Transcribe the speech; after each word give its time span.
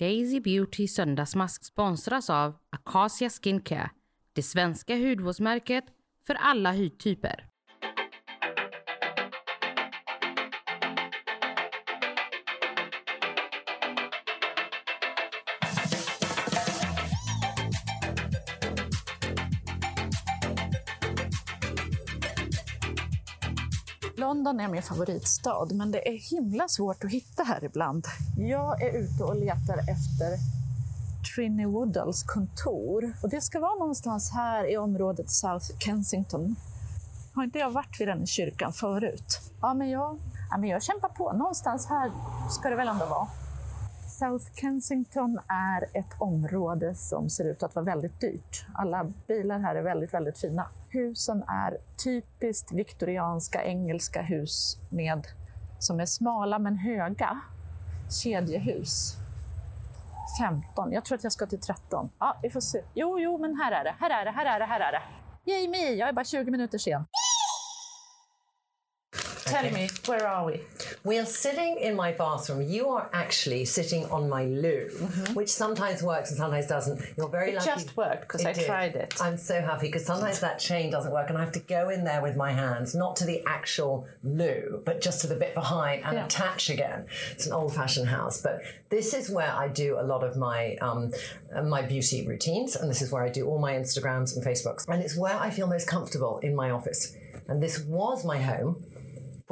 Daisy 0.00 0.40
Beauty 0.40 0.88
söndagsmask 0.88 1.64
sponsras 1.64 2.30
av 2.30 2.56
Acacia 2.70 3.30
Skincare, 3.30 3.90
det 4.32 4.42
svenska 4.42 4.96
hudvårdsmärket 4.96 5.84
för 6.26 6.34
alla 6.34 6.72
hudtyper. 6.72 7.48
London 24.44 24.60
är 24.60 24.68
min 24.68 24.82
favoritstad, 24.82 25.66
men 25.70 25.90
det 25.90 26.08
är 26.08 26.30
himla 26.30 26.68
svårt 26.68 27.04
att 27.04 27.10
hitta 27.10 27.42
här 27.42 27.64
ibland. 27.64 28.06
Jag 28.38 28.82
är 28.82 28.98
ute 28.98 29.24
och 29.24 29.36
letar 29.36 29.78
efter 29.78 30.38
Trinny 31.34 31.66
Woodalls 31.66 32.22
kontor. 32.22 33.12
Och 33.22 33.28
det 33.28 33.40
ska 33.40 33.60
vara 33.60 33.74
någonstans 33.74 34.30
här 34.32 34.72
i 34.72 34.76
området 34.76 35.30
South 35.30 35.66
Kensington. 35.78 36.56
Har 37.34 37.44
inte 37.44 37.58
jag 37.58 37.70
varit 37.70 38.00
vid 38.00 38.08
den 38.08 38.26
kyrkan 38.26 38.72
förut? 38.72 39.40
Ja, 39.60 39.74
men 39.74 39.90
jag, 39.90 40.18
ja, 40.50 40.56
men 40.58 40.68
jag 40.70 40.82
kämpar 40.82 41.08
på. 41.08 41.32
Någonstans 41.32 41.86
här 41.86 42.10
ska 42.50 42.70
det 42.70 42.76
väl 42.76 42.88
ändå 42.88 43.06
vara. 43.06 43.28
South 44.18 44.44
Kensington 44.54 45.38
är 45.48 45.98
ett 45.98 46.20
område 46.20 46.94
som 46.94 47.30
ser 47.30 47.44
ut 47.44 47.62
att 47.62 47.74
vara 47.74 47.84
väldigt 47.84 48.20
dyrt. 48.20 48.66
Alla 48.74 49.10
bilar 49.26 49.58
här 49.58 49.74
är 49.76 49.82
väldigt, 49.82 50.14
väldigt 50.14 50.38
fina. 50.38 50.68
Husen 50.90 51.42
är 51.42 51.78
typiskt 52.04 52.72
viktorianska 52.72 53.64
engelska 53.64 54.22
hus 54.22 54.76
med, 54.90 55.26
som 55.78 56.00
är 56.00 56.06
smala 56.06 56.58
men 56.58 56.76
höga. 56.76 57.40
Kedjehus. 58.22 59.16
15. 60.40 60.92
Jag 60.92 61.04
tror 61.04 61.18
att 61.18 61.24
jag 61.24 61.32
ska 61.32 61.46
till 61.46 61.60
13. 61.60 62.10
Ja, 62.18 62.36
vi 62.42 62.50
får 62.50 62.60
se. 62.60 62.82
Jo, 62.94 63.18
jo, 63.20 63.38
men 63.38 63.56
här 63.56 63.72
är 63.72 63.84
det. 63.84 63.94
Här 63.98 64.10
är 64.10 64.24
det, 64.24 64.30
här 64.30 64.46
är 64.46 64.58
det, 64.58 64.66
här 64.66 64.80
är 64.80 64.92
det. 64.92 65.02
Jamie, 65.52 65.94
jag 65.94 66.08
är 66.08 66.12
bara 66.12 66.24
20 66.24 66.50
minuter 66.50 66.78
sen. 66.78 67.04
Tell 69.44 69.70
me, 69.70 69.88
where 70.06 70.26
are 70.26 70.46
we? 70.46 70.60
We 71.04 71.18
are 71.18 71.26
sitting 71.26 71.76
in 71.78 71.94
my 71.96 72.12
bathroom. 72.12 72.62
You 72.62 72.88
are 72.88 73.10
actually 73.12 73.66
sitting 73.66 74.06
on 74.06 74.28
my 74.28 74.44
loo, 74.46 74.88
which 75.34 75.50
sometimes 75.50 76.02
works 76.02 76.30
and 76.30 76.38
sometimes 76.38 76.66
doesn't. 76.66 77.00
You're 77.16 77.28
very 77.28 77.44
Mm-hmm. 77.44 77.58
It 77.58 77.66
lucky. 77.66 77.84
just 77.84 77.96
worked 77.96 78.20
because 78.22 78.44
I 78.46 78.52
did. 78.54 78.64
tried 78.66 78.96
it. 78.96 79.14
I'm 79.20 79.36
so 79.36 79.60
happy 79.60 79.86
because 79.88 80.06
sometimes 80.06 80.40
that 80.40 80.58
chain 80.58 80.90
doesn't 80.90 81.12
work 81.12 81.28
and 81.28 81.36
I 81.36 81.42
have 81.42 81.52
to 81.52 81.60
go 81.60 81.90
in 81.90 82.04
there 82.04 82.22
with 82.22 82.36
my 82.36 82.52
hands, 82.52 82.94
not 82.94 83.16
to 83.16 83.24
the 83.26 83.42
actual 83.46 84.06
loo, 84.22 84.82
but 84.86 85.02
just 85.02 85.20
to 85.22 85.26
the 85.26 85.34
bit 85.36 85.54
behind 85.54 86.04
and 86.04 86.14
Yeah. 86.14 86.24
attach 86.24 86.70
again. 86.70 87.06
It's 87.32 87.46
an 87.46 87.52
old-fashioned 87.52 88.08
house, 88.08 88.40
but 88.40 88.60
this 88.88 89.12
is 89.12 89.28
where 89.28 89.52
I 89.52 89.68
do 89.68 89.98
a 90.00 90.02
lot 90.02 90.24
of 90.24 90.36
my 90.36 90.76
um, 90.76 91.12
my 91.64 91.82
beauty 91.82 92.26
routines, 92.26 92.76
and 92.76 92.88
this 92.90 93.02
is 93.02 93.10
where 93.12 93.22
I 93.22 93.28
do 93.28 93.46
all 93.46 93.58
my 93.58 93.74
Instagrams 93.74 94.34
and 94.34 94.44
Facebooks, 94.44 94.88
and 94.88 95.02
it's 95.02 95.16
where 95.16 95.36
I 95.38 95.50
feel 95.50 95.66
most 95.66 95.86
comfortable 95.86 96.38
in 96.38 96.56
my 96.56 96.70
office. 96.70 97.14
And 97.46 97.62
this 97.62 97.80
was 97.80 98.24
my 98.24 98.38
home 98.40 98.82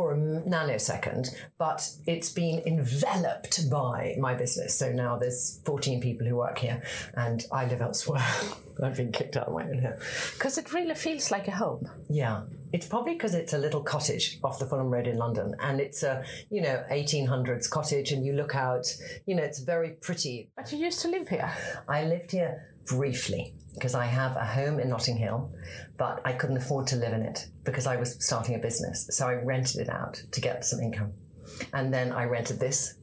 for 0.03 0.14
a 0.14 0.17
nanosecond, 0.17 1.28
but 1.58 1.89
it's 2.08 2.28
been 2.28 2.61
enveloped 2.67 3.70
by 3.70 4.17
my 4.19 4.34
business. 4.34 4.77
So 4.77 4.91
now 4.91 5.17
there's 5.17 5.61
14 5.64 6.00
people 6.00 6.27
who 6.27 6.34
work 6.34 6.59
here, 6.59 6.83
and 7.14 7.47
I 7.53 7.67
live 7.67 7.81
elsewhere. 7.81 8.27
I've 8.83 8.97
been 8.97 9.12
kicked 9.12 9.36
out 9.36 9.47
of 9.47 9.55
my 9.55 9.62
own 9.62 9.78
home. 9.78 9.94
Because 10.33 10.59
it 10.59 10.72
really 10.72 10.97
feels 10.97 11.31
like 11.31 11.47
a 11.47 11.53
home. 11.53 11.89
Yeah, 12.09 12.42
it's 12.72 12.89
probably 12.89 13.12
because 13.12 13.34
it's 13.34 13.53
a 13.53 13.59
little 13.59 13.81
cottage 13.81 14.41
off 14.42 14.59
the 14.59 14.67
Fulham 14.67 14.91
Road 14.91 15.06
in 15.06 15.19
London, 15.19 15.55
and 15.61 15.81
it's 15.81 16.03
a 16.03 16.25
you 16.50 16.61
know 16.61 16.83
1800s 16.91 17.70
cottage, 17.70 18.11
and 18.11 18.27
you 18.27 18.33
look 18.33 18.56
out. 18.56 18.92
You 19.27 19.37
know, 19.37 19.44
it's 19.44 19.61
very 19.61 19.91
pretty. 19.91 20.50
But 20.56 20.72
you 20.72 20.78
used 20.78 21.00
to 21.03 21.09
live 21.09 21.28
here. 21.28 21.53
I 21.89 22.03
lived 22.06 22.33
here 22.33 22.75
briefly 22.87 23.55
because 23.75 23.94
I 23.94 24.06
have 24.06 24.37
a 24.37 24.44
home 24.44 24.81
in 24.81 24.89
Notting 24.89 25.19
Hill, 25.19 25.53
but 25.97 26.20
I 26.25 26.33
couldn't 26.33 26.56
afford 26.56 26.89
to 26.89 26.97
live 26.97 27.12
in 27.12 27.22
it 27.22 27.47
because 27.64 27.86
I 27.86 27.96
was 27.96 28.24
starting 28.24 28.54
a 28.54 28.59
business. 28.59 29.06
So 29.10 29.26
I 29.28 29.34
rented 29.34 29.81
it 29.81 29.88
out 29.88 30.22
to 30.32 30.41
get 30.41 30.64
some 30.64 30.81
income. 30.81 31.12
And 31.72 31.92
then 31.92 32.12
I 32.12 32.25
rented 32.25 32.59
this, 32.60 32.94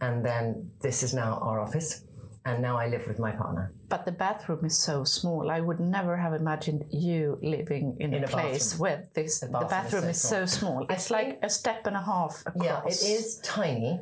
and 0.00 0.24
then 0.24 0.70
this 0.82 1.02
is 1.02 1.14
now 1.14 1.38
our 1.42 1.60
office. 1.60 2.02
And 2.46 2.62
now 2.62 2.78
I 2.78 2.86
live 2.88 3.06
with 3.06 3.18
my 3.18 3.32
partner. 3.32 3.70
But 3.90 4.06
the 4.06 4.12
bathroom 4.12 4.64
is 4.64 4.76
so 4.78 5.04
small. 5.04 5.50
I 5.50 5.60
would 5.60 5.78
never 5.78 6.16
have 6.16 6.32
imagined 6.32 6.86
you 6.90 7.38
living 7.42 7.98
in, 8.00 8.14
In 8.14 8.22
a 8.24 8.26
a 8.26 8.30
place 8.30 8.72
bathroom. 8.72 8.80
where 8.80 9.08
this 9.12 9.40
the 9.40 9.48
bathroom 9.48 9.68
bathroom, 9.68 10.04
is 10.04 10.16
is, 10.16 10.22
so 10.22 10.46
so 10.46 10.58
small. 10.58 10.86
It's 10.88 11.10
like 11.10 11.38
a 11.42 11.50
step 11.50 11.86
and 11.86 11.96
a 11.96 12.00
half 12.02 12.42
across. 12.46 12.64
Yeah, 12.64 12.80
it 12.86 13.02
is 13.02 13.40
tiny. 13.44 14.00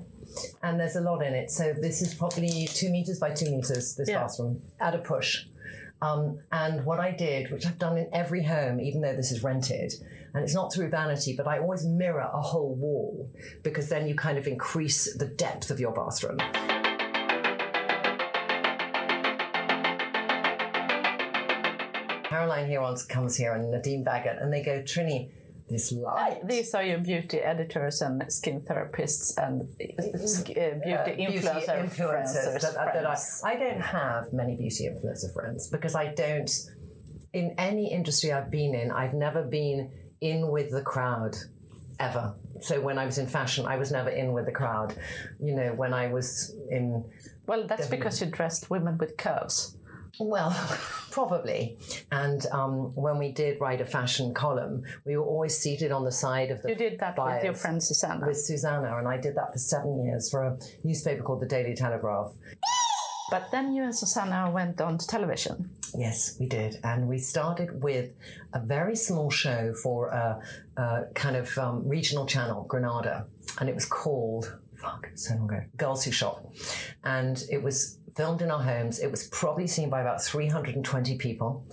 And 0.62 0.78
there's 0.78 0.94
a 0.94 1.00
lot 1.00 1.20
in 1.26 1.34
it. 1.34 1.50
So 1.50 1.72
this 1.72 2.00
is 2.00 2.14
probably 2.14 2.68
two 2.72 2.90
meters 2.90 3.18
by 3.18 3.30
two 3.30 3.50
meters, 3.50 3.96
this 3.96 4.08
Yeah. 4.08 4.22
bathroom, 4.22 4.62
at 4.78 4.94
a 4.94 4.98
push. 4.98 5.46
Um, 6.00 6.38
and 6.52 6.84
what 6.84 7.00
I 7.00 7.10
did, 7.10 7.50
which 7.50 7.66
I've 7.66 7.78
done 7.78 7.98
in 7.98 8.08
every 8.12 8.44
home, 8.44 8.80
even 8.80 9.00
though 9.00 9.16
this 9.16 9.32
is 9.32 9.42
rented, 9.42 9.94
and 10.32 10.44
it's 10.44 10.54
not 10.54 10.72
through 10.72 10.90
vanity, 10.90 11.34
but 11.36 11.48
I 11.48 11.58
always 11.58 11.84
mirror 11.84 12.30
a 12.32 12.40
whole 12.40 12.74
wall 12.74 13.28
because 13.64 13.88
then 13.88 14.06
you 14.06 14.14
kind 14.14 14.38
of 14.38 14.46
increase 14.46 15.16
the 15.16 15.26
depth 15.26 15.70
of 15.70 15.80
your 15.80 15.92
bathroom. 15.92 16.38
Caroline 22.28 22.68
Hirons 22.68 23.08
comes 23.08 23.36
here 23.36 23.54
and 23.54 23.70
Nadine 23.70 24.04
Baggott, 24.04 24.40
and 24.40 24.52
they 24.52 24.62
go, 24.62 24.82
Trinny, 24.82 25.30
this 25.68 25.92
light. 25.92 26.46
These 26.46 26.74
are 26.74 26.82
your 26.82 26.98
beauty 26.98 27.38
editors 27.38 28.00
and 28.00 28.30
skin 28.32 28.60
therapists 28.60 29.36
and 29.36 29.62
uh, 29.62 30.02
uh, 30.02 30.14
beauty 30.24 30.54
uh, 30.58 31.04
influencer 31.04 31.96
friends. 31.96 32.34
that, 32.34 32.74
that 32.74 33.06
I. 33.06 33.16
I 33.44 33.56
don't 33.56 33.80
have 33.80 34.32
many 34.32 34.56
beauty 34.56 34.88
influencer 34.88 35.32
friends 35.32 35.68
because 35.68 35.94
I 35.94 36.08
don't. 36.14 36.50
In 37.32 37.54
any 37.58 37.92
industry 37.92 38.32
I've 38.32 38.50
been 38.50 38.74
in, 38.74 38.90
I've 38.90 39.14
never 39.14 39.42
been 39.42 39.90
in 40.20 40.48
with 40.48 40.70
the 40.70 40.82
crowd 40.82 41.36
ever. 42.00 42.34
So 42.60 42.80
when 42.80 42.98
I 42.98 43.06
was 43.06 43.18
in 43.18 43.26
fashion, 43.26 43.66
I 43.66 43.76
was 43.76 43.92
never 43.92 44.08
in 44.08 44.32
with 44.32 44.46
the 44.46 44.52
crowd. 44.52 44.94
You 45.40 45.54
know, 45.54 45.72
when 45.74 45.92
I 45.92 46.08
was 46.08 46.54
in 46.70 47.04
well, 47.46 47.66
that's 47.66 47.86
because 47.86 48.20
you 48.20 48.26
dressed 48.26 48.68
women 48.68 48.98
with 48.98 49.16
curves. 49.16 49.74
Well, 50.18 50.50
probably. 51.10 51.76
And 52.10 52.44
um, 52.52 52.94
when 52.94 53.18
we 53.18 53.32
did 53.32 53.60
write 53.60 53.80
a 53.80 53.84
fashion 53.84 54.34
column, 54.34 54.82
we 55.04 55.16
were 55.16 55.24
always 55.24 55.56
seated 55.56 55.92
on 55.92 56.04
the 56.04 56.12
side 56.12 56.50
of 56.50 56.62
the 56.62 56.70
You 56.70 56.74
did 56.74 56.98
that 57.00 57.16
with 57.18 57.44
your 57.44 57.54
friend 57.54 57.82
Susanna. 57.82 58.26
with 58.26 58.40
Susanna, 58.40 58.96
and 58.96 59.08
I 59.08 59.16
did 59.16 59.34
that 59.36 59.52
for 59.52 59.58
seven 59.58 60.04
years 60.04 60.30
for 60.30 60.42
a 60.42 60.58
newspaper 60.84 61.22
called 61.22 61.40
the 61.40 61.46
Daily 61.46 61.74
Telegraph. 61.74 62.32
But 63.30 63.50
then 63.50 63.74
you 63.74 63.82
and 63.84 63.94
Susanna 63.94 64.50
went 64.50 64.80
on 64.80 64.96
to 64.96 65.06
television. 65.06 65.70
Yes, 65.94 66.36
we 66.40 66.46
did. 66.46 66.78
And 66.82 67.08
we 67.08 67.18
started 67.18 67.82
with 67.82 68.12
a 68.54 68.60
very 68.60 68.96
small 68.96 69.30
show 69.30 69.74
for 69.74 70.08
a, 70.08 70.40
a 70.78 71.04
kind 71.14 71.36
of 71.36 71.56
um, 71.58 71.86
regional 71.86 72.24
channel, 72.24 72.64
Granada. 72.64 73.26
And 73.60 73.68
it 73.68 73.74
was 73.74 73.84
called, 73.84 74.56
fuck, 74.80 75.08
so 75.14 75.34
long 75.34 75.50
ago, 75.52 75.60
Girls 75.76 76.04
Who 76.04 76.10
Shop. 76.10 76.42
And 77.04 77.42
it 77.50 77.62
was 77.62 77.97
filmed 78.18 78.42
in 78.42 78.50
our 78.50 78.62
homes. 78.62 78.98
It 78.98 79.10
was 79.10 79.28
probably 79.28 79.68
seen 79.68 79.88
by 79.88 80.00
about 80.00 80.22
320 80.22 81.16
people. 81.18 81.64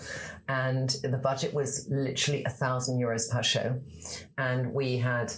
And 0.48 0.92
the 1.02 1.18
budget 1.18 1.54
was 1.56 1.88
literally 1.90 2.44
a 2.44 2.52
thousand 2.52 3.00
euros 3.00 3.30
per 3.30 3.42
show. 3.42 3.82
And 4.38 4.72
we 4.74 4.98
had 4.98 5.34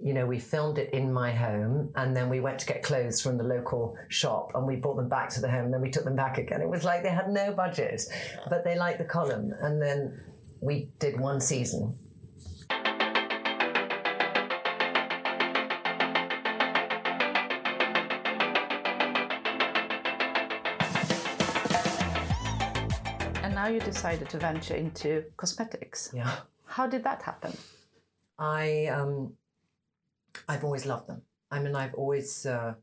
you 0.00 0.12
know, 0.12 0.26
we 0.26 0.40
filmed 0.40 0.78
it 0.78 0.92
in 0.92 1.12
my 1.12 1.30
home 1.30 1.92
and 1.94 2.16
then 2.16 2.28
we 2.28 2.40
went 2.40 2.58
to 2.58 2.66
get 2.66 2.82
clothes 2.82 3.20
from 3.22 3.38
the 3.38 3.44
local 3.44 3.96
shop 4.08 4.50
and 4.56 4.66
we 4.66 4.74
brought 4.74 4.96
them 4.96 5.08
back 5.08 5.30
to 5.30 5.40
the 5.40 5.48
home 5.48 5.66
and 5.66 5.72
then 5.72 5.80
we 5.80 5.92
took 5.92 6.02
them 6.02 6.16
back 6.16 6.38
again. 6.38 6.60
It 6.60 6.68
was 6.68 6.82
like 6.82 7.04
they 7.04 7.10
had 7.10 7.28
no 7.28 7.52
budget, 7.52 8.02
but 8.50 8.64
they 8.64 8.76
liked 8.76 8.98
the 8.98 9.04
column. 9.04 9.54
And 9.60 9.80
then 9.80 10.20
we 10.60 10.88
did 10.98 11.20
one 11.20 11.40
season. 11.40 11.96
You 23.72 23.80
decided 23.80 24.28
to 24.30 24.38
venture 24.38 24.74
into 24.74 25.24
cosmetics. 25.36 26.10
Yeah. 26.14 26.36
How 26.66 26.86
did 26.86 27.04
that 27.04 27.22
happen? 27.22 27.56
I, 28.38 28.86
um, 28.86 29.34
I've 30.48 30.64
always 30.64 30.86
loved 30.86 31.08
them. 31.08 31.22
I 31.50 31.58
mean, 31.60 31.74
I've 31.74 31.94
always, 31.94 32.46
uh, 32.46 32.74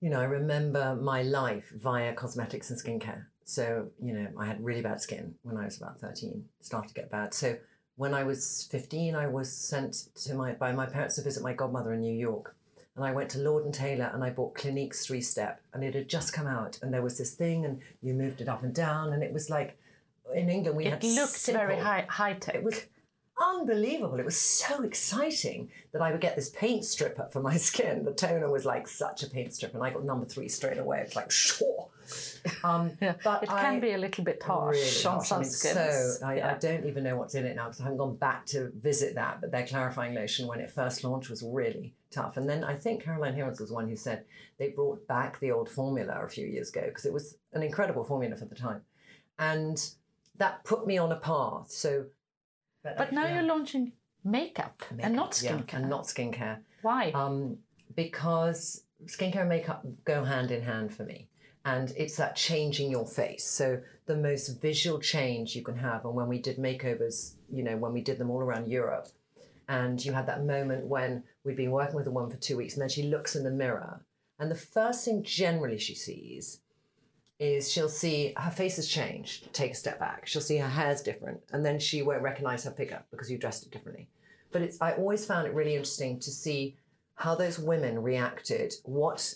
you 0.00 0.10
know, 0.10 0.20
I 0.20 0.24
remember 0.24 0.96
my 0.96 1.22
life 1.22 1.72
via 1.74 2.12
cosmetics 2.14 2.70
and 2.70 2.78
skincare. 2.78 3.26
So, 3.44 3.88
you 4.00 4.12
know, 4.12 4.28
I 4.38 4.46
had 4.46 4.62
really 4.64 4.82
bad 4.82 5.00
skin 5.00 5.34
when 5.42 5.56
I 5.56 5.64
was 5.64 5.76
about 5.76 6.00
13, 6.00 6.44
started 6.60 6.88
to 6.88 6.94
get 6.94 7.10
bad. 7.10 7.34
So 7.34 7.56
when 7.96 8.14
I 8.14 8.24
was 8.24 8.68
15, 8.70 9.14
I 9.14 9.26
was 9.26 9.52
sent 9.52 10.08
to 10.24 10.34
my, 10.34 10.52
by 10.52 10.72
my 10.72 10.86
parents 10.86 11.16
to 11.16 11.22
visit 11.22 11.42
my 11.42 11.52
godmother 11.52 11.92
in 11.92 12.00
New 12.00 12.14
York. 12.14 12.56
And 12.96 13.04
I 13.04 13.12
went 13.12 13.30
to 13.30 13.38
Lord 13.38 13.64
and 13.64 13.72
Taylor 13.72 14.10
and 14.12 14.22
I 14.22 14.30
bought 14.30 14.54
Clinique's 14.54 15.06
three 15.06 15.22
step 15.22 15.60
and 15.72 15.82
it 15.82 15.94
had 15.94 16.08
just 16.08 16.32
come 16.32 16.46
out 16.46 16.78
and 16.82 16.92
there 16.92 17.02
was 17.02 17.16
this 17.18 17.34
thing 17.34 17.64
and 17.64 17.80
you 18.02 18.12
moved 18.12 18.40
it 18.40 18.48
up 18.48 18.62
and 18.62 18.74
down 18.74 19.12
and 19.12 19.22
it 19.22 19.32
was 19.32 19.48
like 19.48 19.78
in 20.34 20.50
England 20.50 20.76
we 20.76 20.86
It 20.86 20.90
had 20.92 21.04
looked 21.04 21.46
very 21.46 21.78
high 21.78 22.06
high 22.08 22.34
tech. 22.34 22.54
it 22.54 22.62
was 22.62 22.84
unbelievable. 23.42 24.18
It 24.18 24.24
was 24.24 24.38
so 24.40 24.82
exciting 24.82 25.70
that 25.92 26.00
I 26.02 26.10
would 26.12 26.20
get 26.20 26.36
this 26.36 26.50
paint 26.50 26.84
stripper 26.84 27.28
for 27.32 27.40
my 27.40 27.56
skin. 27.68 28.04
The 28.04 28.12
toner 28.12 28.50
was 28.50 28.64
like 28.64 28.86
such 28.88 29.22
a 29.22 29.28
paint 29.30 29.52
stripper, 29.54 29.76
and 29.78 29.86
I 29.86 29.90
got 29.90 30.04
number 30.04 30.26
three 30.26 30.48
straight 30.48 30.78
away. 30.78 31.00
It's 31.00 31.16
like, 31.16 31.30
sure. 31.30 31.88
Um, 32.64 32.92
Yeah, 33.00 33.14
but 33.24 33.42
it 33.42 33.48
can 33.48 33.76
I- 33.76 33.80
be 33.80 33.92
a 33.92 33.98
little 33.98 34.24
bit 34.24 34.42
harsh 34.42 34.76
really 34.76 35.06
on 35.06 35.12
harsh. 35.14 35.28
some 35.28 35.38
I 35.38 35.42
mean, 35.42 35.50
skins. 35.50 36.18
So 36.20 36.26
I, 36.26 36.50
I 36.52 36.54
don't 36.58 36.84
even 36.86 37.04
know 37.04 37.16
what's 37.16 37.34
in 37.34 37.44
it 37.46 37.56
now 37.56 37.64
because 37.66 37.80
I 37.80 37.84
haven't 37.84 37.98
gone 37.98 38.16
back 38.16 38.46
to 38.46 38.70
visit 38.80 39.14
that. 39.16 39.40
But 39.40 39.50
their 39.52 39.66
clarifying 39.66 40.14
lotion, 40.14 40.46
when 40.46 40.60
it 40.60 40.70
first 40.70 41.04
launched, 41.04 41.30
was 41.30 41.42
really 41.42 41.94
tough. 42.10 42.36
And 42.36 42.48
then 42.48 42.64
I 42.64 42.74
think 42.74 43.02
Caroline 43.04 43.34
Hirons 43.34 43.60
was 43.60 43.70
one 43.72 43.88
who 43.88 43.96
said 43.96 44.24
they 44.58 44.68
brought 44.68 45.06
back 45.08 45.40
the 45.40 45.50
old 45.52 45.68
formula 45.68 46.20
a 46.22 46.28
few 46.28 46.46
years 46.46 46.68
ago 46.70 46.82
because 46.86 47.06
it 47.06 47.12
was 47.12 47.36
an 47.52 47.62
incredible 47.62 48.04
formula 48.04 48.36
for 48.36 48.44
the 48.44 48.54
time, 48.54 48.82
and 49.38 49.90
that 50.38 50.64
put 50.64 50.86
me 50.86 50.98
on 50.98 51.12
a 51.12 51.16
path. 51.16 51.70
So, 51.70 52.06
But 52.82 53.12
now 53.12 53.26
yeah. 53.26 53.34
you're 53.34 53.44
launching 53.44 53.92
makeup, 54.24 54.82
and 54.98 55.14
not 55.14 55.40
Makeup, 55.42 55.68
yeah, 55.68 55.76
skincare. 55.76 55.80
and 55.80 55.90
not 55.90 56.04
skincare. 56.04 56.58
Why? 56.82 57.10
Um, 57.12 57.58
because 57.94 58.84
skincare 59.06 59.40
and 59.40 59.48
makeup 59.48 59.84
go 60.04 60.24
hand 60.24 60.50
in 60.50 60.62
hand 60.62 60.94
for 60.94 61.04
me. 61.04 61.28
And 61.64 61.92
it's 61.96 62.16
that 62.16 62.34
changing 62.34 62.90
your 62.90 63.06
face. 63.06 63.44
So 63.44 63.80
the 64.06 64.16
most 64.16 64.60
visual 64.60 64.98
change 64.98 65.54
you 65.54 65.62
can 65.62 65.76
have. 65.76 66.04
And 66.04 66.14
when 66.14 66.26
we 66.26 66.40
did 66.40 66.56
makeovers, 66.56 67.34
you 67.48 67.62
know, 67.62 67.76
when 67.76 67.92
we 67.92 68.00
did 68.00 68.18
them 68.18 68.30
all 68.30 68.40
around 68.40 68.66
Europe, 68.66 69.06
and 69.68 70.04
you 70.04 70.12
had 70.12 70.26
that 70.26 70.44
moment 70.44 70.86
when 70.86 71.22
we'd 71.44 71.56
been 71.56 71.70
working 71.70 71.94
with 71.94 72.08
a 72.08 72.10
woman 72.10 72.30
for 72.30 72.36
two 72.36 72.56
weeks, 72.56 72.74
and 72.74 72.82
then 72.82 72.88
she 72.88 73.04
looks 73.04 73.36
in 73.36 73.44
the 73.44 73.50
mirror, 73.50 74.04
and 74.40 74.50
the 74.50 74.56
first 74.56 75.04
thing 75.04 75.22
generally 75.22 75.78
she 75.78 75.94
sees 75.94 76.61
is 77.42 77.70
she'll 77.70 77.88
see 77.88 78.32
her 78.36 78.50
face 78.50 78.76
has 78.76 78.88
changed. 78.88 79.52
Take 79.52 79.72
a 79.72 79.74
step 79.74 79.98
back. 79.98 80.26
She'll 80.26 80.42
see 80.42 80.58
her 80.58 80.68
hair's 80.68 81.02
different, 81.02 81.40
and 81.52 81.64
then 81.64 81.78
she 81.78 82.02
won't 82.02 82.22
recognize 82.22 82.64
her 82.64 82.70
figure 82.70 83.02
because 83.10 83.30
you 83.30 83.38
dressed 83.38 83.64
it 83.66 83.72
differently. 83.72 84.08
But 84.52 84.62
it's 84.62 84.80
I 84.80 84.92
always 84.92 85.24
found 85.26 85.46
it 85.46 85.54
really 85.54 85.74
interesting 85.74 86.20
to 86.20 86.30
see 86.30 86.76
how 87.14 87.34
those 87.34 87.58
women 87.58 88.02
reacted, 88.02 88.74
what 88.84 89.34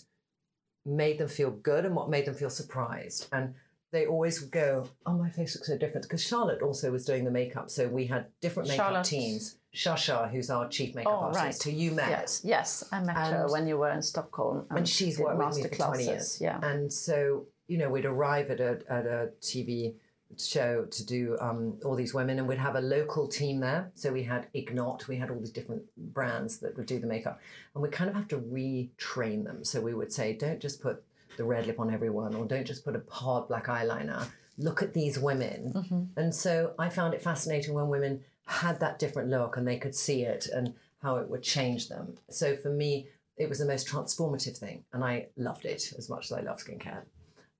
made 0.85 1.17
them 1.17 1.27
feel 1.27 1.51
good 1.51 1.85
and 1.85 1.95
what 1.95 2.09
made 2.09 2.25
them 2.25 2.33
feel 2.35 2.49
surprised. 2.49 3.27
And 3.31 3.53
they 3.91 4.05
always 4.05 4.41
would 4.41 4.51
go, 4.51 4.89
Oh, 5.05 5.13
my 5.13 5.29
face 5.29 5.55
looks 5.55 5.67
so 5.67 5.77
different. 5.77 6.03
Because 6.03 6.23
Charlotte 6.23 6.61
also 6.61 6.91
was 6.91 7.05
doing 7.05 7.23
the 7.25 7.31
makeup. 7.31 7.69
So 7.69 7.87
we 7.87 8.05
had 8.07 8.27
different 8.41 8.69
makeup 8.69 8.85
Charlotte. 8.85 9.05
teams. 9.05 9.57
Shasha, 9.75 10.29
who's 10.31 10.49
our 10.49 10.67
chief 10.67 10.95
makeup 10.95 11.13
Oh, 11.13 11.25
artist, 11.25 11.65
right. 11.65 11.73
who 11.73 11.79
you 11.79 11.91
met. 11.91 12.09
yes, 12.09 12.41
yes, 12.43 12.83
I 12.91 12.99
met 13.01 13.15
her 13.15 13.47
when 13.51 13.67
you 13.67 13.77
were 13.77 13.91
in 13.91 14.01
Stockholm. 14.01 14.65
And 14.71 14.87
she's 14.89 15.17
did 15.17 15.23
worked 15.23 15.37
with 15.37 15.57
me 15.57 15.63
for 15.63 15.75
20 15.75 16.03
years. 16.03 16.41
Yeah. 16.41 16.59
And 16.63 16.91
so, 16.91 17.45
you 17.67 17.77
know, 17.77 17.89
we'd 17.89 18.05
arrive 18.05 18.49
at 18.49 18.59
a, 18.59 18.79
at 18.89 19.05
a 19.05 19.29
TV 19.41 19.95
show 20.37 20.85
to 20.85 21.05
do 21.05 21.37
um, 21.39 21.79
all 21.85 21.95
these 21.95 22.13
women 22.13 22.37
and 22.39 22.47
we'd 22.47 22.57
have 22.57 22.75
a 22.75 22.81
local 22.81 23.27
team 23.27 23.59
there. 23.59 23.91
So 23.95 24.11
we 24.11 24.23
had 24.23 24.47
Inglot, 24.53 25.07
we 25.07 25.17
had 25.17 25.29
all 25.29 25.39
these 25.39 25.51
different 25.51 25.83
brands 25.97 26.59
that 26.59 26.75
would 26.77 26.85
do 26.85 26.99
the 26.99 27.07
makeup. 27.07 27.39
And 27.73 27.81
we 27.81 27.89
kind 27.89 28.09
of 28.09 28.15
have 28.15 28.27
to 28.29 28.37
retrain 28.37 29.45
them. 29.45 29.63
So 29.63 29.79
we 29.81 29.93
would 29.93 30.11
say, 30.11 30.33
don't 30.33 30.59
just 30.59 30.81
put 30.81 31.03
the 31.37 31.43
red 31.43 31.67
lip 31.67 31.79
on 31.79 31.93
everyone 31.93 32.35
or 32.35 32.45
don't 32.45 32.65
just 32.65 32.83
put 32.83 32.95
a 32.95 33.03
hard 33.09 33.47
black 33.47 33.67
eyeliner. 33.67 34.27
Look 34.57 34.81
at 34.81 34.93
these 34.93 35.19
women. 35.19 35.73
Mm-hmm. 35.75 36.19
And 36.19 36.33
so 36.33 36.73
I 36.79 36.89
found 36.89 37.13
it 37.13 37.21
fascinating 37.21 37.73
when 37.73 37.89
women 37.89 38.21
had 38.45 38.79
that 38.79 38.99
different 38.99 39.29
look 39.29 39.55
and 39.55 39.67
they 39.67 39.77
could 39.77 39.95
see 39.95 40.23
it 40.23 40.47
and 40.47 40.73
how 41.01 41.17
it 41.17 41.29
would 41.29 41.43
change 41.43 41.89
them. 41.89 42.17
So 42.29 42.55
for 42.55 42.69
me, 42.69 43.07
it 43.37 43.49
was 43.49 43.59
the 43.59 43.65
most 43.65 43.87
transformative 43.87 44.57
thing, 44.57 44.83
and 44.91 45.03
I 45.03 45.27
loved 45.37 45.65
it 45.65 45.93
as 45.97 46.09
much 46.09 46.25
as 46.25 46.31
I 46.31 46.41
love 46.41 46.57
skincare. 46.57 47.03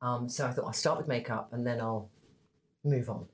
Um, 0.01 0.29
so 0.29 0.45
I 0.45 0.51
thought 0.51 0.65
I'll 0.65 0.73
start 0.73 0.97
with 0.97 1.07
makeup 1.07 1.49
and 1.51 1.65
then 1.65 1.81
I'll 1.81 2.09
move 2.83 3.09
on. 3.09 3.27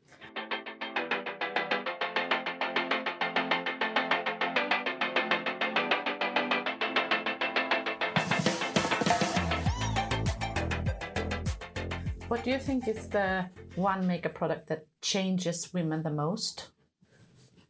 What 12.33 12.43
do 12.43 12.49
you 12.49 12.57
think 12.57 12.87
is 12.87 13.07
the 13.09 13.45
one 13.75 14.07
makeup 14.07 14.33
product 14.33 14.67
that 14.69 14.87
changes 15.01 15.71
women 15.71 16.01
the 16.01 16.09
most? 16.09 16.71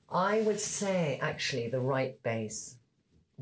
I 0.09 0.41
would 0.41 0.59
say 0.59 1.19
actually 1.21 1.67
the 1.67 1.81
right 1.81 2.21
base 2.23 2.77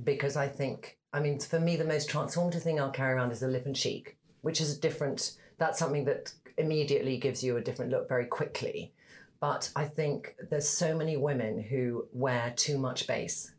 because 0.03 0.35
I 0.35 0.47
think, 0.47 0.97
I 1.13 1.19
mean, 1.19 1.39
for 1.39 1.59
me, 1.59 1.75
the 1.75 1.85
most 1.85 2.09
transformative 2.09 2.63
thing 2.63 2.79
I'll 2.79 2.89
carry 2.89 3.13
around 3.13 3.31
is 3.31 3.41
the 3.41 3.47
lip 3.47 3.65
and 3.65 3.75
cheek, 3.75 4.17
which 4.41 4.59
is 4.59 4.75
a 4.75 4.79
different, 4.79 5.37
that's 5.61 5.77
something 5.77 6.05
that 6.05 6.33
immediately 6.57 7.17
gives 7.17 7.43
you 7.43 7.57
a 7.57 7.61
different 7.61 7.91
look 7.91 8.09
very 8.09 8.25
quickly. 8.25 8.93
But 9.39 9.69
I 9.75 9.85
think 9.85 10.35
there's 10.49 10.67
so 10.67 10.95
many 10.95 11.17
women 11.17 11.61
who 11.61 12.07
wear 12.13 12.51
too 12.55 12.79
much 12.79 13.05
base. 13.05 13.53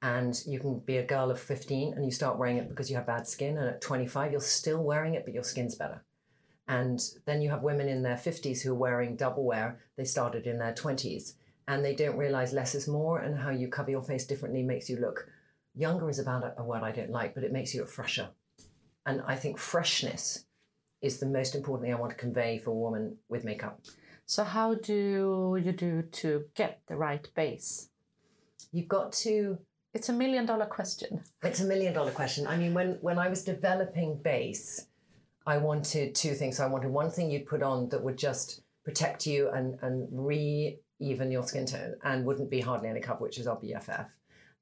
And 0.00 0.34
you 0.46 0.58
can 0.58 0.78
be 0.80 0.96
a 0.96 1.06
girl 1.06 1.30
of 1.30 1.38
15 1.38 1.92
and 1.92 2.04
you 2.04 2.10
start 2.10 2.38
wearing 2.38 2.56
it 2.56 2.70
because 2.70 2.90
you 2.90 2.96
have 2.96 3.06
bad 3.06 3.26
skin. 3.26 3.58
And 3.58 3.68
at 3.68 3.82
25, 3.82 4.32
you're 4.32 4.40
still 4.40 4.82
wearing 4.82 5.14
it, 5.14 5.24
but 5.26 5.34
your 5.34 5.44
skin's 5.44 5.74
better. 5.74 6.02
And 6.68 6.98
then 7.26 7.42
you 7.42 7.50
have 7.50 7.62
women 7.62 7.86
in 7.86 8.02
their 8.02 8.16
50s 8.16 8.62
who 8.62 8.72
are 8.72 8.74
wearing 8.74 9.16
double 9.16 9.44
wear. 9.44 9.78
They 9.96 10.04
started 10.04 10.46
in 10.46 10.58
their 10.58 10.72
20s 10.72 11.34
and 11.68 11.84
they 11.84 11.94
don't 11.94 12.16
realize 12.16 12.54
less 12.54 12.74
is 12.74 12.88
more 12.88 13.18
and 13.18 13.38
how 13.38 13.50
you 13.50 13.68
cover 13.68 13.90
your 13.90 14.02
face 14.02 14.26
differently 14.26 14.62
makes 14.62 14.88
you 14.88 14.96
look 14.96 15.28
younger 15.74 16.08
is 16.08 16.18
about 16.18 16.54
a, 16.56 16.64
word 16.64 16.82
I 16.82 16.92
don't 16.92 17.10
like, 17.10 17.34
but 17.34 17.44
it 17.44 17.52
makes 17.52 17.74
you 17.74 17.80
look 17.80 17.90
fresher. 17.90 18.30
And 19.06 19.22
I 19.26 19.36
think 19.36 19.58
freshness 19.58 20.44
is 21.02 21.18
the 21.18 21.26
most 21.26 21.54
important 21.54 21.84
thing 21.84 21.94
I 21.94 22.00
want 22.00 22.12
to 22.12 22.16
convey 22.16 22.58
for 22.58 22.70
a 22.70 22.74
woman 22.74 23.16
with 23.28 23.44
makeup. 23.44 23.80
So, 24.26 24.44
how 24.44 24.74
do 24.74 25.60
you 25.62 25.72
do 25.72 26.02
to 26.02 26.44
get 26.54 26.80
the 26.86 26.96
right 26.96 27.28
base? 27.34 27.90
You've 28.72 28.88
got 28.88 29.12
to 29.24 29.58
It's 29.92 30.08
a 30.08 30.12
million 30.12 30.46
dollar 30.46 30.66
question. 30.66 31.20
It's 31.42 31.60
a 31.60 31.64
million 31.64 31.92
dollar 31.92 32.12
question. 32.12 32.46
I 32.46 32.56
mean, 32.56 32.72
when, 32.72 32.98
when 33.02 33.18
I 33.18 33.28
was 33.28 33.44
developing 33.44 34.20
base, 34.22 34.86
I 35.44 35.58
wanted 35.58 36.14
two 36.14 36.34
things. 36.34 36.60
I 36.60 36.66
wanted 36.66 36.90
one 36.90 37.10
thing 37.10 37.30
you'd 37.30 37.46
put 37.46 37.62
on 37.62 37.88
that 37.90 38.02
would 38.02 38.16
just 38.16 38.62
protect 38.84 39.26
you 39.26 39.50
and, 39.50 39.78
and 39.82 40.08
re 40.10 40.78
even 41.00 41.32
your 41.32 41.42
skin 41.42 41.66
tone 41.66 41.96
and 42.04 42.24
wouldn't 42.24 42.48
be 42.48 42.60
hardly 42.60 42.88
any 42.88 43.00
cover, 43.00 43.22
which 43.22 43.38
is 43.38 43.46
our 43.46 43.56
BFF. 43.56 44.06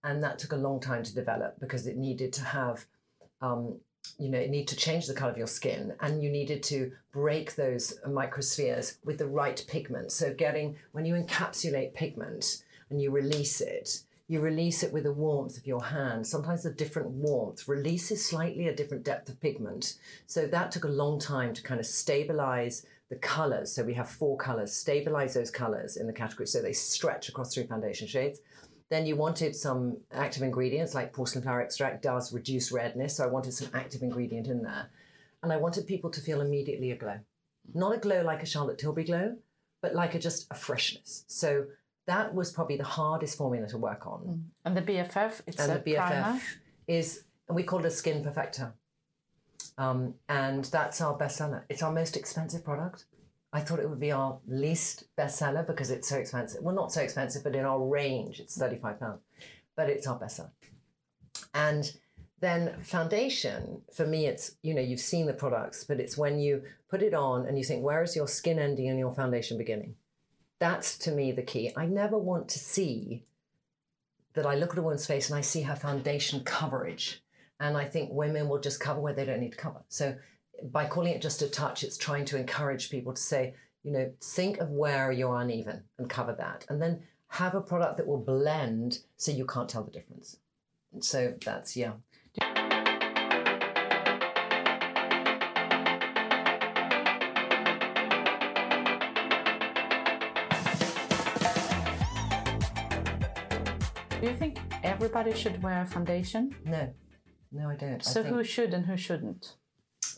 And 0.03 0.23
that 0.23 0.39
took 0.39 0.53
a 0.53 0.57
long 0.57 0.81
time 0.81 1.03
to 1.03 1.15
develop 1.15 1.61
because 1.61 1.87
it 1.87 1.99
needed 1.99 2.33
to 2.35 2.45
have, 2.45 2.87
um, 3.43 3.79
you 4.19 4.29
know, 4.29 4.39
it 4.39 4.51
needed 4.51 4.69
to 4.69 4.77
change 4.77 5.07
the 5.07 5.15
color 5.15 5.33
of 5.33 5.39
your 5.39 5.47
skin 5.47 5.95
and 6.01 6.23
you 6.23 6.31
needed 6.31 6.63
to 6.65 6.93
break 7.13 7.55
those 7.55 7.99
microspheres 8.07 8.99
with 9.05 9.19
the 9.19 9.27
right 9.27 9.65
pigment. 9.69 10.13
So, 10.13 10.33
getting 10.35 10.77
when 10.93 11.07
you 11.07 11.15
encapsulate 11.15 11.95
pigment 11.95 12.63
and 12.91 13.01
you 13.01 13.11
release 13.11 13.61
it, 13.61 14.03
you 14.29 14.41
release 14.41 14.83
it 14.83 14.93
with 14.93 15.05
the 15.05 15.13
warmth 15.13 15.57
of 15.57 15.67
your 15.67 15.83
hand. 15.83 16.27
Sometimes 16.27 16.65
a 16.65 16.71
different 16.71 17.09
warmth 17.11 17.67
releases 17.67 18.25
slightly 18.25 18.69
a 18.69 18.77
different 18.77 19.05
depth 19.05 19.29
of 19.29 19.41
pigment. 19.41 19.95
So 20.27 20.47
that 20.47 20.71
took 20.71 20.85
a 20.85 20.89
long 20.89 21.19
time 21.19 21.53
to 21.55 21.63
kind 21.63 21.81
of 21.81 21.87
stabilize 21.87 22.87
the 23.09 23.17
colors. 23.17 23.73
So 23.73 23.83
we 23.83 23.95
have 23.95 24.09
four 24.09 24.37
colors, 24.37 24.73
stabilize 24.73 25.35
those 25.35 25.51
colors 25.51 25.97
in 25.97 26.07
the 26.07 26.13
category 26.13 26.47
so 26.47 26.63
they 26.63 26.73
stretch 26.73 27.29
across 27.29 27.53
three 27.53 27.67
foundation 27.67 28.07
shades. 28.07 28.41
Then 28.91 29.07
you 29.07 29.17
wanted 29.17 29.55
some 29.55 29.99
active 30.13 30.43
ingredients 30.43 30.95
like 30.95 31.13
porcelain 31.13 31.45
flower 31.45 31.61
extract 31.61 32.03
does 32.03 32.33
reduce 32.33 32.73
redness. 32.73 33.17
So 33.17 33.25
I 33.25 33.29
wanted 33.29 33.53
some 33.53 33.69
active 33.73 34.03
ingredient 34.03 34.49
in 34.49 34.63
there. 34.63 34.91
And 35.43 35.53
I 35.53 35.57
wanted 35.57 35.87
people 35.87 36.11
to 36.11 36.21
feel 36.21 36.41
immediately 36.41 36.91
a 36.91 36.97
glow. 36.97 37.21
Not 37.73 37.95
a 37.95 37.99
glow 37.99 38.23
like 38.23 38.43
a 38.43 38.47
Charlotte 38.47 38.79
Tilbury 38.79 39.05
glow, 39.05 39.37
but 39.81 39.95
like 39.95 40.15
a 40.15 40.19
just 40.19 40.49
a 40.51 40.55
freshness. 40.55 41.25
So 41.29 41.67
that 42.07 42.35
was 42.35 42.53
probably 42.53 42.77
the 42.77 42.85
hardest 42.85 43.39
formula 43.39 43.69
to 43.69 43.79
work 43.79 44.07
on. 44.07 44.51
And 44.65 44.77
the 44.77 44.83
BFF, 44.83 45.43
it's 45.47 45.61
And 45.61 45.73
a 45.73 45.75
the 45.79 45.93
BFF 45.93 46.09
primer. 46.09 46.41
is, 46.89 47.25
and 47.49 47.55
we 47.55 47.63
call 47.63 47.79
it 47.79 47.85
a 47.87 47.91
skin 47.91 48.25
perfector. 48.25 48.73
Um, 49.79 50.15
and 50.29 50.65
that's 50.67 51.01
our 51.01 51.17
bestseller. 51.17 51.63
It's 51.69 51.83
our 51.83 51.93
most 51.93 52.17
expensive 52.17 52.65
product. 52.65 53.05
I 53.53 53.61
thought 53.61 53.81
it 53.81 53.91
would 53.91 54.01
be 54.01 54.13
our 54.13 54.39
least 54.47 55.05
bestseller 55.19 55.67
because 55.67 55.91
it's 55.91 56.09
so 56.09 56.17
expensive. 56.17 56.63
Well, 56.63 56.75
not 56.75 56.93
so 56.93 57.01
expensive, 57.01 57.43
but 57.43 57.57
in 57.57 57.65
our 57.65 57.83
range, 57.83 58.39
it's 58.39 58.57
£35. 58.57 59.19
But 59.77 59.91
it's 59.91 60.07
our 60.07 60.19
bestseller. 60.19 60.51
And 61.53 61.93
then 62.41 62.81
foundation, 62.83 63.83
for 63.93 64.07
me, 64.07 64.27
it's, 64.27 64.57
you 64.63 64.73
know, 64.73 64.81
you've 64.81 65.01
seen 65.01 65.27
the 65.27 65.33
products, 65.33 65.85
but 65.85 66.01
it's 66.01 66.17
when 66.17 66.39
you 66.39 66.63
put 66.89 67.03
it 67.03 67.13
on 67.13 67.47
and 67.47 67.59
you 67.59 67.65
think, 67.65 67.83
where 67.83 68.03
is 68.03 68.17
your 68.17 68.29
skin 68.29 68.59
ending 68.59 68.89
and 68.89 68.99
your 68.99 69.13
foundation 69.13 69.59
beginning? 69.59 69.97
That's 70.59 70.97
to 70.99 71.11
me 71.11 71.33
the 71.33 71.43
key. 71.43 71.73
I 71.77 71.87
never 71.87 72.17
want 72.19 72.49
to 72.51 72.59
see 72.59 73.25
that 74.35 74.47
I 74.47 74.55
look 74.55 74.73
at 74.73 74.79
a 74.79 74.83
woman's 74.83 75.07
face 75.07 75.29
and 75.29 75.37
I 75.37 75.43
see 75.43 75.63
her 75.63 75.75
foundation 75.75 76.45
coverage. 76.45 77.23
And 77.59 77.77
I 77.77 77.85
think 77.85 78.11
women 78.13 78.49
will 78.49 78.61
just 78.61 78.81
cover 78.81 79.01
where 79.01 79.13
they 79.13 79.25
don't 79.25 79.41
need 79.41 79.53
to 79.53 79.59
cover. 79.59 79.83
So 79.89 80.17
by 80.63 80.87
calling 80.87 81.13
it 81.13 81.23
just 81.23 81.43
a 81.43 81.49
touch, 81.49 81.83
it's 81.83 81.97
trying 81.97 82.25
to 82.27 82.37
encourage 82.39 82.91
people 82.91 83.13
to 83.13 83.21
say, 83.21 83.55
you 83.83 83.93
know, 83.93 84.13
think 84.23 84.59
of 84.59 84.71
where 84.71 85.11
you're 85.11 85.37
uneven 85.41 85.85
and 85.99 86.09
cover 86.09 86.35
that. 86.39 86.67
And 86.69 86.81
then 86.81 87.03
have 87.29 87.55
a 87.55 87.61
product 87.61 87.97
that 87.97 88.07
will 88.07 88.19
blend 88.23 88.99
so 89.17 89.33
you 89.33 89.47
can't 89.47 89.69
tell 89.69 89.85
the 89.85 89.91
difference. 89.91 90.37
So 91.01 91.35
that's, 91.45 91.77
yeah. 91.77 91.93
Do 104.21 104.27
you 104.27 104.37
think 104.37 104.59
everybody 104.83 105.33
should 105.35 105.63
wear 105.63 105.81
a 105.83 105.87
foundation? 105.87 106.55
No, 106.65 106.93
no, 107.53 107.71
I 107.71 107.77
don't. 107.77 107.95
I 107.95 108.11
So 108.11 108.23
think- 108.23 108.35
who 108.35 108.45
should 108.45 108.75
and 108.75 108.87
who 108.87 108.97
shouldn't? 108.97 109.57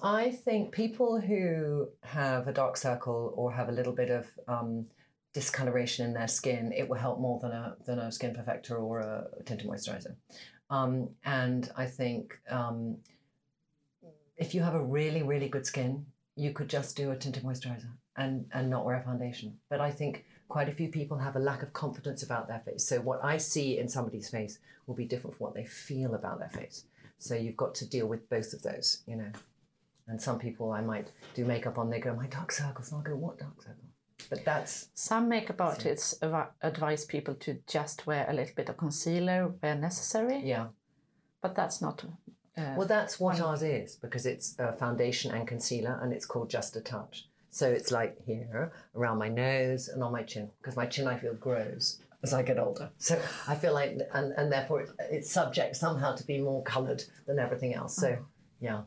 I 0.02 0.32
think 0.32 0.72
people 0.72 1.20
who 1.20 1.88
have 2.02 2.48
a 2.48 2.52
dark 2.52 2.76
circle 2.76 3.32
or 3.36 3.52
have 3.52 3.68
a 3.68 3.72
little 3.72 3.92
bit 3.92 4.10
of 4.10 4.26
um, 4.48 4.86
discoloration 5.32 6.04
in 6.04 6.12
their 6.12 6.26
skin, 6.26 6.72
it 6.72 6.88
will 6.88 6.96
help 6.96 7.20
more 7.20 7.38
than 7.40 7.52
a 7.52 7.76
than 7.86 7.98
a 8.00 8.10
skin 8.10 8.34
perfector 8.34 8.82
or 8.82 9.00
a 9.00 9.28
tinted 9.44 9.68
moisturizer. 9.68 10.16
Um, 10.70 11.10
and 11.24 11.70
I 11.76 11.86
think 11.86 12.38
um, 12.50 12.96
if 14.36 14.54
you 14.54 14.62
have 14.62 14.74
a 14.74 14.82
really 14.82 15.22
really 15.22 15.48
good 15.48 15.66
skin, 15.66 16.06
you 16.34 16.52
could 16.52 16.68
just 16.68 16.96
do 16.96 17.12
a 17.12 17.16
tinted 17.16 17.44
moisturizer 17.44 17.92
and 18.16 18.46
and 18.52 18.68
not 18.68 18.84
wear 18.84 18.96
a 18.96 19.04
foundation. 19.04 19.56
But 19.70 19.80
I 19.80 19.92
think 19.92 20.24
quite 20.48 20.68
a 20.68 20.72
few 20.72 20.88
people 20.88 21.18
have 21.18 21.36
a 21.36 21.38
lack 21.38 21.62
of 21.62 21.72
confidence 21.72 22.24
about 22.24 22.48
their 22.48 22.60
face. 22.60 22.84
So 22.84 23.00
what 23.00 23.24
I 23.24 23.36
see 23.36 23.78
in 23.78 23.88
somebody's 23.88 24.28
face 24.28 24.58
will 24.86 24.96
be 24.96 25.04
different 25.04 25.36
from 25.36 25.44
what 25.44 25.54
they 25.54 25.64
feel 25.64 26.14
about 26.14 26.40
their 26.40 26.50
face. 26.50 26.84
So 27.18 27.36
you've 27.36 27.56
got 27.56 27.76
to 27.76 27.88
deal 27.88 28.08
with 28.08 28.28
both 28.28 28.52
of 28.52 28.62
those, 28.62 29.02
you 29.06 29.14
know. 29.14 29.30
And 30.08 30.20
some 30.20 30.38
people 30.38 30.72
I 30.72 30.80
might 30.80 31.12
do 31.34 31.44
makeup 31.44 31.78
on, 31.78 31.90
they 31.90 32.00
go, 32.00 32.14
my 32.14 32.26
dark 32.26 32.52
circle's 32.52 32.92
not 32.92 33.04
good. 33.04 33.16
What 33.16 33.38
dark 33.38 33.62
circle? 33.62 33.84
But 34.30 34.44
that's 34.44 34.88
Some 34.94 35.28
makeup 35.28 35.60
artists 35.60 36.14
av- 36.22 36.50
advise 36.62 37.04
people 37.04 37.34
to 37.36 37.58
just 37.66 38.06
wear 38.06 38.26
a 38.28 38.32
little 38.32 38.54
bit 38.54 38.68
of 38.68 38.76
concealer 38.76 39.54
where 39.60 39.74
necessary, 39.74 40.42
yeah. 40.44 40.66
but 41.40 41.54
that's 41.54 41.80
not. 41.80 42.04
Uh, 42.56 42.74
Well, 42.76 42.86
that's 42.86 43.18
what 43.18 43.40
ours 43.40 43.62
is 43.62 43.96
because 43.96 44.26
it's 44.26 44.56
a 44.58 44.72
foundation 44.72 45.32
and 45.32 45.48
concealer, 45.48 45.98
and 46.02 46.12
it's 46.12 46.26
called 46.26 46.50
Just 46.50 46.76
a 46.76 46.80
Touch. 46.80 47.28
So 47.50 47.68
it's 47.68 47.90
like 47.90 48.16
here, 48.24 48.72
around 48.94 49.18
my 49.18 49.28
nose, 49.28 49.88
and 49.88 50.02
on 50.02 50.12
my 50.12 50.22
chin, 50.22 50.50
because 50.60 50.76
my 50.76 50.86
chin 50.86 51.06
I 51.06 51.18
feel 51.18 51.34
grows 51.34 52.00
as 52.22 52.32
I 52.32 52.42
get 52.42 52.58
older. 52.58 52.90
So 52.98 53.20
I 53.48 53.54
feel 53.56 53.74
like, 53.74 53.98
and, 54.14 54.32
and 54.36 54.52
therefore 54.52 54.82
it, 54.82 54.90
it's 55.10 55.30
subject 55.30 55.76
somehow 55.76 56.14
to 56.14 56.24
be 56.24 56.38
more 56.38 56.62
coloured 56.62 57.02
than 57.26 57.38
everything 57.38 57.74
else. 57.74 57.96
So 57.96 58.16
yeah, 58.60 58.82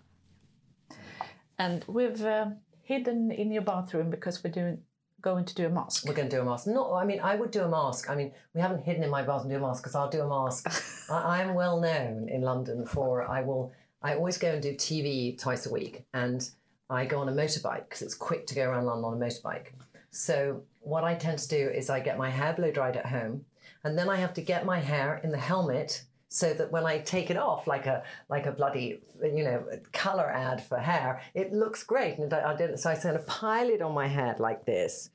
and 1.58 1.84
we've 1.88 2.24
uh, 2.24 2.48
hidden 2.84 3.32
in 3.32 3.52
your 3.52 3.62
bathroom 3.62 4.10
because 4.10 4.44
we're 4.44 4.52
doing 4.52 4.80
going 5.22 5.44
to 5.44 5.56
do 5.56 5.66
a 5.66 5.70
mask. 5.70 6.06
we're 6.08 6.14
going 6.14 6.30
to 6.30 6.36
do 6.36 6.42
a 6.42 6.46
mask. 6.46 6.68
No, 6.68 6.94
I 6.94 7.04
mean 7.04 7.20
I 7.20 7.36
would 7.36 7.50
do 7.50 7.64
a 7.64 7.68
mask. 7.68 8.10
I 8.10 8.16
mean 8.16 8.32
we 8.54 8.62
haven't 8.62 8.84
hidden 8.84 9.04
in 9.04 9.10
my 9.10 9.24
bathroom 9.24 9.50
to 9.50 9.58
do 9.58 9.64
a 9.64 9.68
mask 9.68 9.82
because 9.82 9.96
I'll 9.96 10.10
do 10.10 10.22
a 10.22 10.30
mask. 10.30 11.10
I, 11.12 11.42
I'm 11.42 11.56
well 11.56 11.80
known 11.82 12.30
in 12.30 12.42
London 12.42 12.86
for 12.86 13.24
I 13.24 13.42
will. 13.42 13.74
I 14.04 14.14
always 14.14 14.38
go 14.38 14.52
and 14.52 14.62
do 14.62 14.74
TV 14.76 15.36
twice 15.40 15.66
a 15.66 15.72
week, 15.72 16.06
and 16.14 16.48
I 16.92 17.06
go 17.06 17.20
on 17.20 17.30
a 17.30 17.32
motorbike 17.32 17.86
because 17.90 18.04
it's 18.04 18.14
quick 18.14 18.46
to 18.48 18.56
go 18.56 18.70
around 18.70 18.86
London 18.86 19.06
on 19.06 19.14
a 19.22 19.26
motorbike. 19.26 19.68
So 20.12 20.62
what 20.82 21.04
I 21.04 21.16
tend 21.16 21.40
to 21.40 21.48
do 21.48 21.70
is 21.70 21.90
I 21.90 22.00
get 22.02 22.18
my 22.18 22.30
hair 22.30 22.54
blow 22.54 22.72
dried 22.72 22.98
at 22.98 23.08
home, 23.08 23.46
and 23.84 23.98
then 23.98 24.08
I 24.08 24.18
have 24.18 24.36
to 24.36 24.42
get 24.42 24.64
my 24.64 24.80
hair 24.80 25.20
in 25.24 25.32
the 25.32 25.40
helmet 25.40 26.04
so 26.36 26.54
that 26.54 26.70
when 26.70 26.86
I 26.86 26.98
take 26.98 27.30
it 27.30 27.38
off, 27.38 27.66
like 27.66 27.86
a 27.86 28.04
like 28.28 28.46
a 28.46 28.52
bloody 28.52 29.00
you 29.24 29.46
know 29.46 29.64
color 29.94 30.30
ad 30.30 30.62
for 30.62 30.78
hair, 30.78 31.22
it 31.34 31.54
looks 31.54 31.84
great. 31.84 32.18
And 32.18 32.34
I, 32.34 32.52
I 32.52 32.56
did 32.58 32.78
so 32.78 32.90
I 32.90 32.96
kind 32.96 33.16
of 33.16 33.26
pile 33.26 33.70
it 33.70 33.82
on 33.82 33.94
my 33.94 34.06
head 34.08 34.42
like 34.42 34.66
this, 34.66 35.12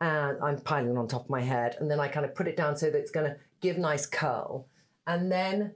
and 0.00 0.36
I'm 0.42 0.58
piling 0.58 0.90
it 0.90 0.98
on 0.98 1.06
top 1.06 1.24
of 1.24 1.30
my 1.30 1.42
head, 1.42 1.76
and 1.78 1.88
then 1.88 2.00
I 2.00 2.08
kind 2.08 2.26
of 2.26 2.34
put 2.34 2.48
it 2.48 2.56
down 2.56 2.76
so 2.76 2.90
that 2.90 2.98
it's 2.98 3.12
going 3.12 3.30
to 3.30 3.36
give 3.60 3.78
nice 3.78 4.04
curl, 4.04 4.66
and 5.06 5.30
then 5.30 5.74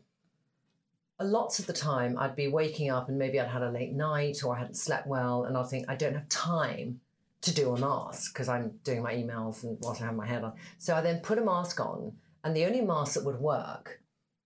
lots 1.21 1.61
of 1.61 1.67
the 1.67 1.73
time 1.73 2.19
I'd 2.19 2.35
be 2.35 2.49
waking 2.49 2.90
up 2.90 3.09
and 3.09 3.19
maybe 3.19 3.38
I'd 3.38 3.49
had 3.49 3.62
a 3.62 3.71
late 3.71 3.93
night 3.93 4.43
or 4.45 4.57
I 4.57 4.61
hadn't 4.61 4.76
slept 4.76 5.07
well 5.07 5.45
and 5.45 5.57
I'll 5.57 5.64
think 5.64 5.87
I 5.88 5.97
don't 5.97 6.14
have 6.14 6.28
time 6.28 7.00
to 7.43 7.52
do 7.52 7.75
a 7.75 7.78
mask 7.78 8.33
because 8.33 8.49
I'm 8.49 8.78
doing 8.85 9.02
my 9.02 9.14
emails 9.14 9.64
and 9.64 9.76
whilst 9.81 10.00
I 10.00 10.07
have 10.07 10.14
my 10.14 10.26
head 10.26 10.45
on. 10.45 10.52
So 10.78 10.95
I 10.95 11.00
then 11.00 11.19
put 11.19 11.38
a 11.38 11.45
mask 11.45 11.81
on 11.81 12.12
and 12.45 12.55
the 12.55 12.67
only 12.67 12.83
mask 12.83 13.14
that 13.14 13.25
would 13.25 13.40
work 13.40 14.00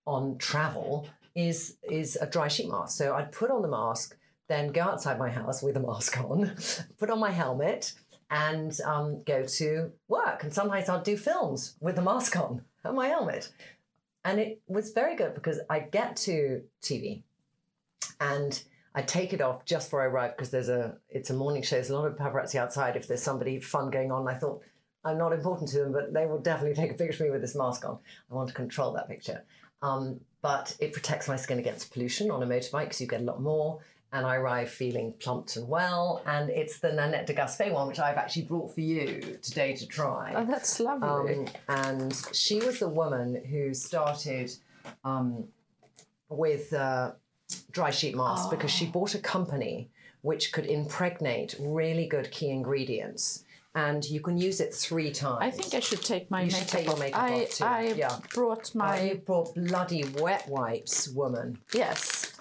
on 0.06 0.38
travel 0.38 1.08
is 1.34 1.76
is 1.90 2.16
a 2.20 2.26
dry 2.26 2.48
sheet 2.48 2.68
mask. 2.68 2.98
So 2.98 3.14
I'd 3.14 3.32
put 3.32 3.50
on 3.50 3.62
the 3.62 3.68
mask, 3.68 4.16
then 4.48 4.72
go 4.72 4.82
outside 4.82 5.18
my 5.18 5.30
house 5.30 5.62
with 5.62 5.76
a 5.76 5.80
mask 5.80 6.18
on, 6.20 6.54
put 6.98 7.10
on 7.10 7.18
my 7.18 7.30
helmet 7.30 7.92
and 8.30 8.78
um, 8.84 9.22
go 9.24 9.44
to 9.44 9.92
work. 10.08 10.42
And 10.42 10.52
sometimes 10.52 10.88
I'd 10.88 11.04
do 11.04 11.16
films 11.16 11.76
with 11.80 11.96
the 11.96 12.02
mask 12.02 12.36
on 12.36 12.62
and 12.84 12.96
my 12.96 13.08
helmet 13.08 13.50
and 14.24 14.38
it 14.38 14.62
was 14.66 14.90
very 14.90 15.16
good 15.16 15.34
because 15.34 15.60
I 15.68 15.80
get 15.80 16.16
to 16.16 16.62
TV 16.82 17.22
and 18.20 18.62
I 18.94 19.02
take 19.02 19.32
it 19.32 19.40
off 19.40 19.64
just 19.64 19.88
before 19.88 20.02
I 20.02 20.06
arrive 20.06 20.36
because 20.36 20.50
there's 20.50 20.68
a 20.68 20.96
it's 21.08 21.30
a 21.30 21.34
morning 21.34 21.62
show. 21.62 21.76
There's 21.76 21.90
a 21.90 21.96
lot 21.96 22.06
of 22.06 22.16
paparazzi 22.16 22.56
outside. 22.56 22.96
If 22.96 23.08
there's 23.08 23.22
somebody 23.22 23.58
fun 23.58 23.90
going 23.90 24.12
on, 24.12 24.28
I 24.28 24.34
thought 24.34 24.62
I'm 25.04 25.18
not 25.18 25.32
important 25.32 25.70
to 25.70 25.78
them, 25.78 25.92
but 25.92 26.12
they 26.12 26.26
will 26.26 26.38
definitely 26.38 26.76
take 26.76 26.92
a 26.92 26.94
picture 26.94 27.24
of 27.24 27.28
me 27.28 27.32
with 27.32 27.40
this 27.40 27.56
mask 27.56 27.84
on. 27.84 27.98
I 28.30 28.34
want 28.34 28.48
to 28.48 28.54
control 28.54 28.92
that 28.92 29.08
picture. 29.08 29.44
Um, 29.82 30.20
but 30.40 30.76
it 30.80 30.92
protects 30.92 31.28
my 31.28 31.36
skin 31.36 31.58
against 31.58 31.92
pollution 31.92 32.30
on 32.30 32.42
a 32.42 32.46
motorbike 32.46 32.84
because 32.84 33.00
you 33.00 33.06
get 33.06 33.20
a 33.20 33.24
lot 33.24 33.40
more. 33.40 33.80
And 34.14 34.26
I 34.26 34.36
arrive 34.36 34.68
feeling 34.68 35.14
plumped 35.20 35.56
and 35.56 35.66
well. 35.66 36.22
And 36.26 36.50
it's 36.50 36.80
the 36.80 36.92
Nanette 36.92 37.26
de 37.26 37.34
Gaspé 37.34 37.72
one, 37.72 37.88
which 37.88 37.98
I've 37.98 38.18
actually 38.18 38.42
brought 38.42 38.74
for 38.74 38.82
you 38.82 39.38
today 39.40 39.74
to 39.74 39.86
try. 39.86 40.34
Oh, 40.36 40.44
that's 40.44 40.80
lovely. 40.80 41.34
Um, 41.34 41.48
and 41.68 42.22
she 42.32 42.56
was 42.56 42.78
the 42.78 42.88
woman 42.88 43.42
who 43.44 43.72
started 43.72 44.52
um, 45.02 45.44
with 46.28 46.72
uh, 46.74 47.12
dry 47.70 47.90
sheet 47.90 48.14
masks 48.14 48.48
because 48.48 48.70
she 48.70 48.86
bought 48.86 49.14
a 49.14 49.18
company 49.18 49.88
which 50.20 50.52
could 50.52 50.66
impregnate 50.66 51.56
really 51.58 52.06
good 52.06 52.30
key 52.30 52.50
ingredients. 52.50 53.44
And 53.74 54.04
you 54.04 54.20
can 54.20 54.36
use 54.36 54.60
it 54.60 54.74
three 54.74 55.10
times. 55.12 55.38
I 55.40 55.50
think 55.50 55.72
I 55.74 55.80
should 55.80 56.02
take 56.02 56.30
my 56.30 56.42
You 56.42 56.50
should 56.50 56.60
makeup 56.60 56.70
take 56.72 56.86
your 56.86 56.96
makeup 56.98 57.22
I, 57.22 57.42
off 57.42 57.50
too, 57.50 57.64
I 57.64 57.82
yeah. 57.96 58.18
brought 58.34 58.74
my... 58.74 58.86
my 58.86 59.00
you 59.02 59.14
brought 59.16 59.54
bloody 59.54 60.04
wet 60.18 60.46
wipes, 60.48 61.08
woman. 61.08 61.58
yes. 61.72 62.32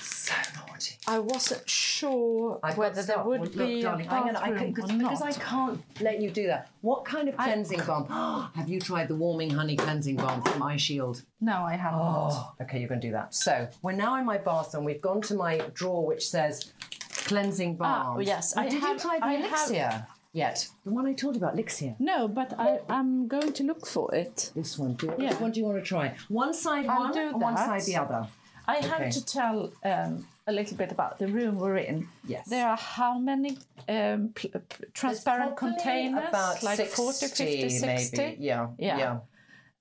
So 0.00 0.34
naughty. 0.56 0.96
I 1.06 1.18
wasn't 1.20 1.68
sure 1.68 2.58
I've 2.64 2.76
whether 2.76 3.02
there 3.02 3.22
would 3.22 3.40
look, 3.40 3.56
be 3.56 3.82
darling, 3.82 4.06
a 4.08 4.10
I'm 4.12 4.26
gonna, 4.26 4.38
I 4.40 4.50
bathroom 4.50 4.74
can, 4.74 4.84
or 4.94 4.98
because 4.98 5.22
I 5.22 5.32
can't 5.32 5.80
let 6.00 6.20
you 6.20 6.30
do 6.30 6.46
that. 6.48 6.68
What 6.82 7.04
kind 7.04 7.28
of 7.28 7.36
cleansing 7.36 7.80
balm? 7.86 8.06
Have 8.56 8.68
you 8.68 8.80
tried 8.80 9.06
the 9.08 9.14
warming 9.14 9.50
honey 9.50 9.76
cleansing 9.76 10.16
balm 10.16 10.42
from 10.42 10.62
Eye 10.62 10.76
Shield? 10.76 11.22
No, 11.40 11.62
I 11.62 11.74
haven't. 11.76 12.00
Oh, 12.00 12.52
okay, 12.62 12.78
you're 12.80 12.88
going 12.88 13.00
to 13.00 13.06
do 13.06 13.12
that. 13.12 13.34
So 13.34 13.68
we're 13.82 13.92
now 13.92 14.18
in 14.18 14.26
my 14.26 14.38
bathroom. 14.38 14.84
We've 14.84 15.00
gone 15.00 15.20
to 15.22 15.34
my 15.34 15.58
drawer 15.74 16.04
which 16.06 16.28
says 16.28 16.72
cleansing 17.10 17.76
balm. 17.76 18.16
Ah, 18.16 18.20
yes, 18.20 18.54
Oh, 18.56 18.60
I 18.62 18.68
did 18.68 18.80
have- 18.80 18.94
you 18.94 18.98
try 18.98 19.18
the 19.18 19.24
I 19.26 19.32
have- 19.34 19.50
Lixir 19.68 20.06
yet? 20.32 20.68
The 20.84 20.90
one 20.90 21.06
I 21.06 21.12
told 21.14 21.34
you 21.36 21.40
about, 21.42 21.56
Lixir. 21.56 21.96
No, 21.98 22.28
but 22.28 22.52
I, 22.58 22.80
I'm 22.88 23.28
going 23.28 23.52
to 23.52 23.62
look 23.64 23.86
for 23.86 24.14
it. 24.14 24.50
This 24.54 24.78
one. 24.78 24.94
Do 24.94 25.06
you, 25.06 25.14
Yeah. 25.18 25.30
Which 25.30 25.40
one 25.40 25.50
do 25.52 25.60
you 25.60 25.66
want 25.66 25.78
to 25.78 25.84
try? 25.84 26.14
One 26.28 26.54
side 26.54 26.86
I'll 26.86 27.00
one, 27.00 27.12
do 27.12 27.20
or 27.30 27.38
one 27.38 27.54
that. 27.54 27.66
side 27.66 27.82
the 27.82 27.96
other. 27.96 28.26
I 28.68 28.78
Okay. 28.78 28.88
have 28.88 29.10
to 29.10 29.24
tell 29.24 29.72
um, 29.84 30.26
a 30.46 30.52
little 30.52 30.76
bit 30.76 30.92
about 30.92 31.18
the 31.18 31.26
room 31.26 31.58
we're 31.58 31.78
in. 31.78 32.06
Yes. 32.26 32.48
There 32.48 32.68
are 32.68 32.76
how 32.76 33.18
many 33.18 33.58
um, 33.88 34.30
pl- 34.34 34.50
p- 34.68 34.84
transparent 34.94 35.56
Probably 35.56 35.76
containers? 35.76 36.28
About 36.28 36.62
like 36.62 36.76
60, 36.76 36.94
40, 36.94 37.26
50, 37.26 37.68
60? 37.70 38.16
maybe. 38.16 38.36
Yeah. 38.42 38.68
Yeah. 38.78 39.18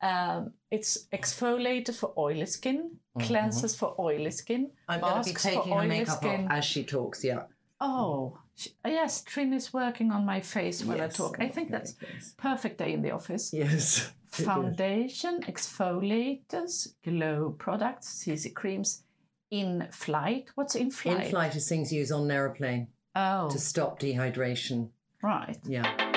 Um, 0.02 0.54
it's 0.72 1.08
exfoliator 1.14 1.94
for 1.94 2.14
oily 2.18 2.46
skin, 2.46 2.92
cleansers 3.20 3.78
for 3.78 3.94
oily 4.00 4.32
skin, 4.32 4.72
Mm-hmm. 4.90 4.92
I'm 4.92 5.02
going 5.02 5.24
to 5.24 5.30
be 5.30 5.34
masks 5.34 5.44
for 5.44 5.50
taking 5.52 5.72
her 5.74 5.78
oily 5.80 5.88
makeup 5.88 6.18
skin. 6.18 6.46
off 6.46 6.52
as 6.52 6.66
she 6.66 6.84
talks. 6.84 7.24
Yeah. 7.24 7.44
Oh, 7.82 8.38
sh- 8.60 8.68
uh, 8.86 8.90
yes, 8.90 9.22
Trin 9.24 9.54
is 9.54 9.74
working 9.74 10.12
on 10.12 10.26
my 10.26 10.42
face 10.42 10.84
while 10.84 11.02
I 11.02 11.08
talk. 11.08 11.38
I 11.40 11.48
think 11.48 11.72
that's 11.72 11.96
yes. 12.02 12.34
perfect 12.38 12.78
day 12.78 12.94
in 12.94 13.02
the 13.02 13.12
office. 13.12 13.54
Yes. 13.54 14.12
Foundation, 14.32 15.42
exfoliators, 15.44 16.94
glow 17.04 17.56
products, 17.58 18.24
CC 18.24 18.54
creams, 18.54 19.04
in 19.52 19.88
flight. 19.92 20.50
What's 20.56 20.76
in 20.76 20.92
flight? 20.92 21.26
In 21.26 21.30
flight 21.32 21.56
is 21.56 21.68
things 21.68 21.92
you 21.92 22.00
use 22.00 22.12
on 22.12 22.24
an 22.24 22.32
aeroplane 22.32 22.88
Oh, 23.16 23.50
to 23.50 23.58
stop 23.60 24.00
dehydration. 24.00 24.90
right. 25.24 25.58
Yeah. 25.66 26.09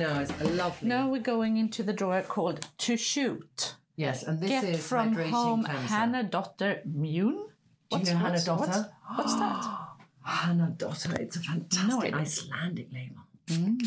Now 0.00 0.18
is 0.20 0.30
a 0.40 0.44
lovely. 0.44 0.88
Now 0.88 1.08
we're 1.08 1.20
going 1.20 1.58
into 1.58 1.82
the 1.82 1.92
drawer 1.92 2.22
called 2.22 2.66
To 2.78 2.96
Shoot. 2.96 3.76
Yes, 3.96 4.22
and 4.22 4.40
this 4.40 4.50
Get 4.50 4.64
is 4.64 4.86
from 4.86 5.14
home 5.14 5.62
cleanser. 5.62 5.86
Hannah 5.86 6.24
Dotter 6.24 6.80
Mune. 6.86 7.46
Do 7.90 7.98
you 7.98 8.04
know 8.04 8.16
Hannah 8.16 8.30
what's, 8.30 8.44
Dotter? 8.44 8.90
What's, 9.14 9.18
what's 9.18 9.34
that? 9.34 9.78
Hannah 10.24 10.74
Dotter. 10.76 11.20
It's 11.20 11.36
a 11.36 11.40
fantastic 11.40 12.14
idea. 12.14 12.20
Icelandic 12.20 12.88
label. 12.92 13.22
Mm. 13.48 13.82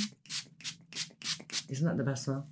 Isn't 1.69 1.87
that 1.87 1.97
the 1.97 2.03
best 2.03 2.25
smell? 2.25 2.45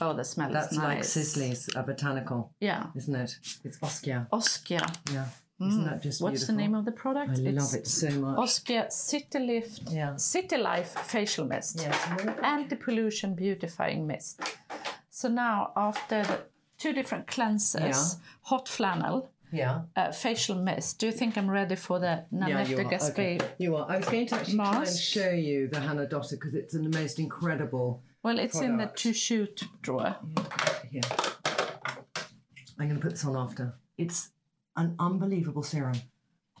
Oh, 0.00 0.12
the 0.14 0.24
smell 0.24 0.50
That's 0.50 0.72
is 0.72 0.78
like 0.78 0.98
nice. 0.98 1.08
Sisley's, 1.10 1.68
a 1.74 1.82
botanical, 1.82 2.52
Yeah. 2.60 2.86
isn't 2.94 3.14
it? 3.14 3.36
It's 3.64 3.78
Oskia. 3.78 4.28
Oskia. 4.30 4.84
Yeah. 5.12 5.26
Isn't 5.68 5.84
that 5.84 6.02
just 6.02 6.20
Mm. 6.20 6.24
What's 6.24 6.46
the 6.46 6.52
name 6.52 6.74
of 6.74 6.84
the 6.84 6.92
product? 6.92 7.30
I 7.38 7.50
love 7.50 7.74
it 7.74 7.86
so 7.86 8.10
much. 8.10 8.38
Oskia 8.38 8.90
City 8.90 9.38
Lift 9.38 9.90
Yeah. 9.90 10.16
City 10.16 10.56
Life 10.56 10.92
Facial 11.12 11.46
Mist. 11.46 11.80
Yes, 11.82 11.96
Anti-pollution 12.42 13.34
beautifying 13.34 14.06
mist. 14.06 14.40
So 15.10 15.28
now 15.28 15.72
after 15.76 16.22
the 16.24 16.38
two 16.78 16.92
different 16.92 17.26
cleansers, 17.26 17.80
Yeah. 18.14 18.20
hot 18.42 18.68
flannel, 18.68 19.30
Yeah. 19.52 19.82
uh, 19.96 20.10
facial 20.12 20.56
mist. 20.56 20.98
Do 20.98 21.06
you 21.06 21.12
think 21.12 21.36
I'm 21.36 21.50
ready 21.50 21.76
for 21.76 21.98
the 22.00 22.24
Yeah, 22.30 22.38
Nanette 22.38 22.68
you 22.70 22.76
de 22.76 22.82
are. 22.84 22.90
Gaspé? 22.90 23.10
Okay. 23.12 23.38
You 23.58 23.76
are. 23.76 23.86
I 23.90 23.96
was 23.98 24.06
going 24.08 24.26
to 24.28 24.34
actually 24.36 24.56
try 24.56 24.84
and 24.84 24.88
show 25.16 25.30
you 25.30 25.68
the 25.68 25.80
Hannah 25.80 26.06
Dotter 26.08 26.36
because 26.36 26.54
it's 26.54 26.74
in 26.74 26.82
the 26.90 26.98
most 26.98 27.18
incredible. 27.18 28.02
Well, 28.24 28.38
it's 28.38 28.60
in 28.60 28.72
the 28.78 28.84
Product. 28.86 28.98
to 29.02 29.12
shoot 29.12 29.62
drawer. 29.82 30.16
Here. 30.90 31.02
I'm 32.78 32.88
going 32.88 33.00
to 33.00 33.06
put 33.06 33.10
this 33.12 33.24
on 33.24 33.36
after. 33.36 33.74
It's 33.98 34.30
an 34.76 34.94
unbelievable 34.98 35.62
serum. 35.62 35.94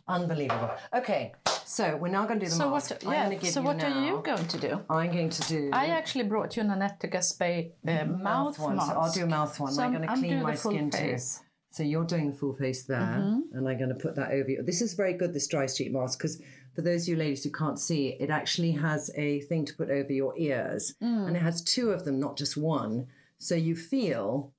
Unbelievable. 0.08 0.70
Okay, 0.94 1.32
so 1.64 1.96
we're 1.96 2.08
now 2.08 2.26
going 2.26 2.40
to 2.40 2.46
do 2.46 2.50
the 2.50 2.56
So 2.56 2.70
mask. 2.70 2.90
what? 2.90 3.06
I'm 3.06 3.12
Yeah. 3.12 3.24
going 3.26 3.38
to 3.38 3.44
give 3.44 3.52
So 3.54 3.60
you 3.60 3.66
what 3.66 3.76
now, 3.76 4.00
are 4.00 4.04
you 4.06 4.22
going 4.22 4.46
to 4.48 4.58
do? 4.58 4.80
I'm 4.90 5.12
going 5.12 5.30
to 5.30 5.42
do 5.48 5.70
I 5.72 5.86
actually 5.86 6.24
brought 6.24 6.56
you 6.56 6.64
Nanette 6.64 6.98
de 7.00 7.08
Gaspé 7.08 7.72
uh, 7.86 8.04
mouth, 8.04 8.58
one. 8.58 8.76
mask. 8.76 8.92
So 8.92 8.98
I'll 8.98 9.12
do 9.12 9.22
a 9.22 9.26
mouth 9.26 9.58
one. 9.60 9.72
So 9.72 9.82
I'm 9.82 9.92
going 9.94 10.06
to 10.08 10.14
clean 10.14 10.42
my 10.42 10.54
skin 10.54 10.90
face. 10.90 11.38
too. 11.38 11.44
So 11.70 11.82
you're 11.84 12.04
doing 12.04 12.32
the 12.32 12.36
full 12.36 12.52
face 12.54 12.82
there, 12.82 12.98
Mm-hmm. 12.98 13.56
and 13.56 13.66
I'm 13.68 13.78
going 13.78 13.88
to 13.88 13.94
put 13.94 14.14
that 14.16 14.32
over 14.32 14.50
you. 14.50 14.62
This 14.62 14.82
is 14.82 14.92
very 14.92 15.14
good, 15.14 15.32
this 15.32 15.46
dry 15.46 15.64
sheet 15.66 15.90
mask, 15.92 16.18
because 16.18 16.38
for 16.74 16.82
those 16.82 17.02
of 17.04 17.08
you 17.08 17.16
ladies 17.16 17.44
who 17.44 17.50
can't 17.50 17.78
see, 17.78 18.08
it 18.20 18.28
actually 18.28 18.72
has 18.72 19.10
a 19.16 19.40
thing 19.42 19.64
to 19.64 19.74
put 19.74 19.88
over 19.90 20.12
your 20.12 20.34
ears, 20.36 20.94
Mm. 21.02 21.28
and 21.28 21.36
it 21.36 21.40
has 21.42 21.62
two 21.62 21.90
of 21.90 22.04
them, 22.04 22.18
not 22.20 22.36
just 22.36 22.58
one. 22.58 23.06
So 23.38 23.54
you 23.54 23.74
feel 23.74 24.52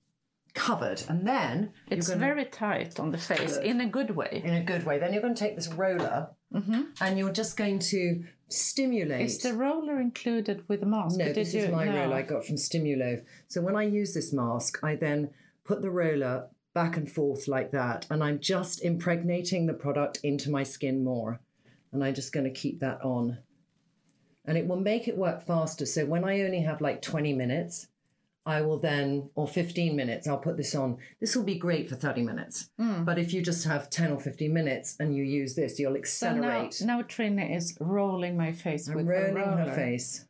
covered, 0.54 1.02
and 1.10 1.28
then 1.28 1.72
It's 1.90 2.08
gonna, 2.10 2.20
very 2.20 2.46
tight 2.46 3.00
on 3.00 3.12
the 3.12 3.18
face 3.18 3.58
in 3.58 3.82
a 3.82 3.88
good 3.88 4.12
way. 4.12 4.42
in 4.44 4.54
a 4.54 4.64
good 4.64 4.86
way. 4.86 5.00
Then 5.00 5.12
you're 5.14 5.22
going 5.22 5.36
to 5.36 5.40
take 5.40 5.56
this 5.56 5.68
roller, 5.70 6.30
and 7.02 7.18
you're 7.18 7.32
just 7.32 7.58
going 7.58 7.80
to 7.80 8.24
stimulate. 8.50 9.18
Mm-hmm. 9.20 9.26
Is 9.26 9.40
the 9.40 9.54
roller 9.54 10.00
included 10.00 10.64
with 10.68 10.82
the 10.82 10.86
mask? 10.86 11.18
No, 11.18 11.34
this 11.34 11.54
you- 11.54 11.62
is 11.62 11.72
my 11.72 11.86
no. 11.86 11.96
roller 11.96 12.16
I 12.16 12.22
got 12.22 12.46
from 12.46 12.56
Stimulove. 12.58 13.24
So 13.48 13.62
when 13.62 13.76
I 13.76 13.84
use 13.84 14.14
this 14.14 14.32
mask, 14.32 14.80
I 14.84 14.96
then 14.96 15.32
put 15.66 15.82
the 15.82 15.90
roller 15.90 16.48
back 16.74 16.98
and 16.98 17.12
forth 17.12 17.48
like 17.48 17.72
that, 17.72 18.06
and 18.10 18.24
I'm 18.24 18.40
just 18.40 18.84
impregnating 18.84 19.66
the 19.66 19.74
product 19.74 20.20
into 20.24 20.50
my 20.52 20.64
skin 20.64 21.04
more. 21.04 21.40
And 21.92 22.04
I'm 22.04 22.16
just 22.16 22.34
going 22.34 22.46
to 22.46 22.50
keep 22.52 22.80
that 22.80 23.04
on. 23.04 23.38
And 24.46 24.58
it 24.58 24.68
will 24.68 24.80
make 24.80 25.08
it 25.08 25.16
work 25.16 25.46
faster. 25.46 25.86
So 25.86 26.06
when 26.06 26.24
I 26.26 26.42
only 26.42 26.62
have 26.62 26.82
like 26.82 27.02
20 27.04 27.34
minutes, 27.34 27.88
I 28.46 28.62
will 28.62 28.78
then, 28.78 29.30
or 29.36 29.48
15 29.48 29.96
minutes, 29.96 30.28
I'll 30.28 30.38
put 30.38 30.58
this 30.58 30.76
on. 30.76 30.98
This 31.22 31.36
will 31.36 31.44
be 31.46 31.56
great 31.58 31.88
for 31.90 31.96
30 31.96 32.24
minutes. 32.24 32.70
Hmm. 32.78 33.04
But 33.06 33.18
if 33.18 33.34
you 33.34 33.42
just 33.42 33.66
have 33.66 33.90
10 33.90 34.12
or 34.12 34.20
15 34.20 34.54
minutes 34.54 34.98
and 35.00 35.16
you 35.16 35.24
use 35.24 35.56
this, 35.56 35.80
you'll 35.80 35.96
So 36.04 36.34
now, 36.36 36.70
now 36.82 37.02
Trinny 37.04 37.56
is 37.56 37.78
rolling 37.80 38.36
my 38.36 38.52
face 38.52 38.90
I'm 38.90 38.96
with 38.96 39.08
rolling 39.08 39.36
her 39.38 39.42
roller. 39.42 39.70
her 39.70 39.76
face. 39.76 40.26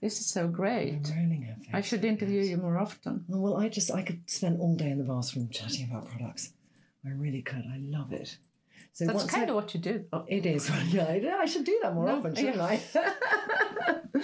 This 0.00 0.18
is 0.18 0.26
so 0.26 0.48
great. 0.48 1.08
Rolling 1.14 1.42
her 1.42 1.54
face. 1.62 1.70
I 1.72 1.80
should 1.82 2.04
interview 2.04 2.42
you 2.42 2.56
more 2.56 2.78
often. 2.78 3.24
Oh, 3.32 3.38
Well, 3.40 3.56
I 3.56 3.68
just 3.68 3.92
I 3.92 4.02
could 4.02 4.28
spend 4.28 4.60
all 4.60 4.74
day 4.74 4.90
in 4.90 4.98
the 4.98 5.04
bathroom 5.04 5.48
chatting 5.48 5.88
about 5.88 6.08
products. 6.08 6.52
I 7.06 7.10
really 7.10 7.42
could. 7.42 7.64
I 7.72 7.78
love 7.78 8.12
it. 8.12 8.38
So 8.92 9.06
That's 9.06 9.24
kind 9.26 9.44
I- 9.44 9.48
of 9.50 9.54
what 9.54 9.72
you 9.72 9.80
do. 9.80 10.04
Oh, 10.12 10.24
it 10.26 10.44
is. 10.46 10.68
Yeah, 10.88 11.36
I- 11.40 11.46
should 11.46 11.64
do 11.64 11.78
that 11.82 11.94
more 11.94 12.06
No, 12.06 12.18
often, 12.18 12.34
shouldn't 12.34 12.60
I? 12.60 12.80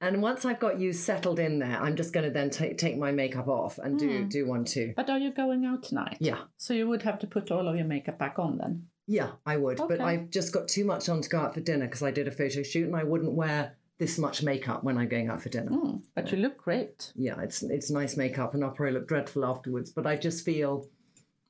and 0.00 0.22
once 0.22 0.44
I've 0.44 0.60
got 0.60 0.78
you 0.78 0.92
settled 0.92 1.38
in 1.38 1.58
there, 1.58 1.78
I'm 1.80 1.96
just 1.96 2.12
going 2.12 2.24
to 2.24 2.30
then 2.30 2.50
take 2.50 2.78
take 2.78 2.96
my 2.96 3.12
makeup 3.12 3.48
off 3.48 3.78
and 3.78 3.98
do 3.98 4.08
Hmm. 4.22 4.28
do 4.28 4.46
one 4.46 4.64
too. 4.64 4.92
But 4.96 5.10
are 5.10 5.18
you 5.18 5.30
going 5.32 5.64
out 5.64 5.82
tonight? 5.82 6.16
Yeah, 6.20 6.42
So 6.56 6.74
you 6.74 6.88
would 6.88 7.02
have 7.02 7.18
to 7.20 7.26
put 7.26 7.50
all 7.50 7.66
of 7.68 7.76
your 7.76 7.86
makeup 7.86 8.18
back 8.18 8.38
on 8.38 8.58
then. 8.58 8.86
yeah, 9.06 9.30
I 9.46 9.56
would. 9.56 9.78
But 9.78 10.00
I've 10.00 10.30
just 10.30 10.52
got 10.52 10.68
too 10.68 10.84
much 10.84 11.08
on 11.08 11.20
to 11.22 11.28
go 11.28 11.38
out 11.40 11.54
for 11.54 11.60
dinner 11.60 11.86
because 11.86 12.02
I 12.02 12.10
did 12.10 12.28
a 12.28 12.30
photo 12.32 12.62
shoot 12.62 12.86
and 12.86 12.96
I 12.96 13.04
wouldn't 13.04 13.32
wear 13.32 13.74
this 13.98 14.18
much 14.18 14.42
makeup 14.44 14.84
when 14.84 14.96
I'm 14.96 15.08
going 15.08 15.28
out 15.28 15.42
for 15.42 15.48
dinner. 15.48 15.70
Mm, 15.72 16.02
but 16.14 16.30
you 16.30 16.38
look 16.38 16.56
great. 16.58 17.12
yeah, 17.16 17.40
it's 17.40 17.62
it's 17.62 17.90
nice 17.90 18.16
makeup, 18.16 18.54
and 18.54 18.62
I'll 18.62 18.70
probably 18.70 18.92
look 18.94 19.08
dreadful 19.08 19.44
afterwards. 19.44 19.90
But 19.90 20.06
I 20.06 20.16
just 20.16 20.44
feel 20.44 20.86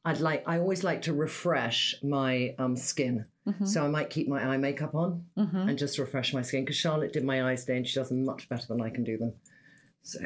I'd 0.09 0.21
like 0.21 0.43
I 0.47 0.59
always 0.59 0.83
like 0.85 1.03
to 1.03 1.13
refresh 1.13 1.95
my 2.03 2.55
um, 2.59 2.77
skin, 2.77 3.27
so 3.67 3.85
I 3.85 3.89
might 3.89 4.11
keep 4.11 4.27
my 4.29 4.43
eye 4.43 4.57
makeup 4.57 4.95
on 4.95 5.25
and 5.69 5.79
just 5.79 5.99
refresh 5.99 6.33
my 6.35 6.43
skin 6.43 6.63
because 6.65 6.77
Charlotte 6.77 7.13
did 7.13 7.25
my 7.25 7.51
eyes 7.51 7.65
today, 7.65 7.77
and 7.79 7.87
she 7.87 7.99
does 8.01 8.09
them 8.09 8.25
much 8.25 8.49
better 8.49 8.67
than 8.67 8.81
I 8.81 8.91
can 8.91 9.05
do 9.05 9.17
them. 9.19 9.33
So 10.03 10.19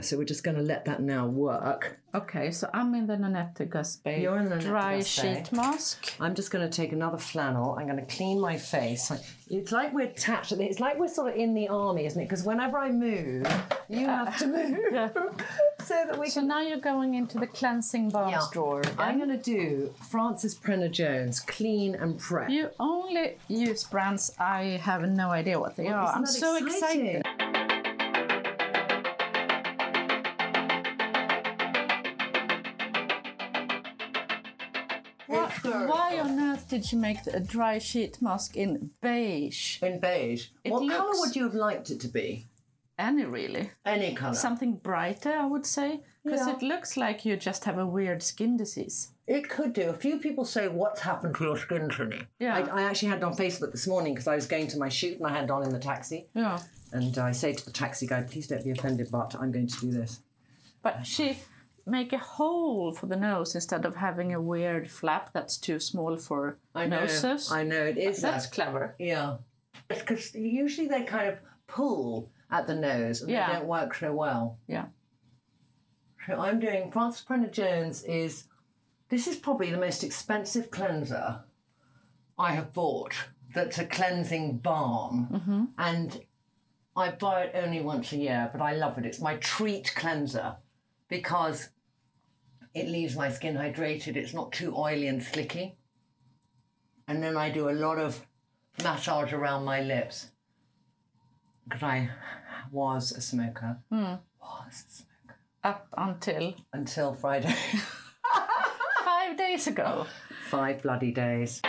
so 0.00 0.16
we're 0.16 0.24
just 0.24 0.42
going 0.44 0.56
to 0.56 0.62
let 0.62 0.84
that 0.86 1.02
now 1.02 1.26
work. 1.26 1.98
Okay, 2.14 2.50
so 2.52 2.70
I'm 2.72 2.94
in 2.94 3.06
the 3.06 3.16
Nanette 3.16 3.56
Gaspé 3.56 4.22
You're 4.22 4.38
in 4.38 4.48
the 4.48 4.58
dry 4.58 5.00
sheet 5.02 5.50
mask. 5.52 6.14
I'm 6.20 6.34
just 6.34 6.50
going 6.50 6.68
to 6.68 6.74
take 6.74 6.92
another 6.92 7.18
flannel. 7.18 7.76
I'm 7.78 7.86
going 7.86 7.98
to 8.04 8.16
clean 8.16 8.40
my 8.40 8.56
face. 8.56 9.10
It's 9.50 9.72
like 9.72 9.92
we're 9.92 10.06
attached. 10.06 10.52
It's 10.52 10.80
like 10.80 10.98
we're 10.98 11.08
sort 11.08 11.32
of 11.32 11.36
in 11.38 11.52
the 11.54 11.68
army, 11.68 12.06
isn't 12.06 12.20
it? 12.20 12.24
Because 12.24 12.44
whenever 12.44 12.78
I 12.78 12.90
move, 12.90 13.46
you 13.88 14.06
have 14.06 14.38
to 14.38 14.44
uh, 14.44 14.48
move 14.48 15.42
so 15.84 16.02
that 16.06 16.18
we 16.18 16.30
So 16.30 16.40
can 16.40 16.48
now 16.48 16.60
you're 16.62 16.78
going 16.78 17.14
into 17.14 17.38
the 17.38 17.46
cleansing 17.48 18.08
balms 18.10 18.32
Yeah. 18.32 18.46
drawer. 18.52 18.82
I'm 18.96 19.18
going 19.18 19.28
to 19.30 19.36
do 19.36 19.92
Francis 20.10 20.54
Prenner 20.54 20.88
Jones 20.88 21.40
Clean 21.40 21.94
and 21.94 22.18
Prep. 22.18 22.48
You 22.48 22.70
only 22.80 23.36
use 23.48 23.84
brands 23.84 24.32
I 24.38 24.80
have 24.82 25.02
no 25.10 25.30
idea 25.30 25.58
what 25.60 25.76
they 25.76 25.88
are. 25.88 26.04
isn't 26.04 26.16
I'm 26.18 26.26
so 26.26 26.56
exciting? 26.56 27.06
excited. 27.16 27.43
Why, 35.26 35.50
why 35.62 36.18
on 36.20 36.38
earth 36.38 36.68
did 36.68 36.90
you 36.92 36.98
make 36.98 37.18
a 37.26 37.40
dry 37.40 37.78
sheet 37.78 38.20
mask 38.20 38.56
in 38.56 38.90
beige? 39.00 39.82
In 39.82 39.98
beige. 40.00 40.48
It 40.64 40.72
what 40.72 40.88
colour 40.90 41.12
would 41.20 41.34
you 41.36 41.44
have 41.44 41.54
liked 41.54 41.90
it 41.90 42.00
to 42.00 42.08
be? 42.08 42.46
Any 42.98 43.24
really? 43.24 43.70
Any 43.84 44.14
colour. 44.14 44.34
Something 44.34 44.76
brighter, 44.76 45.32
I 45.32 45.46
would 45.46 45.66
say. 45.66 46.00
Because 46.24 46.46
Yeah. 46.46 46.54
it 46.54 46.62
looks 46.62 46.96
like 46.96 47.24
you 47.24 47.36
just 47.36 47.64
have 47.64 47.76
a 47.78 47.86
weird 47.86 48.22
skin 48.22 48.56
disease. 48.56 49.08
It 49.26 49.48
could 49.48 49.72
do. 49.72 49.88
A 49.88 49.94
few 49.94 50.18
people 50.18 50.44
say, 50.44 50.68
"What's 50.68 51.00
happened 51.00 51.34
to 51.36 51.44
your 51.44 51.56
skin, 51.58 51.88
Trinny?" 51.88 52.26
Yeah. 52.38 52.54
I, 52.56 52.80
I 52.80 52.82
actually 52.82 53.08
had 53.08 53.18
it 53.18 53.24
on 53.24 53.34
Facebook 53.34 53.72
this 53.72 53.86
morning 53.86 54.14
because 54.14 54.28
I 54.28 54.34
was 54.36 54.46
going 54.46 54.68
to 54.68 54.78
my 54.78 54.88
shoot 54.90 55.16
and 55.18 55.26
I 55.26 55.30
had 55.30 55.44
it 55.44 55.50
on 55.50 55.62
in 55.64 55.70
the 55.70 55.78
taxi. 55.78 56.28
Yeah. 56.34 56.60
And 56.92 57.16
I 57.18 57.32
say 57.32 57.52
to 57.52 57.64
the 57.64 57.72
taxi 57.72 58.06
guy, 58.06 58.22
"Please 58.22 58.46
don't 58.46 58.62
be 58.62 58.70
offended, 58.70 59.08
but 59.10 59.34
I'm 59.40 59.50
going 59.50 59.66
to 59.66 59.80
do 59.80 59.90
this." 59.90 60.20
But 60.82 61.04
she 61.06 61.38
make 61.86 62.12
a 62.12 62.18
hole 62.18 62.92
for 62.92 63.06
the 63.06 63.16
nose 63.16 63.54
instead 63.54 63.84
of 63.84 63.96
having 63.96 64.32
a 64.32 64.40
weird 64.40 64.90
flap 64.90 65.30
that's 65.32 65.56
too 65.56 65.78
small 65.78 66.16
for 66.16 66.58
noses. 66.74 67.52
I 67.52 67.62
know 67.64 67.84
it 67.84 67.98
is. 67.98 68.20
That's 68.20 68.46
that. 68.46 68.54
clever. 68.54 68.94
Yeah. 68.98 69.36
Because 69.88 70.34
usually 70.34 70.88
they 70.88 71.02
kind 71.02 71.28
of 71.28 71.40
pull 71.66 72.30
at 72.50 72.66
the 72.66 72.74
nose 72.74 73.20
and 73.20 73.30
Yeah. 73.30 73.48
they 73.48 73.52
don't 73.58 73.66
work 73.66 73.94
so 73.94 74.12
well. 74.12 74.58
Yeah. 74.66 74.86
So 76.26 76.40
I'm 76.40 76.58
doing 76.58 76.90
Frances 76.90 77.22
Prenner 77.22 77.48
Jones 77.50 78.02
is 78.04 78.44
this 79.10 79.26
is 79.26 79.36
probably 79.36 79.70
the 79.70 79.78
most 79.78 80.02
expensive 80.02 80.70
cleanser 80.70 81.44
I 82.38 82.52
have 82.52 82.72
bought. 82.72 83.14
That's 83.54 83.78
a 83.78 83.86
cleansing 83.86 84.58
balm, 84.58 85.28
mm-hmm. 85.30 85.64
and 85.78 86.20
I 86.96 87.10
buy 87.10 87.44
it 87.44 87.52
only 87.54 87.80
once 87.80 88.10
a 88.12 88.16
year, 88.16 88.50
but 88.50 88.60
I 88.60 88.74
love 88.74 88.98
it. 88.98 89.06
It's 89.06 89.20
my 89.20 89.36
treat 89.36 89.94
cleanser 89.94 90.56
because 91.08 91.68
it 92.74 92.88
leaves 92.88 93.16
my 93.16 93.30
skin 93.30 93.54
hydrated. 93.56 94.16
It's 94.16 94.34
not 94.34 94.52
too 94.52 94.74
oily 94.76 95.06
and 95.06 95.22
slicky, 95.22 95.76
and 97.08 97.22
then 97.22 97.36
I 97.36 97.50
do 97.50 97.68
a 97.68 97.72
lot 97.72 97.98
of 97.98 98.26
massage 98.82 99.32
around 99.32 99.64
my 99.64 99.80
lips 99.80 100.30
because 101.64 101.82
I 101.82 102.10
was 102.70 103.12
a 103.12 103.20
smoker. 103.20 103.78
Hmm. 103.90 104.14
Was 104.40 104.84
a 104.88 104.92
smoker 104.92 105.38
Up 105.62 105.88
until 105.96 106.54
until 106.72 107.14
Friday. 107.14 107.54
five 109.04 109.36
days 109.36 109.66
ago. 109.66 110.06
Five 110.50 110.82
bloody 110.82 111.12
days. 111.12 111.62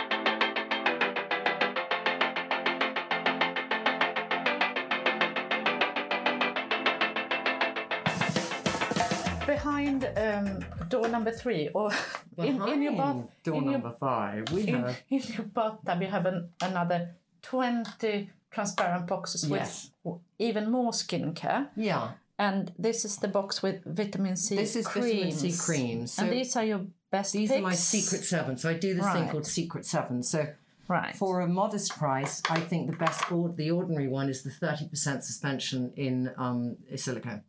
Behind 9.46 10.08
um, 10.16 10.64
door 10.88 11.08
number 11.08 11.30
three, 11.30 11.68
or 11.72 11.92
in, 12.38 12.60
in 12.68 12.82
your 12.82 12.96
bath, 12.96 13.24
Door 13.44 13.56
in 13.58 13.62
your, 13.64 13.72
number 13.72 13.94
five, 13.98 14.50
we 14.52 14.66
in, 14.66 14.74
have. 14.74 15.00
in 15.10 15.22
your 15.22 15.46
bathtub, 15.46 16.02
you 16.02 16.08
have 16.08 16.26
an, 16.26 16.48
another 16.60 17.14
twenty 17.42 18.30
transparent 18.50 19.06
boxes 19.06 19.48
Yes. 19.48 19.90
with 20.02 20.18
even 20.38 20.70
more 20.70 20.90
skincare. 20.90 21.68
Yeah, 21.76 22.12
And 22.38 22.72
this 22.78 23.04
is 23.04 23.18
the 23.18 23.28
box 23.28 23.62
with 23.62 23.84
vitamin 23.84 24.36
C 24.36 24.56
This 24.56 24.74
is 24.76 24.86
creams. 24.86 25.34
vitamin 25.42 25.52
C 25.52 25.64
creams. 25.64 26.12
So 26.12 26.22
and 26.24 26.32
these 26.32 26.56
are 26.56 26.64
your 26.64 26.80
best 27.10 27.32
these 27.34 27.52
are 27.52 27.60
my 27.60 27.74
secret 27.74 28.24
seven. 28.24 28.56
So 28.56 28.68
I 28.68 28.74
do 28.74 28.94
this 28.94 29.06
thing 29.12 29.28
called 29.28 29.46
Secret 29.46 29.86
Seven. 29.86 30.22
So 30.22 30.46
Right. 30.88 31.16
for 31.16 31.40
a 31.40 31.48
modest 31.48 31.96
price, 31.96 32.40
I 32.48 32.60
think 32.60 32.90
the 32.90 32.96
best, 32.96 33.30
or 33.32 33.48
the 33.48 33.70
ordinary 33.72 34.06
one 34.08 34.28
is 34.28 34.42
the 34.44 34.50
30% 34.50 35.22
suspension 35.24 35.92
in 35.96 36.32
um, 36.36 36.76
silicone. 36.94 37.42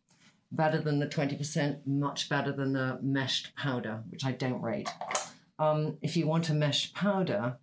Better 0.50 0.80
than 0.80 0.98
the 0.98 1.06
20%, 1.06 1.86
much 1.86 2.28
better 2.28 2.52
than 2.52 2.72
the 2.72 2.98
meshed 3.02 3.54
powder, 3.56 4.02
which 4.08 4.24
I 4.24 4.32
don't 4.32 4.62
rate. 4.62 4.88
Um, 5.58 5.98
if 6.02 6.16
you 6.16 6.26
want 6.26 6.48
a 6.48 6.54
meshed 6.54 6.94
powder, 6.94 7.58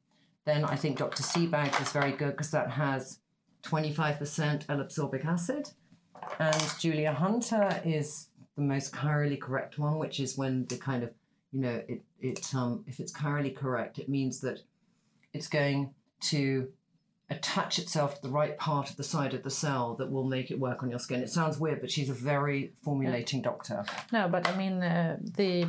then 0.45 0.65
I 0.65 0.76
think 0.76 0.98
Dr. 0.98 1.24
Sebagh 1.24 1.82
is 1.82 1.91
very 1.91 2.12
good 2.12 2.32
because 2.32 2.52
that 2.52 2.71
has 2.71 3.19
25% 3.63 4.65
L-ascorbic 4.69 5.26
acid. 5.26 5.69
And 6.39 6.74
Julia 6.80 7.13
Hunter 7.13 7.82
is 7.84 8.28
the 8.56 8.62
most 8.62 8.93
chirally 8.93 9.39
correct 9.39 9.80
one, 9.80 9.98
which 9.98 10.19
is 10.19 10.38
when 10.38 10.65
the 10.65 10.78
kind 10.78 11.04
of 11.04 11.12
you 11.56 11.62
know, 11.62 11.82
it 11.88 12.02
it 12.19 12.54
um, 12.54 12.84
if 12.86 13.00
it's 13.00 13.13
chirally 13.13 13.56
correct, 13.56 13.98
it 13.98 14.10
means 14.10 14.41
that 14.41 14.60
it's 15.34 15.48
going 15.48 15.93
to 16.19 16.67
attach 17.29 17.79
itself 17.79 18.15
to 18.15 18.21
the 18.21 18.29
right 18.29 18.57
part 18.57 18.89
of 18.89 18.97
the 18.97 19.03
side 19.03 19.33
of 19.33 19.43
the 19.43 19.49
cell 19.49 19.95
that 19.95 20.11
will 20.11 20.23
make 20.23 20.51
it 20.51 20.59
work 20.59 20.83
on 20.83 20.89
your 20.89 20.99
skin. 20.99 21.21
It 21.21 21.29
sounds 21.29 21.59
weird, 21.59 21.81
but 21.81 21.89
she's 21.91 22.09
a 22.09 22.13
very 22.13 22.73
formulating 22.83 23.41
doctor. 23.41 23.83
No, 24.11 24.27
but 24.27 24.47
I 24.47 24.55
mean 24.55 24.83
uh, 24.83 25.17
the 25.19 25.67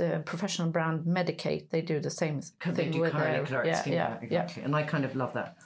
uh, 0.00 0.18
professional 0.24 0.70
brand 0.70 1.04
Medik8, 1.04 1.68
they 1.68 1.82
do 1.82 2.00
the 2.00 2.10
same 2.10 2.40
They 2.64 2.72
thing 2.72 2.90
do 2.92 3.00
with 3.00 3.12
their 3.12 3.44
yeah, 3.44 3.82
yeah, 3.86 3.92
yeah. 3.92 4.18
exactly. 4.22 4.62
And 4.62 4.74
I 4.74 4.82
kind 4.82 5.04
of 5.04 5.14
love 5.14 5.34
that. 5.34 5.56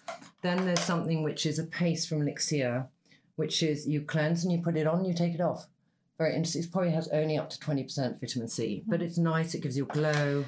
Then 0.42 0.64
there's 0.64 0.80
something 0.80 1.22
which 1.22 1.46
is 1.46 1.58
a 1.58 1.64
paste 1.64 2.08
from 2.08 2.22
Lixir, 2.22 2.88
which 3.36 3.62
is 3.62 3.86
you 3.86 4.00
cleanse 4.02 4.42
and 4.42 4.52
you 4.52 4.60
put 4.60 4.76
it 4.76 4.86
on, 4.86 5.04
you 5.04 5.14
take 5.14 5.34
it 5.34 5.40
off. 5.40 5.66
Very 6.18 6.34
interesting. 6.34 6.62
It 6.62 6.72
probably 6.72 6.90
has 6.90 7.08
only 7.08 7.38
up 7.38 7.50
to 7.50 7.58
20% 7.58 8.20
vitamin 8.20 8.48
C, 8.48 8.82
but 8.86 9.00
it's 9.00 9.16
nice. 9.16 9.54
It 9.54 9.62
gives 9.62 9.76
you 9.76 9.84
a 9.84 9.86
glow. 9.86 10.44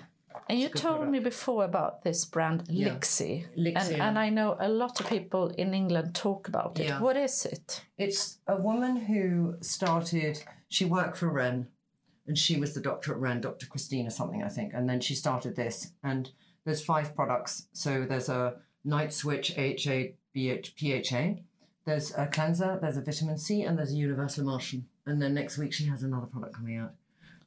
And 0.48 0.58
you 0.58 0.68
told 0.68 0.96
product. 0.96 1.12
me 1.12 1.18
before 1.20 1.64
about 1.64 2.02
this 2.02 2.24
brand 2.24 2.64
Yeah. 2.68 2.88
Lixir. 2.88 3.46
Lixir, 3.56 3.92
And, 3.92 4.02
and 4.02 4.18
I 4.18 4.28
know 4.28 4.56
a 4.58 4.68
lot 4.68 5.00
of 5.00 5.08
people 5.08 5.48
in 5.48 5.74
England 5.74 6.14
talk 6.14 6.48
about 6.48 6.78
it. 6.78 6.86
Yeah. 6.86 7.00
What 7.00 7.16
is 7.16 7.46
it? 7.46 7.84
It's 7.98 8.38
a 8.46 8.56
woman 8.56 8.96
who 8.96 9.56
started, 9.60 10.42
she 10.68 10.84
worked 10.84 11.16
for 11.16 11.28
Ren 11.28 11.68
and 12.26 12.38
she 12.38 12.58
was 12.58 12.74
the 12.74 12.80
doctor 12.80 13.12
at 13.12 13.18
Ren, 13.18 13.40
Dr. 13.40 13.66
Christina 13.66 14.10
something, 14.10 14.42
I 14.42 14.48
think. 14.48 14.72
And 14.74 14.88
then 14.88 15.00
she 15.00 15.14
started 15.14 15.56
this. 15.56 15.92
And 16.02 16.30
there's 16.64 16.84
five 16.84 17.14
products. 17.14 17.66
So 17.72 18.06
there's 18.08 18.28
a 18.28 18.56
night 18.84 19.12
switch 19.12 19.56
HA 19.56 20.14
BH, 20.34 20.72
PHA, 20.76 21.42
there's 21.84 22.14
a 22.14 22.26
cleanser, 22.26 22.78
there's 22.80 22.96
a 22.96 23.02
vitamin 23.02 23.38
C, 23.38 23.62
and 23.62 23.76
there's 23.76 23.92
a 23.92 23.96
universal 23.96 24.42
emulsion. 24.44 24.86
And 25.04 25.20
then 25.20 25.34
next 25.34 25.58
week 25.58 25.72
she 25.72 25.86
has 25.86 26.02
another 26.02 26.26
product 26.26 26.54
coming 26.54 26.78
out. 26.78 26.94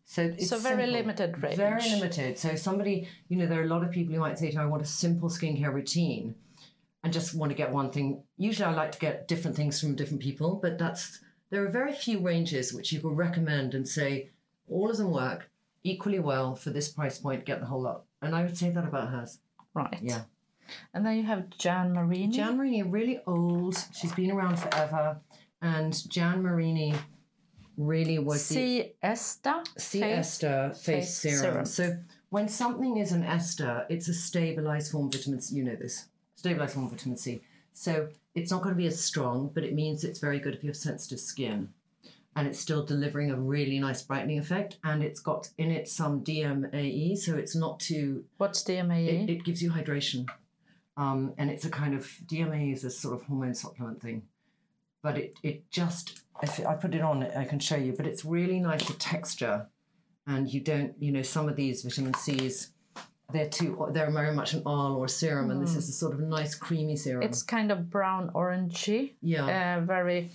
So 0.06 0.22
it's 0.24 0.50
So 0.50 0.60
very 0.60 0.84
simple. 0.84 1.00
limited 1.00 1.44
range. 1.44 1.58
Very 1.58 1.90
limited. 1.90 2.38
So 2.38 2.56
somebody, 2.56 3.08
you 3.28 3.38
know, 3.38 3.48
there 3.48 3.60
are 3.60 3.64
a 3.64 3.68
lot 3.68 3.84
of 3.84 3.92
people 3.92 4.14
who 4.14 4.20
might 4.20 4.38
say 4.38 4.52
to 4.52 4.58
me, 4.58 4.64
I 4.64 4.68
want 4.68 4.84
a 4.84 4.86
simple 4.86 5.30
skincare 5.30 5.74
routine 5.74 6.36
and 7.04 7.12
just 7.12 7.34
want 7.34 7.52
to 7.52 7.56
get 7.56 7.72
one 7.72 7.92
thing. 7.92 8.24
Usually 8.38 8.66
I 8.66 8.74
like 8.74 8.92
to 8.94 9.00
get 9.00 9.28
different 9.28 9.58
things 9.58 9.80
from 9.80 9.96
different 9.96 10.22
people, 10.22 10.60
but 10.62 10.78
that's 10.78 11.20
there 11.50 11.66
are 11.66 11.70
very 11.70 11.94
few 11.94 12.20
ranges 12.20 12.74
which 12.74 12.92
you 12.92 13.00
can 13.00 13.12
recommend 13.16 13.74
and 13.74 13.88
say 13.88 14.30
all 14.70 14.90
of 14.90 14.98
them 14.98 15.12
work 15.12 15.50
equally 15.84 16.20
well 16.20 16.56
for 16.56 16.70
this 16.72 16.90
price 16.90 17.18
point, 17.20 17.46
get 17.46 17.60
the 17.60 17.66
whole 17.68 17.82
lot. 17.82 18.04
And 18.22 18.36
I 18.36 18.44
would 18.44 18.58
say 18.58 18.70
that 18.72 18.84
about 18.86 19.10
hers. 19.10 19.40
Right. 19.74 20.00
Yeah. 20.02 20.24
And 20.94 21.06
then 21.06 21.18
you 21.18 21.24
have 21.24 21.50
Jan 21.52 21.94
Marini. 21.94 22.28
Jan 22.36 22.58
Marini, 22.58 22.82
really 22.82 23.20
old. 23.28 23.78
She's 23.94 24.14
been 24.14 24.32
around 24.32 24.58
forever. 24.58 25.18
And 25.62 25.94
Jan 26.10 26.42
Marini 26.42 26.96
really 27.78 28.20
was 28.20 28.48
the 28.50 28.56
C. 28.56 28.92
Esta. 29.02 29.64
C 29.78 30.00
face- 30.00 30.18
ester 30.18 30.72
face 30.74 31.22
face 31.22 31.40
serum. 31.40 31.66
serum. 31.66 31.66
So 31.66 31.98
when 32.30 32.48
something 32.48 32.98
is 32.98 33.12
an 33.12 33.24
ester, 33.24 33.86
it's 33.90 34.08
a 34.08 34.14
stabilized 34.14 34.92
form 34.92 35.08
of 35.08 35.14
vitamin 35.14 35.42
C. 35.42 35.56
You 35.56 35.64
know 35.64 35.76
this. 35.76 36.08
Stabilized 36.36 36.74
form 36.74 36.86
of 36.86 36.92
vitamin 36.92 37.18
C. 37.18 37.42
So 37.74 38.10
it's 38.34 38.52
not 38.52 38.62
going 38.62 38.74
to 38.74 38.78
be 38.78 38.88
as 38.88 39.00
strong, 39.00 39.52
but 39.54 39.64
it 39.64 39.74
means 39.74 40.04
it's 40.04 40.20
very 40.20 40.40
good 40.40 40.56
if 40.56 40.64
you 40.64 40.70
have 40.70 40.78
sensitive 40.78 41.20
skin. 41.20 41.70
And 42.38 42.48
it's 42.48 42.60
still 42.60 42.84
delivering 42.86 43.32
a 43.32 43.38
really 43.38 43.80
nice 43.80 44.02
brightening 44.02 44.40
effect. 44.40 44.78
And 44.84 45.02
it's 45.02 45.22
got 45.22 45.50
in 45.58 45.72
it 45.72 45.88
some 45.88 46.22
DMAE, 46.22 47.18
so 47.18 47.38
it's 47.38 47.56
not 47.56 47.80
too 47.80 48.26
What's 48.38 48.62
DMAE? 48.64 49.24
it, 49.24 49.30
it 49.30 49.44
gives 49.46 49.62
you 49.64 49.72
hydration. 49.72 50.28
Um, 50.98 51.34
and 51.38 51.50
it's 51.50 51.64
a 51.66 51.70
kind 51.70 51.94
of 51.94 52.06
DMA 52.26 52.74
is 52.74 52.84
a 52.84 52.90
sort 52.90 53.16
of 53.16 53.24
hormone 53.24 53.54
supplement 53.54 54.02
thing, 54.02 54.24
but 55.02 55.18
it 55.18 55.38
it 55.44 55.70
just 55.70 56.22
if 56.44 56.66
I 56.66 56.74
put 56.76 56.94
it 56.96 57.02
on, 57.02 57.24
I 57.24 57.46
can 57.46 57.60
show 57.60 57.76
you. 57.78 57.94
But 57.96 58.06
it's 58.08 58.26
really 58.26 58.60
nice 58.60 58.84
for 58.84 58.94
texture, 58.94 59.68
and 60.28 60.52
you 60.52 60.62
don't 60.62 60.94
you 61.00 61.12
know 61.12 61.22
some 61.22 61.48
of 61.50 61.56
these 61.56 61.84
vitamin 61.84 62.14
C's, 62.14 62.72
they're 63.34 63.50
too 63.50 63.88
they're 63.94 64.12
very 64.12 64.34
much 64.36 64.54
an 64.54 64.62
oil 64.66 64.96
or 64.96 65.06
a 65.06 65.10
serum, 65.10 65.52
and 65.52 65.62
this 65.62 65.76
is 65.76 65.90
a 65.90 65.92
sort 65.94 66.14
of 66.14 66.20
nice 66.20 66.56
creamy 66.56 66.96
serum. 66.96 67.24
It's 67.24 67.42
kind 67.44 67.72
of 67.72 67.90
brown 67.90 68.30
orangey. 68.34 69.14
yeah, 69.22 69.78
Uh, 69.78 69.86
very 69.86 70.32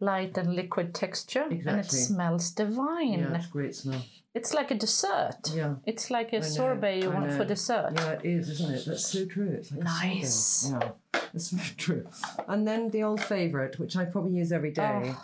light 0.00 0.36
and 0.36 0.54
liquid 0.54 0.94
texture. 0.94 1.44
And 1.48 1.80
it 1.80 1.90
smells 1.90 2.50
divine. 2.50 3.20
yeah, 3.20 3.36
it's 3.36 3.46
great 3.46 3.74
smell. 3.74 4.02
It's 4.34 4.52
like 4.52 4.70
a 4.70 4.74
dessert. 4.74 5.38
Yeah. 5.54 5.76
It's 5.86 6.10
like 6.10 6.34
a 6.34 6.42
sorbet 6.42 7.00
you 7.00 7.10
I 7.10 7.14
want 7.14 7.28
know. 7.30 7.36
for 7.38 7.46
dessert. 7.46 7.92
Yeah, 7.96 8.10
it 8.12 8.24
is, 8.26 8.50
isn't 8.50 8.74
it? 8.74 8.84
That's 8.84 9.06
so 9.08 9.24
true. 9.24 9.48
It's 9.58 9.70
like 9.72 9.84
Nice. 9.84 10.70
Yeah, 10.70 10.90
that's 11.32 11.48
very 11.52 11.74
true. 11.78 12.06
And 12.46 12.68
then 12.68 12.90
the 12.90 13.02
old 13.04 13.22
favourite, 13.22 13.78
which 13.78 13.96
I 13.96 14.04
probably 14.04 14.32
use 14.32 14.52
every 14.52 14.72
day, 14.72 15.14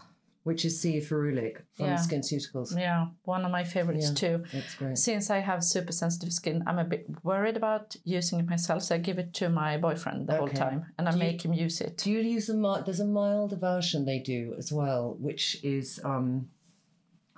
which 0.44 0.64
is 0.64 0.81
C. 0.81 0.98
ferulic 0.98 1.59
from. 1.74 1.87
Yeah. 1.87 1.96
SkinCeuticals. 1.96 2.76
Yeah, 2.78 3.07
one 3.24 3.44
of 3.44 3.50
my 3.52 3.64
favorites 3.64 4.09
Yeah. 4.09 4.14
too. 4.14 4.44
That's 4.52 4.74
great. 4.74 4.98
Since 4.98 5.31
I 5.31 5.38
have 5.38 5.62
super 5.62 5.92
sensitive 5.92 6.33
skin, 6.33 6.64
I'm 6.66 6.78
a 6.78 6.85
bit 6.85 7.07
worried 7.22 7.57
about 7.57 7.94
using 8.05 8.40
it 8.40 8.46
myself, 8.48 8.83
so 8.83 8.94
I 8.96 8.98
give 8.98 9.18
it 9.18 9.33
to 9.35 9.48
my 9.48 9.78
boyfriend 9.78 10.26
the 10.28 10.37
whole 10.37 10.48
time 10.48 10.87
and 10.98 11.09
I 11.09 11.12
Do 11.12 11.18
you- 11.18 11.24
make 11.24 11.44
him 11.44 11.52
use 11.52 11.81
it. 11.81 11.96
Do 11.98 12.11
you 12.11 12.20
use 12.20 12.48
a 12.48 12.55
mild? 12.57 12.87
There's 12.87 13.00
a 13.00 13.07
milder 13.07 13.57
version 13.57 14.05
they 14.05 14.18
do 14.18 14.55
as 14.59 14.72
well, 14.72 15.16
which 15.20 15.62
is 15.62 16.00
um, 16.05 16.48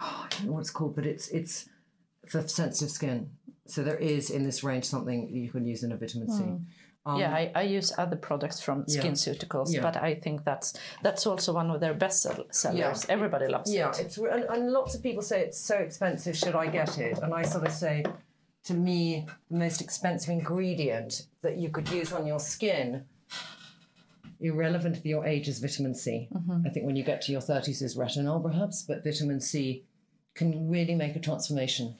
oh, 0.00 0.22
I 0.24 0.28
don't 0.30 0.46
know 0.46 0.52
what 0.52 0.60
it's 0.60 0.70
called, 0.70 0.94
but 0.96 1.06
it's 1.06 1.28
it's 1.28 1.68
for 2.26 2.46
sensitive 2.48 2.90
skin. 2.90 3.30
So 3.66 3.82
there 3.82 3.96
is 3.96 4.30
in 4.30 4.42
this 4.44 4.62
range 4.62 4.84
something 4.84 5.28
you 5.30 5.50
can 5.50 5.64
use 5.66 5.82
in 5.84 5.92
a 5.92 5.96
vitamin 5.96 6.28
C. 6.30 6.42
Um, 7.06 7.20
yeah, 7.20 7.34
I, 7.34 7.52
I 7.54 7.62
use 7.62 7.92
other 7.98 8.16
products 8.16 8.60
from 8.62 8.84
Yeah. 8.88 9.02
SkinCeuticals, 9.02 9.72
Yeah. 9.74 9.82
but 9.82 9.96
I 9.96 10.14
think 10.14 10.44
that's 10.44 10.72
that's 11.02 11.26
also 11.26 11.52
one 11.52 11.70
of 11.70 11.80
their 11.80 11.92
best 11.94 12.22
sell- 12.22 12.46
sellers. 12.50 13.04
Yeah. 13.06 13.12
Everybody 13.12 13.46
loves 13.48 13.70
Yeah, 13.72 13.90
it. 13.90 14.00
it's 14.00 14.16
and, 14.18 14.44
and 14.44 14.70
lots 14.72 14.94
of 14.94 15.02
people 15.02 15.22
say 15.22 15.42
it's 15.42 15.60
so 15.60 15.76
expensive. 15.76 16.34
Should 16.36 16.54
I 16.56 16.66
get 16.68 16.98
it? 16.98 17.18
And 17.18 17.34
I 17.34 17.42
sort 17.42 17.66
of 17.66 17.72
say, 17.72 18.04
to 18.64 18.74
me, 18.74 19.26
the 19.50 19.58
most 19.58 19.82
expensive 19.82 20.30
ingredient 20.30 21.26
that 21.42 21.58
you 21.58 21.68
could 21.68 21.90
use 21.90 22.10
on 22.12 22.26
your 22.26 22.40
skin, 22.40 23.04
irrelevant 24.40 24.96
of 24.96 25.04
your 25.06 25.26
age, 25.26 25.46
is 25.48 25.58
vitamin 25.58 25.94
C. 25.94 26.28
I 26.64 26.70
think 26.70 26.86
when 26.86 26.96
you 26.96 27.04
get 27.04 27.20
to 27.22 27.32
your 27.32 27.40
thirties, 27.42 27.82
is 27.82 27.96
retinol 27.96 28.42
perhaps, 28.42 28.82
but 28.82 29.04
vitamin 29.04 29.40
C 29.40 29.84
can 30.34 30.70
really 30.70 30.94
make 30.94 31.16
a 31.16 31.20
transformation. 31.20 31.96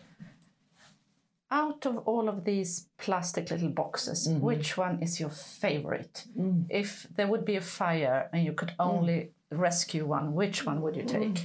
Out 1.62 1.86
of 1.86 1.94
all 2.10 2.28
of 2.28 2.38
these 2.50 2.72
plastic 3.04 3.44
little 3.52 3.68
boxes, 3.82 4.18
Mm-hmm. 4.28 4.40
which 4.50 4.68
one 4.84 4.94
is 5.06 5.12
your 5.22 5.30
favorite? 5.62 6.16
Mm. 6.38 6.66
If 6.68 7.06
there 7.16 7.28
would 7.32 7.44
be 7.44 7.56
a 7.56 7.60
fire 7.80 8.18
and 8.32 8.40
you 8.46 8.52
could 8.60 8.72
only 8.78 9.18
rescue 9.66 10.04
one, 10.16 10.26
which 10.40 10.58
one 10.66 10.78
would 10.82 10.96
you 10.96 11.04
take? 11.18 11.38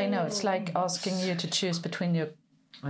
I 0.00 0.02
know 0.06 0.22
it's 0.26 0.44
like 0.52 0.66
asking 0.76 1.16
you 1.26 1.34
to 1.42 1.46
choose 1.58 1.78
between 1.88 2.14
your 2.14 2.28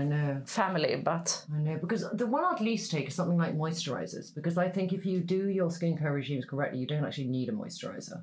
I 0.00 0.04
know. 0.04 0.42
family, 0.46 0.94
but 1.12 1.28
I 1.56 1.58
know 1.66 1.76
because 1.84 2.02
the 2.22 2.26
one 2.36 2.44
I'd 2.44 2.60
least 2.60 2.90
take 2.90 3.08
is 3.08 3.14
something 3.14 3.38
like 3.44 3.54
moisturizers 3.64 4.26
because 4.38 4.56
I 4.58 4.68
think 4.68 4.92
if 4.92 5.02
you 5.10 5.20
do 5.36 5.48
your 5.48 5.68
skincare 5.76 6.12
regimes 6.20 6.44
correctly, 6.50 6.78
you 6.82 6.86
don't 6.86 7.04
actually 7.08 7.28
need 7.38 7.48
a 7.48 7.52
moisturizer 7.52 8.18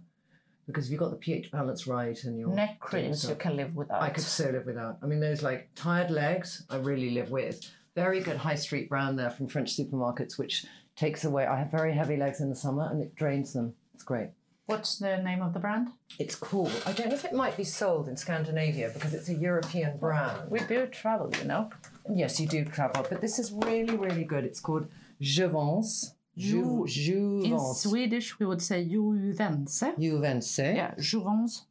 because 0.68 0.86
if 0.86 0.92
you've 0.92 1.00
got 1.00 1.12
the 1.12 1.18
pH 1.18 1.52
balance 1.52 1.88
right 1.88 2.22
and 2.26 2.38
your 2.38 2.50
neck 2.50 2.80
creams 2.80 3.28
you 3.28 3.36
can 3.36 3.56
live 3.56 3.76
without. 3.76 4.02
I 4.02 4.10
could 4.10 4.24
so 4.24 4.50
live 4.50 4.66
without. 4.66 4.98
I 5.02 5.08
mean, 5.08 5.20
those 5.20 5.42
like 5.42 5.70
tired 5.76 6.12
legs, 6.12 6.66
I 6.70 6.76
really 6.78 7.12
live 7.12 7.32
with. 7.32 7.70
Very 7.96 8.20
good 8.20 8.38
high 8.38 8.56
street 8.56 8.90
brand 8.90 9.18
there 9.18 9.32
from 9.32 9.48
French 9.48 9.76
supermarkets, 9.76 10.38
which 10.38 10.66
takes 10.96 11.24
away. 11.24 11.48
I 11.48 11.58
have 11.58 11.72
very 11.72 11.94
heavy 11.94 12.18
legs 12.18 12.42
in 12.42 12.50
the 12.50 12.56
summer 12.56 12.88
and 12.92 13.02
it 13.02 13.16
drains 13.16 13.54
them. 13.54 13.74
It's 13.96 14.04
great. 14.04 14.30
What's 14.68 15.00
the 15.00 15.18
name 15.24 15.42
of 15.42 15.54
the 15.54 15.60
brand? 15.60 15.88
It's 16.20 16.36
cool. 16.36 16.70
I 16.86 16.92
don't 16.92 17.08
know 17.08 17.16
if 17.16 17.24
it 17.24 17.34
might 17.34 17.56
be 17.56 17.64
sold 17.64 18.10
in 18.10 18.18
Scandinavia 18.18 18.92
because 18.94 19.14
it's 19.14 19.30
a 19.30 19.34
European 19.34 19.98
brand. 19.98 20.52
We 20.52 20.60
do 20.60 20.86
travel, 20.88 21.32
you 21.40 21.46
know. 21.46 21.70
Yes, 22.14 22.38
you 22.42 22.48
do 22.48 22.66
travel, 22.66 23.06
but 23.10 23.22
this 23.22 23.40
is 23.40 23.54
really, 23.54 23.96
really 23.96 24.26
good. 24.26 24.44
It's 24.44 24.60
called 24.60 24.88
Jouvence. 25.22 26.12
Ju- 26.38 26.86
In 26.86 26.88
Juvence. 26.88 27.76
Swedish, 27.82 28.40
we 28.40 28.46
would 28.46 28.62
say 28.62 28.86
Juvense. 28.88 29.84
Juvence. 29.98 30.60
Yeah, 30.76 30.94
Jouvence. 31.00 31.64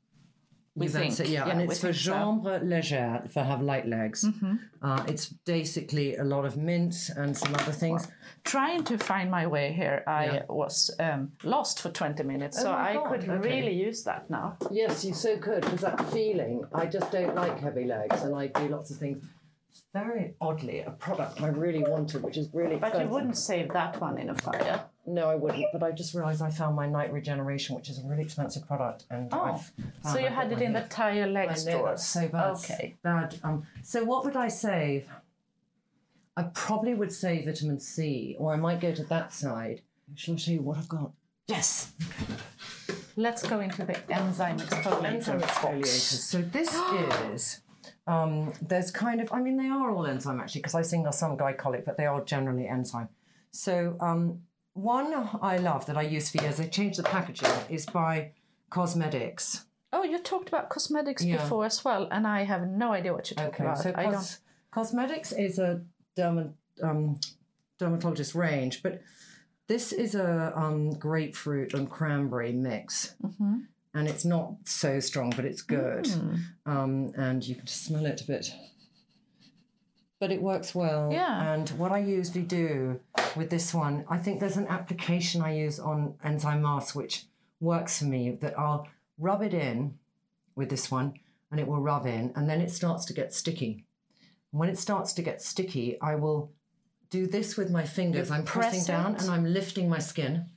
We 0.74 0.88
Juvence, 0.88 1.16
think. 1.16 1.31
yeah, 1.31 1.48
and 1.48 1.62
it's 1.62 1.79
for 1.81 1.87
think 1.87 1.96
so. 1.96 2.11
jambes 2.12 2.44
légères, 2.62 3.31
for 3.33 3.42
have 3.44 3.62
light 3.62 3.87
legs. 3.87 4.26
Uh, 4.83 5.02
it's 5.09 5.26
basically 5.46 6.16
a 6.16 6.24
lot 6.24 6.44
of 6.44 6.59
mint 6.59 6.94
and 7.16 7.35
some 7.35 7.55
other 7.55 7.72
things. 7.72 8.07
Trying 8.44 8.85
to 8.85 8.98
find 8.98 9.31
my 9.31 9.46
way 9.46 9.72
here, 9.72 10.02
I 10.07 10.24
Yeah. 10.26 10.42
was 10.50 10.90
um, 11.00 11.33
lost 11.44 11.81
for 11.81 11.88
20 11.88 12.22
minutes, 12.24 12.61
so 12.61 12.68
Oh 12.68 12.72
my 12.72 12.90
I 12.90 12.94
God, 12.94 13.09
could 13.11 13.29
okay. 13.31 13.48
really 13.55 13.72
use 13.72 14.02
that 14.05 14.29
now. 14.29 14.59
Yes, 14.70 15.02
you 15.02 15.14
so 15.14 15.38
could, 15.38 15.62
because 15.62 15.81
that 15.81 15.98
feeling, 16.12 16.64
I 16.74 16.85
just 16.85 17.11
don't 17.11 17.35
like 17.35 17.59
heavy 17.59 17.85
legs 17.87 18.22
and 18.22 18.35
I 18.37 18.48
do 18.48 18.68
lots 18.68 18.90
of 18.90 18.98
things. 18.98 19.24
Very 19.93 20.35
oddly, 20.41 20.81
a 20.81 20.91
product 20.91 21.41
I 21.43 21.49
really 21.49 21.83
wanted, 21.83 22.23
which 22.23 22.37
is 22.37 22.49
really 22.53 22.77
But 22.77 22.99
you 23.01 23.07
wouldn't 23.07 23.37
save 23.37 23.73
that 23.73 24.01
one 24.01 24.19
in 24.19 24.31
a 24.31 24.35
fire. 24.35 24.85
No, 25.07 25.31
I 25.31 25.35
wouldn't, 25.37 25.67
but 25.73 25.83
I 25.83 25.93
just 25.93 26.15
realised 26.15 26.43
I 26.43 26.51
found 26.51 26.75
my 26.77 26.87
night 26.89 27.12
regeneration, 27.12 27.77
which 27.77 27.89
is 27.89 27.99
a 27.99 28.07
really 28.07 28.23
expensive 28.23 28.67
product. 28.67 29.05
and 29.11 29.29
Oh, 29.33 29.41
I've 29.41 29.73
so 30.12 30.19
you 30.19 30.27
had 30.29 30.51
it 30.53 30.61
in 30.61 30.73
the 30.73 30.83
tire 30.83 31.27
leg 31.27 31.49
I 31.49 31.53
know, 31.53 31.59
store. 31.59 31.89
that's 31.89 32.07
so 32.07 32.29
bad. 32.29 32.57
Okay. 32.57 32.97
Bad. 33.03 33.39
Um, 33.45 33.67
so 33.83 34.05
what 34.05 34.25
would 34.25 34.37
I 34.37 34.49
save? 34.49 35.07
I 36.37 36.43
probably 36.43 36.95
would 36.95 37.12
say 37.12 37.45
vitamin 37.45 37.81
C, 37.81 38.37
or 38.39 38.53
I 38.53 38.57
might 38.57 38.81
go 38.81 38.93
to 38.93 39.05
that 39.05 39.33
side. 39.33 39.83
Shall 40.15 40.35
I 40.35 40.39
show 40.39 40.53
you 40.53 40.62
what 40.62 40.77
I've 40.77 40.89
got? 40.89 41.12
Yes. 41.47 41.93
Let's 43.17 43.43
go 43.47 43.61
into 43.61 43.85
the 43.85 43.97
enzyme 44.12 44.59
exfoliator 44.59 45.05
Enzyme 45.05 45.41
exfoliators. 45.41 45.87
So 45.87 46.43
this 46.43 46.75
is 47.33 47.61
Um, 48.07 48.53
there's 48.62 48.90
kind 48.90 49.21
of, 49.21 49.33
I 49.33 49.40
mean, 49.40 49.57
they 49.57 49.69
are 49.69 49.90
all 49.90 50.07
enzyme 50.07 50.40
actually, 50.40 50.61
because 50.61 50.75
I 50.75 50.83
think 50.83 51.12
some 51.12 51.37
glycolic, 51.37 51.85
but 51.85 51.97
they 51.97 52.07
are 52.07 52.23
generally 52.25 52.69
enzyme. 52.69 53.09
So 53.51 53.97
um, 54.01 54.42
one 54.75 55.12
I 55.42 55.57
love 55.57 55.87
that 55.87 55.97
I 55.97 56.03
use 56.03 56.31
for 56.31 56.42
years, 56.42 56.59
they 56.59 56.69
changed 56.69 56.99
the 56.99 57.03
packaging, 57.03 57.51
is 57.69 57.87
by 57.87 58.33
Cosmetics. 58.71 59.64
Oh, 59.92 60.03
you 60.03 60.19
talked 60.19 60.49
about 60.49 60.69
cosmetics 60.69 61.25
Yeah. 61.25 61.37
before 61.37 61.64
as 61.64 61.85
well, 61.85 62.09
and 62.11 62.27
I 62.27 62.45
have 62.45 62.66
no 62.69 62.92
idea 62.92 63.12
what 63.14 63.31
you're 63.31 63.37
talking 63.37 63.55
Okay, 63.55 63.64
about. 63.64 63.79
so 63.79 63.92
I 63.97 64.11
don't. 64.11 64.38
cosmetics 64.71 65.33
is 65.33 65.59
a 65.59 65.83
derma- 66.16 66.53
um, 66.83 67.19
dermatologist 67.79 68.35
range, 68.35 68.83
but 68.83 69.01
this 69.69 69.92
is 69.92 70.14
a 70.14 70.53
um, 70.57 70.90
grapefruit 70.90 71.73
and 71.75 71.88
cranberry 71.88 72.53
mix. 72.53 73.14
Mm-hmm. 73.25 73.61
And 73.96 74.06
it's 74.06 74.26
not 74.26 74.52
so 74.64 75.00
strong, 75.00 75.32
but 75.35 75.46
it's 75.46 75.62
good. 75.62 76.04
Mm. 76.04 76.38
Um, 76.66 77.12
and 77.16 77.42
you 77.42 77.54
can 77.54 77.64
just 77.64 77.87
smell 77.87 78.04
it 78.04 78.20
a 78.20 78.24
bit. 78.24 78.52
But 80.20 80.30
it 80.30 80.42
works 80.42 80.74
well. 80.74 81.09
Yeah. 81.11 81.54
And 81.54 81.66
what 81.70 81.92
I 81.92 81.98
usually 82.00 82.44
do 82.44 83.00
with 83.35 83.48
this 83.48 83.72
one, 83.72 84.04
I 84.11 84.18
think 84.18 84.38
there's 84.38 84.59
an 84.59 84.66
application 84.68 85.40
I 85.40 85.54
use 85.56 85.80
on 85.80 86.14
enzyme 86.22 86.61
mask 86.61 86.94
which 86.94 87.24
works 87.59 87.98
for 87.98 88.04
me 88.04 88.32
that 88.42 88.59
I'll 88.59 88.87
rub 89.18 89.40
it 89.40 89.54
in 89.54 89.98
with 90.56 90.68
this 90.68 90.90
one 90.90 91.14
and 91.50 91.59
it 91.59 91.66
will 91.66 91.80
rub 91.80 92.06
in 92.06 92.35
and 92.37 92.50
then 92.50 92.61
it 92.61 92.70
starts 92.70 93.06
to 93.06 93.14
get 93.14 93.32
sticky. 93.32 93.87
And 94.52 94.61
When 94.61 94.68
it 94.68 94.78
starts 94.78 95.14
to 95.14 95.22
get 95.22 95.40
sticky, 95.40 95.98
I 96.02 96.16
will 96.16 96.52
do 97.09 97.26
this 97.26 97.56
with 97.56 97.70
my 97.70 97.87
fingers. 97.87 98.30
I'm 98.30 98.44
pressing 98.44 98.80
press 98.80 98.87
down 98.87 99.16
and 99.16 99.30
I'm 99.30 99.46
lifting 99.46 99.88
my 99.88 100.00
skin 100.00 100.50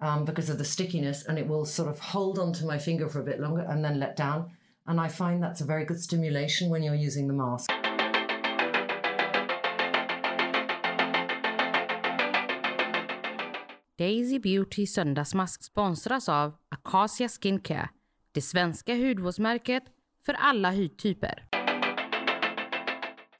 um, 0.00 0.24
because 0.24 0.48
of 0.50 0.58
the 0.58 0.64
stickiness, 0.64 1.24
and 1.26 1.38
it 1.38 1.46
will 1.46 1.64
sort 1.64 1.88
of 1.88 1.98
hold 1.98 2.38
onto 2.38 2.66
my 2.66 2.78
finger 2.78 3.08
for 3.08 3.20
a 3.20 3.24
bit 3.24 3.40
longer 3.40 3.66
and 3.68 3.84
then 3.84 3.98
let 3.98 4.16
down. 4.16 4.50
And 4.86 5.00
I 5.00 5.08
find 5.08 5.42
that's 5.42 5.60
a 5.60 5.66
very 5.66 5.84
good 5.84 6.00
stimulation 6.00 6.70
when 6.70 6.82
you're 6.82 6.94
using 6.94 7.26
the 7.28 7.34
mask. 7.34 7.70
Daisy 13.98 14.38
Beauty 14.38 14.86
söndagsmask 14.86 15.62
sponsras 15.62 16.28
av 16.28 16.54
Acacia 16.68 17.28
Skincare, 17.28 17.88
det 18.32 18.42
svenska 18.42 18.94
hudvårdsmärket 18.94 19.82
för 20.26 20.34
alla 20.34 20.70
hudtyper. 20.70 21.47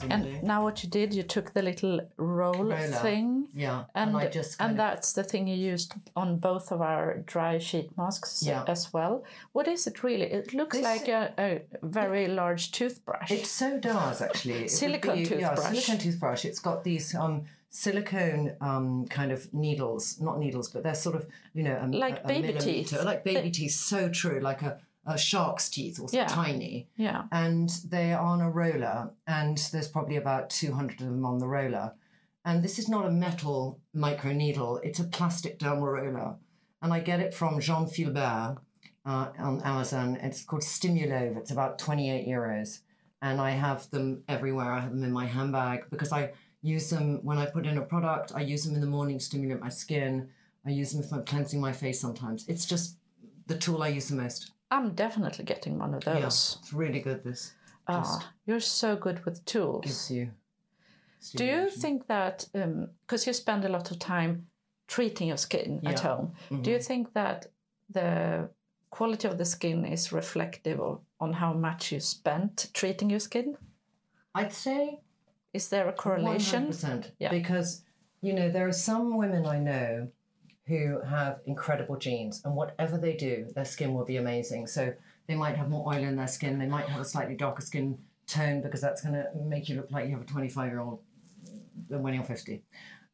And 0.00 0.42
now 0.44 0.62
what 0.62 0.84
you 0.84 0.88
did, 0.88 1.12
you 1.12 1.24
took 1.24 1.52
the 1.54 1.62
little 1.62 2.00
roll 2.18 2.54
Roller. 2.54 2.76
thing, 3.02 3.48
Yeah, 3.52 3.84
and 3.96 4.10
and, 4.10 4.16
I 4.16 4.28
just 4.28 4.56
kind 4.58 4.70
and 4.70 4.80
of, 4.80 4.84
that's 4.86 5.12
the 5.12 5.24
thing 5.24 5.48
you 5.48 5.56
used 5.56 5.92
on 6.14 6.38
both 6.38 6.70
of 6.70 6.80
our 6.80 7.18
dry 7.26 7.58
sheet 7.58 7.90
masks 7.98 8.44
Yeah. 8.46 8.62
as 8.68 8.92
well. 8.92 9.24
What 9.52 9.66
is 9.66 9.88
it 9.88 10.04
really? 10.04 10.26
It 10.26 10.54
looks 10.54 10.76
This- 10.76 10.84
like 10.84 11.08
a, 11.08 11.32
a 11.36 11.62
very 11.82 12.28
large 12.28 12.70
toothbrush. 12.70 13.30
It 13.32 13.46
so 13.46 13.78
does 13.80 14.22
actually. 14.22 14.68
Silicone 14.68 15.16
be- 15.16 15.22
Yeah, 15.22 15.48
toothbrush. 15.54 15.70
silicone 15.74 15.98
toothbrush. 15.98 16.44
It's 16.44 16.60
got 16.60 16.84
these 16.84 17.12
um, 17.16 17.46
silicone 17.70 18.52
um, 18.60 19.04
kind 19.08 19.32
of 19.32 19.52
needles, 19.52 20.20
not 20.20 20.38
needles, 20.38 20.68
but 20.70 20.84
they're 20.84 20.94
sort 20.94 21.16
of 21.16 21.26
you 21.54 21.64
know 21.64 21.76
a, 21.82 21.86
Like 21.88 22.18
a- 22.20 22.24
a 22.24 22.28
baby 22.28 22.52
teeth. 22.56 22.92
like 23.02 23.24
baby 23.24 23.50
teeth. 23.50 23.72
So 23.74 24.08
true, 24.08 24.38
like 24.38 24.62
a, 24.62 24.78
a 25.08 25.18
shark's 25.18 25.68
teeth, 25.70 25.98
or 26.00 26.08
Yeah. 26.12 26.26
tiny. 26.26 26.88
yeah. 26.96 27.24
and 27.32 27.68
they 27.88 28.12
are 28.12 28.24
on 28.24 28.40
a 28.40 28.50
roller, 28.50 29.10
and 29.26 29.56
there's 29.72 29.88
probably 29.88 30.16
about 30.16 30.50
200 30.50 31.00
of 31.00 31.06
them 31.08 31.24
on 31.24 31.38
the 31.38 31.48
roller. 31.48 31.94
And 32.44 32.62
this 32.62 32.78
is 32.78 32.88
not 32.88 33.06
a 33.06 33.10
metal 33.10 33.80
micro 33.92 34.32
needle, 34.32 34.78
it's 34.84 35.00
a 35.00 35.04
plastic 35.04 35.58
dermal 35.58 35.92
roller. 35.92 36.36
And 36.82 36.92
I 36.92 37.00
get 37.00 37.20
it 37.20 37.34
from 37.34 37.58
Jean 37.60 37.86
Filbert 37.86 38.58
uh, 39.04 39.28
on 39.38 39.60
Amazon. 39.62 40.16
It's 40.22 40.44
called 40.44 40.62
Stimulove, 40.62 41.36
it's 41.36 41.50
about 41.50 41.78
28 41.78 42.26
euros. 42.28 42.80
And 43.20 43.40
I 43.40 43.50
have 43.50 43.90
them 43.90 44.22
everywhere. 44.28 44.70
I 44.72 44.80
have 44.80 44.90
them 44.90 45.02
in 45.02 45.10
my 45.12 45.26
handbag 45.26 45.90
because 45.90 46.12
I 46.12 46.30
use 46.62 46.88
them 46.90 47.18
when 47.24 47.36
I 47.38 47.46
put 47.46 47.66
in 47.66 47.76
a 47.78 47.82
product. 47.82 48.30
I 48.34 48.42
use 48.42 48.64
them 48.64 48.74
in 48.76 48.80
the 48.80 48.86
morning 48.86 49.18
to 49.18 49.24
stimulate 49.24 49.60
my 49.60 49.70
skin. 49.70 50.28
I 50.64 50.70
use 50.70 50.92
them 50.92 51.02
if 51.02 51.12
I'm 51.12 51.24
cleansing 51.24 51.60
my 51.60 51.72
face 51.72 52.00
sometimes. 52.00 52.46
It's 52.46 52.64
just 52.64 52.96
the 53.48 53.58
tool 53.58 53.82
I 53.82 53.88
use 53.88 54.08
the 54.08 54.14
most. 54.14 54.52
I'm 54.70 54.94
definitely 54.94 55.44
getting 55.44 55.78
one 55.78 55.94
of 55.94 56.04
those. 56.04 56.20
Yes, 56.22 56.58
it's 56.60 56.72
really 56.72 57.00
good. 57.00 57.22
This 57.24 57.54
Ah, 57.86 58.32
you're 58.46 58.60
so 58.60 58.96
good 58.96 59.24
with 59.24 59.44
tools. 59.44 59.84
gives 59.84 60.10
you. 60.10 60.30
Do 61.36 61.44
you 61.44 61.70
think 61.70 62.06
that 62.06 62.46
because 62.52 63.26
you 63.26 63.32
spend 63.32 63.64
a 63.64 63.68
lot 63.68 63.90
of 63.90 63.98
time 63.98 64.46
treating 64.86 65.28
your 65.28 65.38
skin 65.38 65.80
at 65.84 65.92
Yeah. 65.92 65.98
Mm-hmm. 65.98 66.54
home, 66.54 66.62
do 66.62 66.70
you 66.70 66.78
think 66.80 67.12
that 67.14 67.46
the 67.90 68.48
quality 68.90 69.28
of 69.28 69.36
the 69.38 69.44
skin 69.44 69.84
is 69.84 70.12
reflective 70.12 70.80
of, 70.80 71.00
on 71.20 71.32
how 71.32 71.52
much 71.54 71.92
you 71.92 72.00
spent 72.00 72.70
treating 72.74 73.10
your 73.10 73.20
skin? 73.20 73.56
I'd 74.34 74.52
say 74.52 75.00
Is 75.54 75.68
there 75.70 75.88
a 75.88 75.92
correlation? 75.92 76.68
100%. 76.68 77.12
Yeah. 77.18 77.30
Because, 77.30 77.82
you 78.20 78.34
know, 78.34 78.50
there 78.50 78.66
are 78.68 78.72
some 78.72 79.16
women 79.16 79.46
I 79.46 79.58
know 79.58 80.08
who 80.68 81.00
have 81.00 81.40
incredible 81.46 81.96
genes, 81.96 82.42
and 82.44 82.54
whatever 82.54 82.98
they 82.98 83.14
do, 83.14 83.46
their 83.54 83.64
skin 83.64 83.94
will 83.94 84.04
be 84.04 84.18
amazing. 84.18 84.66
So 84.66 84.92
they 85.26 85.34
might 85.34 85.56
have 85.56 85.70
more 85.70 85.92
oil 85.92 86.02
in 86.02 86.16
their 86.16 86.28
skin, 86.28 86.58
they 86.58 86.66
might 86.66 86.88
have 86.88 87.00
a 87.00 87.04
slightly 87.04 87.34
darker 87.34 87.62
skin 87.62 87.98
tone 88.26 88.60
because 88.60 88.80
that's 88.80 89.02
going 89.02 89.14
to 89.14 89.26
make 89.34 89.68
you 89.68 89.76
look 89.76 89.90
like 89.90 90.06
you 90.06 90.12
have 90.12 90.20
a 90.20 90.26
25 90.26 90.70
year 90.70 90.80
old 90.80 91.00
when 91.88 92.14
you're 92.14 92.24
50. 92.24 92.62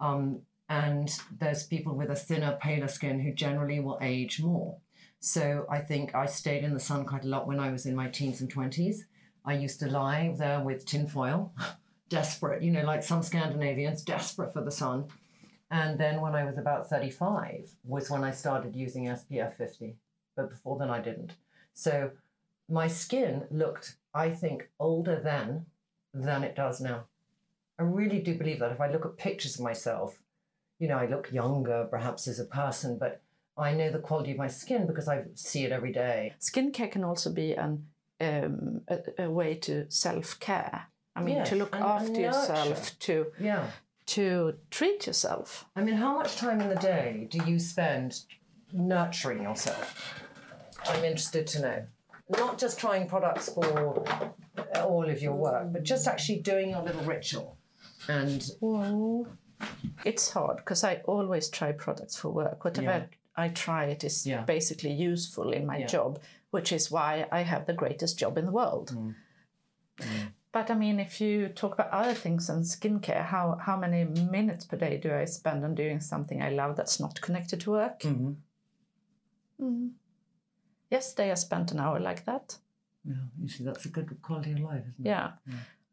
Um, 0.00 0.40
and 0.68 1.10
there's 1.38 1.64
people 1.64 1.94
with 1.94 2.10
a 2.10 2.16
thinner, 2.16 2.58
paler 2.60 2.88
skin 2.88 3.20
who 3.20 3.32
generally 3.32 3.80
will 3.80 3.98
age 4.00 4.40
more. 4.40 4.78
So 5.20 5.66
I 5.70 5.78
think 5.78 6.14
I 6.14 6.26
stayed 6.26 6.64
in 6.64 6.74
the 6.74 6.80
sun 6.80 7.04
quite 7.04 7.24
a 7.24 7.28
lot 7.28 7.46
when 7.46 7.60
I 7.60 7.70
was 7.70 7.86
in 7.86 7.94
my 7.94 8.08
teens 8.08 8.40
and 8.40 8.52
20s. 8.52 8.98
I 9.44 9.54
used 9.54 9.78
to 9.80 9.90
lie 9.90 10.34
there 10.36 10.60
with 10.60 10.86
tinfoil, 10.86 11.52
desperate, 12.08 12.62
you 12.62 12.70
know, 12.72 12.84
like 12.84 13.02
some 13.02 13.22
Scandinavians, 13.22 14.02
desperate 14.02 14.52
for 14.52 14.62
the 14.62 14.70
sun. 14.70 15.06
And 15.74 15.98
then 15.98 16.20
when 16.20 16.36
I 16.36 16.44
was 16.44 16.56
about 16.56 16.88
35 16.88 17.68
was 17.82 18.08
when 18.08 18.22
I 18.22 18.30
started 18.30 18.76
using 18.76 19.06
SPF 19.06 19.56
50. 19.56 19.96
But 20.36 20.50
before 20.50 20.78
then 20.78 20.88
I 20.88 21.00
didn't. 21.00 21.32
So 21.72 22.12
my 22.68 22.86
skin 22.86 23.42
looked, 23.50 23.96
I 24.14 24.30
think, 24.30 24.68
older 24.78 25.18
then 25.20 25.66
than 26.12 26.44
it 26.44 26.54
does 26.54 26.80
now. 26.80 27.06
I 27.76 27.82
really 27.82 28.20
do 28.20 28.38
believe 28.38 28.60
that. 28.60 28.70
If 28.70 28.80
I 28.80 28.88
look 28.88 29.04
at 29.04 29.16
pictures 29.16 29.56
of 29.56 29.64
myself, 29.64 30.16
you 30.78 30.86
know, 30.86 30.96
I 30.96 31.06
look 31.06 31.32
younger 31.32 31.88
perhaps 31.90 32.28
as 32.28 32.38
a 32.38 32.44
person, 32.44 32.96
but 32.96 33.20
I 33.58 33.74
know 33.74 33.90
the 33.90 33.98
quality 33.98 34.30
of 34.30 34.38
my 34.38 34.46
skin 34.46 34.86
because 34.86 35.08
I 35.08 35.24
see 35.34 35.64
it 35.64 35.72
every 35.72 35.92
day. 35.92 36.34
Skincare 36.40 36.92
can 36.92 37.02
also 37.02 37.32
be 37.32 37.54
an 37.54 37.86
um, 38.20 38.82
a, 38.86 39.24
a 39.24 39.28
way 39.28 39.56
to 39.56 39.90
self 39.90 40.38
care. 40.38 40.86
I 41.16 41.22
mean, 41.22 41.36
Yes, 41.36 41.48
to 41.48 41.56
look 41.56 41.74
after 41.74 42.20
yourself, 42.20 42.96
to 43.00 43.32
Yeah. 43.40 43.66
To 44.06 44.54
treat 44.70 45.06
yourself. 45.06 45.64
I 45.76 45.82
mean, 45.82 45.94
how 45.96 46.16
much 46.16 46.36
time 46.36 46.60
in 46.60 46.68
the 46.68 46.76
day 46.76 47.26
do 47.30 47.38
you 47.46 47.58
spend 47.58 48.20
nurturing 48.72 49.42
yourself? 49.42 50.20
I'm 50.86 51.04
interested 51.04 51.46
to 51.48 51.62
know. 51.62 51.86
Not 52.28 52.58
just 52.58 52.78
trying 52.78 53.08
products 53.08 53.48
for 53.52 54.04
all 54.76 55.08
of 55.08 55.22
your 55.22 55.34
work, 55.34 55.72
but 55.72 55.82
just 55.82 56.06
actually 56.06 56.40
doing 56.40 56.70
your 56.70 56.82
little 56.82 57.04
ritual. 57.04 57.58
And 58.08 58.44
Well, 58.60 59.26
it's 60.04 60.30
hard 60.30 60.58
because 60.58 60.84
I 60.84 60.96
always 61.06 61.48
try 61.48 61.72
products 61.72 62.16
for 62.16 62.30
work. 62.30 62.64
Whatever 62.64 62.86
Yeah. 62.86 63.06
I 63.36 63.48
try, 63.48 63.86
it 63.86 64.04
is 64.04 64.26
Yeah. 64.26 64.44
basically 64.44 64.92
useful 64.92 65.50
in 65.52 65.66
my 65.66 65.78
Yeah. 65.78 65.86
job, 65.86 66.20
which 66.50 66.72
is 66.72 66.90
why 66.90 67.26
I 67.32 67.42
have 67.42 67.66
the 67.66 67.72
greatest 67.72 68.18
job 68.18 68.38
in 68.38 68.44
the 68.46 68.52
world. 68.52 68.92
Mm. 68.92 69.14
But 70.54 70.70
I 70.70 70.74
mean, 70.74 71.00
if 71.00 71.20
you 71.20 71.48
talk 71.48 71.74
about 71.74 71.90
other 71.90 72.14
things 72.14 72.48
and 72.48 72.62
skincare, 72.64 73.24
how, 73.26 73.58
how 73.60 73.76
many 73.76 74.04
minutes 74.04 74.64
per 74.64 74.76
day 74.76 74.98
do 74.98 75.12
I 75.12 75.24
spend 75.24 75.64
on 75.64 75.74
doing 75.74 75.98
something 76.00 76.40
I 76.40 76.50
love 76.50 76.76
that's 76.76 77.00
not 77.00 77.20
connected 77.20 77.60
to 77.62 77.70
work? 77.72 78.00
Mhm. 78.00 78.36
Mm. 79.60 79.90
Yesterday 80.90 81.32
I 81.32 81.34
spent 81.34 81.72
an 81.72 81.80
hour 81.80 81.98
like 81.98 82.24
that. 82.26 82.58
yeah, 83.04 83.24
you 83.42 83.48
see, 83.48 83.64
that's 83.64 83.84
a 83.84 83.88
good 83.88 84.22
quality 84.22 84.52
of 84.52 84.60
life, 84.60 84.84
isn't 84.92 85.04
it? 85.04 85.08
Yeah. 85.08 85.32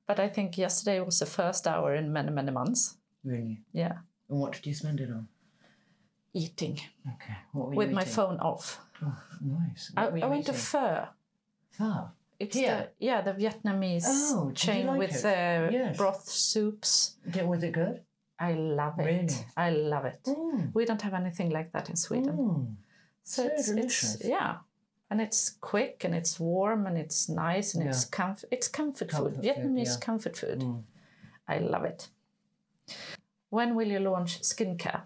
But 0.05 0.19
I 0.19 0.29
think 0.29 0.57
yesterday 0.57 0.99
was 0.99 1.17
the 1.19 1.25
first 1.25 1.67
hour 1.67 1.95
in 1.95 2.13
many, 2.13 2.31
many 2.31 2.51
months. 2.51 2.97
Really. 3.23 3.63
Yeah. 3.73 3.97
And 4.29 4.39
what 4.39 4.53
did 4.53 4.67
you 4.67 4.75
spend 4.75 4.99
it 4.99 5.09
on? 5.09 5.27
Eating 6.33 6.79
Okay. 7.13 7.37
What 7.51 7.67
were 7.67 7.73
you 7.73 7.77
with 7.79 7.91
my 7.91 8.05
phone 8.05 8.39
off. 8.39 8.79
Oh, 9.03 9.17
nice. 9.41 9.91
I, 9.97 10.03
What 10.03 10.11
were 10.11 10.17
you 10.19 10.23
I 10.25 10.27
went 10.27 10.45
to 10.45 10.51
eating? 10.51 10.63
Pho. 10.63 11.07
It's 12.41 12.55
Here? 12.57 12.75
the 12.99 13.05
yeah 13.07 13.21
the 13.21 13.33
Vietnamese 13.33 14.03
Oh, 14.07 14.49
did 14.49 14.49
you 14.49 14.73
chain 14.73 14.87
like 14.87 14.99
with 14.99 15.25
it? 15.25 15.25
uh, 15.25 15.69
Yes. 15.71 15.97
broth 15.97 16.23
soups. 16.27 17.17
Did- 17.29 17.47
Was 17.47 17.63
it 17.63 17.71
good? 17.73 18.01
I 18.39 18.53
love 18.53 18.99
it. 18.99 19.05
Really? 19.05 19.45
I 19.55 19.69
love 19.93 20.05
it. 20.05 20.21
Mm. 20.25 20.73
We 20.73 20.85
don't 20.85 21.01
have 21.03 21.13
anything 21.13 21.49
like 21.57 21.71
that 21.73 21.89
in 21.89 21.95
Sweden. 21.95 22.35
Mm. 22.37 22.75
So, 23.23 23.43
So 23.43 23.49
it's, 23.53 23.67
delicious. 23.69 24.15
it's 24.15 24.25
yeah, 24.25 24.53
and 25.11 25.21
it's 25.21 25.41
quick 25.71 26.03
and 26.05 26.15
it's 26.15 26.39
warm 26.39 26.87
and 26.87 26.97
it's 26.97 27.29
nice 27.29 27.75
and 27.75 27.87
it's 27.87 28.03
comfort. 28.05 28.49
It's 28.51 28.67
comfort, 28.67 29.09
Comfort 29.09 29.35
food. 29.35 29.43
food, 29.43 29.45
Vietnamese 29.45 29.93
yeah. 29.93 30.05
comfort 30.05 30.35
food. 30.37 30.59
Mm. 30.61 30.81
I 31.47 31.57
love 31.59 31.85
it. 31.85 32.09
When 33.49 33.75
will 33.75 33.87
you 33.87 33.99
launch 33.99 34.41
skincare? 34.41 35.01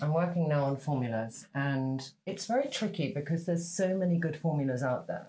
I'm 0.00 0.12
working 0.12 0.48
now 0.48 0.64
on 0.66 0.76
formulas, 0.76 1.46
and 1.54 1.98
it's 2.26 2.46
very 2.46 2.68
tricky 2.68 3.12
because 3.12 3.46
there's 3.46 3.66
so 3.66 3.96
many 3.96 4.18
good 4.18 4.36
formulas 4.36 4.82
out 4.82 5.06
there. 5.08 5.26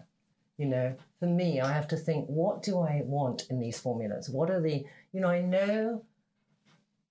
You 0.59 0.65
know, 0.65 0.93
for 1.21 1.25
me, 1.25 1.61
I 1.61 1.71
have 1.71 1.87
to 1.87 1.95
think, 1.95 2.27
what 2.27 2.61
do 2.61 2.79
I 2.79 3.01
want 3.05 3.47
in 3.49 3.61
these 3.61 3.79
formulas? 3.79 4.29
What 4.29 4.49
are 4.51 4.59
the, 4.59 4.85
you 5.13 5.21
know, 5.21 5.29
I 5.29 5.41
know, 5.41 6.03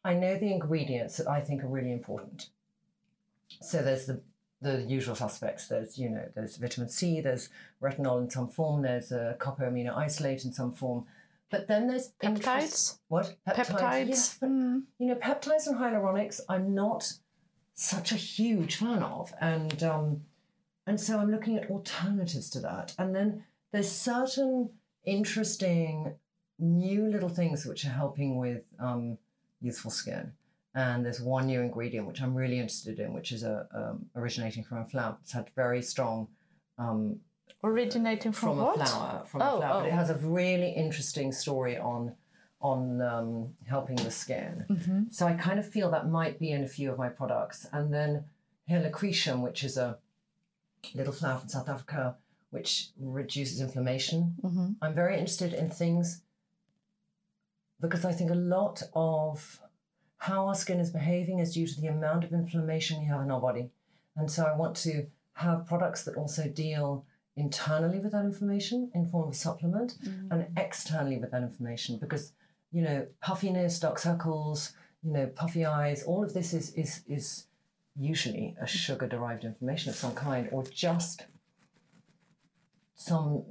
I 0.05 0.13
know 0.13 0.37
the 0.39 0.53
ingredients 0.53 1.17
that 1.17 1.27
I 1.29 1.41
think 1.41 1.65
are 1.65 1.69
really 1.69 1.91
important. 1.91 2.51
So 3.63 3.83
there's 3.83 4.05
the 4.07 4.21
the 4.61 4.83
usual 4.83 5.15
suspects. 5.15 5.69
There's, 5.69 5.97
you 5.99 6.11
know, 6.11 6.25
there's 6.35 6.57
vitamin 6.57 6.89
C, 6.91 7.21
there's 7.23 7.49
retinol 7.81 8.21
in 8.21 8.29
some 8.29 8.49
form, 8.49 8.83
there's 8.83 9.13
a 9.13 9.37
copper 9.39 9.65
amino 9.71 9.97
isolate 9.97 10.45
in 10.45 10.53
some 10.53 10.73
form. 10.73 11.07
But 11.49 11.69
then 11.69 11.87
there's 11.87 12.13
interest- 12.23 12.45
Peptides? 12.45 12.99
What 13.09 13.37
Peptides? 13.47 14.09
Yes, 14.09 14.37
but 14.39 14.51
Mm. 14.51 14.83
you 14.99 15.07
know, 15.07 15.15
peptides 15.15 15.69
and 15.69 15.77
hyaluronics, 15.77 16.41
I'm 16.51 16.75
not 16.75 17.13
such 17.75 18.11
a 18.13 18.17
huge 18.17 18.77
fan 18.77 19.03
of, 19.03 19.33
and 19.41 19.83
um, 19.85 20.25
and 20.89 21.01
so 21.01 21.19
I'm 21.19 21.31
looking 21.31 21.57
at 21.57 21.71
alternatives 21.71 22.51
to 22.51 22.61
that. 22.61 22.95
And 22.99 23.15
then 23.15 23.45
there's 23.73 23.91
certain 23.91 24.71
interesting 25.05 26.15
new 26.59 27.07
little 27.07 27.29
things 27.29 27.67
which 27.67 27.85
are 27.85 27.91
helping 27.91 28.37
with 28.37 28.63
um, 28.81 29.19
youthful 29.61 29.91
skin. 29.91 30.33
And 30.75 31.05
there's 31.05 31.21
one 31.21 31.47
new 31.47 31.61
ingredient 31.61 32.07
which 32.07 32.21
I'm 32.23 32.35
really 32.35 32.59
interested 32.59 32.99
in, 33.01 33.13
which 33.13 33.33
is 33.33 33.43
a 33.43 33.67
um, 33.75 34.07
originating 34.17 34.65
from 34.65 34.79
a 34.79 34.85
flower. 34.85 35.17
It's 35.23 35.33
had 35.33 35.51
very 35.55 35.83
strong 35.83 36.29
um, 36.79 37.21
Originating 37.65 38.33
from, 38.33 38.51
from, 38.51 38.59
what? 38.59 38.81
a 38.81 38.87
flower. 38.87 39.25
From 39.27 39.43
Oh, 39.43 39.57
a 39.57 39.61
flower. 39.61 39.81
But 39.83 39.89
it 39.89 39.93
oh. 39.93 39.97
has 39.97 40.11
a 40.11 40.15
really 40.15 40.71
interesting 40.71 41.33
story 41.33 41.77
on 41.77 42.15
on 42.61 43.01
um, 43.01 43.55
helping 43.67 43.97
the 43.97 44.11
skin. 44.11 44.65
Mm-hmm. 44.69 45.03
So 45.11 45.27
I 45.27 45.35
kind 45.35 45.61
of 45.61 45.69
feel 45.69 45.91
that 45.93 46.09
might 46.09 46.41
be 46.41 46.51
in 46.51 46.65
a 46.65 46.67
few 46.67 46.91
of 46.91 46.99
my 46.99 47.09
products. 47.09 47.67
And 47.73 47.95
then 47.95 48.25
helichrysum, 48.69 49.43
which 49.43 49.63
is 49.63 49.77
a 49.77 49.99
little 50.95 51.13
flower 51.13 51.39
from 51.39 51.49
South 51.49 51.69
Africa, 51.69 52.17
which 52.51 52.91
reduces 52.99 53.61
inflammation. 53.61 54.37
Mhm. 54.43 54.77
I'm 54.81 54.95
very 54.95 55.15
interested 55.15 55.53
in 55.53 55.71
things 55.71 56.23
because 57.81 58.05
I 58.05 58.13
think 58.13 58.31
a 58.31 58.35
lot 58.35 58.83
of 58.95 59.61
how 60.19 60.49
our 60.49 60.55
skin 60.55 60.81
is 60.81 60.91
behaving 60.91 61.39
is 61.39 61.55
due 61.55 61.67
to 61.67 61.81
the 61.81 61.87
amount 61.87 62.25
of 62.25 62.33
inflammation 62.33 63.01
we 63.01 63.07
have 63.07 63.21
in 63.23 63.31
our 63.31 63.41
body. 63.41 63.71
And 64.17 64.31
so 64.31 64.45
I 64.45 64.57
want 64.57 64.77
to 64.79 65.07
have 65.35 65.67
products 65.67 66.05
that 66.05 66.17
also 66.17 66.49
deal 66.49 67.05
internally 67.37 68.01
with 68.01 68.11
that 68.13 68.25
inflammation 68.25 68.91
in 68.95 69.07
form 69.07 69.29
of 69.29 69.37
supplement 69.37 69.97
and 70.33 70.47
externally 70.57 71.19
with 71.19 71.31
that 71.31 71.43
inflammation 71.43 71.97
because 71.97 72.33
you 72.73 72.83
know 72.83 73.07
puffiness 73.21 73.79
dark 73.79 73.97
circles 74.01 74.73
you 75.05 75.13
know 75.13 75.29
puffy 75.29 75.65
eyes 75.65 76.03
all 76.03 76.25
of 76.25 76.35
this 76.35 76.53
is 76.53 76.75
is 76.75 77.05
is 77.07 77.45
usually 77.99 78.57
a 78.61 78.67
sugar 78.67 79.07
derived 79.07 79.45
inflammation 79.45 79.91
of 79.91 79.97
some 79.97 80.15
kind 80.15 80.49
or 80.53 80.63
just 80.65 81.27
some 82.95 83.45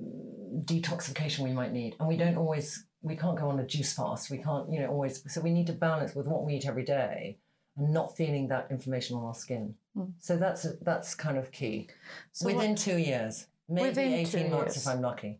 detoxification 0.65 1.39
we 1.39 1.51
might 1.51 1.71
need. 1.71 1.95
And 1.99 2.07
we 2.07 2.17
don't 2.17 2.37
always 2.37 2.85
we 3.01 3.15
can't 3.15 3.37
go 3.37 3.49
on 3.49 3.59
a 3.59 3.65
juice 3.65 3.93
fast. 3.93 4.29
We 4.29 4.37
can't 4.37 4.71
you 4.71 4.79
know 4.79 4.87
always 4.87 5.21
so 5.31 5.41
we 5.41 5.51
need 5.51 5.67
to 5.67 5.73
balance 5.73 6.15
with 6.15 6.27
what 6.27 6.45
we 6.45 6.55
eat 6.55 6.67
every 6.67 6.85
day 6.85 7.37
and 7.77 7.93
not 7.93 8.15
feeling 8.17 8.47
that 8.47 8.67
inflammation 8.71 9.17
on 9.17 9.23
our 9.23 9.35
skin. 9.35 9.75
Hmm. 9.93 10.05
So 10.19 10.37
that's 10.37 10.65
that's 10.81 11.15
kind 11.15 11.37
of 11.37 11.51
key. 11.51 11.89
So 12.31 12.45
within 12.45 12.71
what- 12.71 12.79
two 12.79 12.97
years 12.97 13.47
maybe 13.69 14.01
18 14.01 14.49
months 14.49 14.75
years. 14.75 14.77
if 14.77 14.87
i'm 14.87 15.01
lucky 15.01 15.37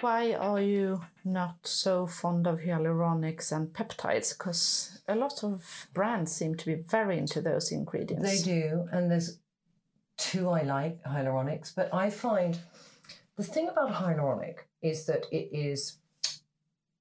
Why 0.00 0.34
are 0.34 0.60
you 0.60 1.00
not 1.24 1.66
so 1.66 2.06
fond 2.06 2.46
of 2.46 2.60
hyaluronics 2.60 3.50
and 3.50 3.72
peptides? 3.72 4.36
Because 4.36 5.00
a 5.08 5.14
lot 5.14 5.42
of 5.42 5.86
brands 5.94 6.32
seem 6.32 6.54
to 6.56 6.66
be 6.66 6.74
very 6.74 7.18
into 7.18 7.40
those 7.40 7.72
ingredients. 7.72 8.22
They 8.22 8.42
do, 8.42 8.88
and 8.92 9.10
there's 9.10 9.38
two 10.18 10.50
I 10.50 10.62
like 10.62 11.02
hyaluronics, 11.04 11.74
but 11.74 11.92
I 11.94 12.10
find 12.10 12.58
the 13.36 13.42
thing 13.42 13.68
about 13.68 13.94
hyaluronic 13.94 14.58
is 14.82 15.06
that 15.06 15.26
it 15.32 15.48
is, 15.52 15.98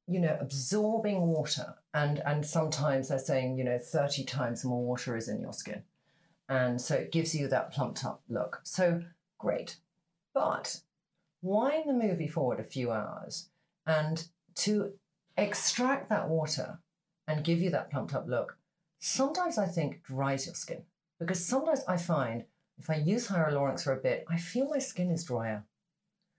you 0.08 0.20
know, 0.20 0.38
absorbing 0.40 1.22
water, 1.28 1.76
and 1.94 2.20
and 2.20 2.46
sometimes 2.46 3.10
they're 3.10 3.20
saying 3.20 3.58
you 3.58 3.66
know 3.66 3.78
thirty 3.78 4.24
times 4.24 4.64
more 4.64 4.84
water 4.84 5.18
is 5.18 5.28
in 5.28 5.42
your 5.42 5.54
skin, 5.54 5.84
and 6.48 6.80
so 6.80 6.96
it 6.96 7.12
gives 7.12 7.36
you 7.36 7.48
that 7.50 7.72
plumped 7.72 8.06
up 8.06 8.22
look. 8.30 8.62
So 8.64 9.02
great, 9.38 9.78
but 10.34 10.80
wind 11.46 11.88
the 11.88 11.94
movie 11.94 12.28
forward 12.28 12.60
a 12.60 12.64
few 12.64 12.92
hours, 12.92 13.50
and 13.86 14.28
to 14.56 14.94
extract 15.38 16.10
that 16.10 16.28
water 16.28 16.80
and 17.28 17.44
give 17.44 17.62
you 17.62 17.70
that 17.70 17.92
plumped 17.92 18.14
up 18.14 18.28
look, 18.28 18.58
sometimes 19.00 19.58
I 19.58 19.68
think 19.68 20.04
dries 20.04 20.46
your 20.46 20.56
skin 20.56 20.84
because 21.20 21.46
sometimes 21.46 21.82
I 21.88 21.98
find 21.98 22.46
if 22.78 22.90
I 22.90 22.96
use 22.96 23.28
hyaluronics 23.28 23.84
for 23.84 23.94
a 23.94 23.98
bit, 23.98 24.26
I 24.30 24.38
feel 24.38 24.68
my 24.68 24.80
skin 24.80 25.12
is 25.12 25.24
drier. 25.24 25.64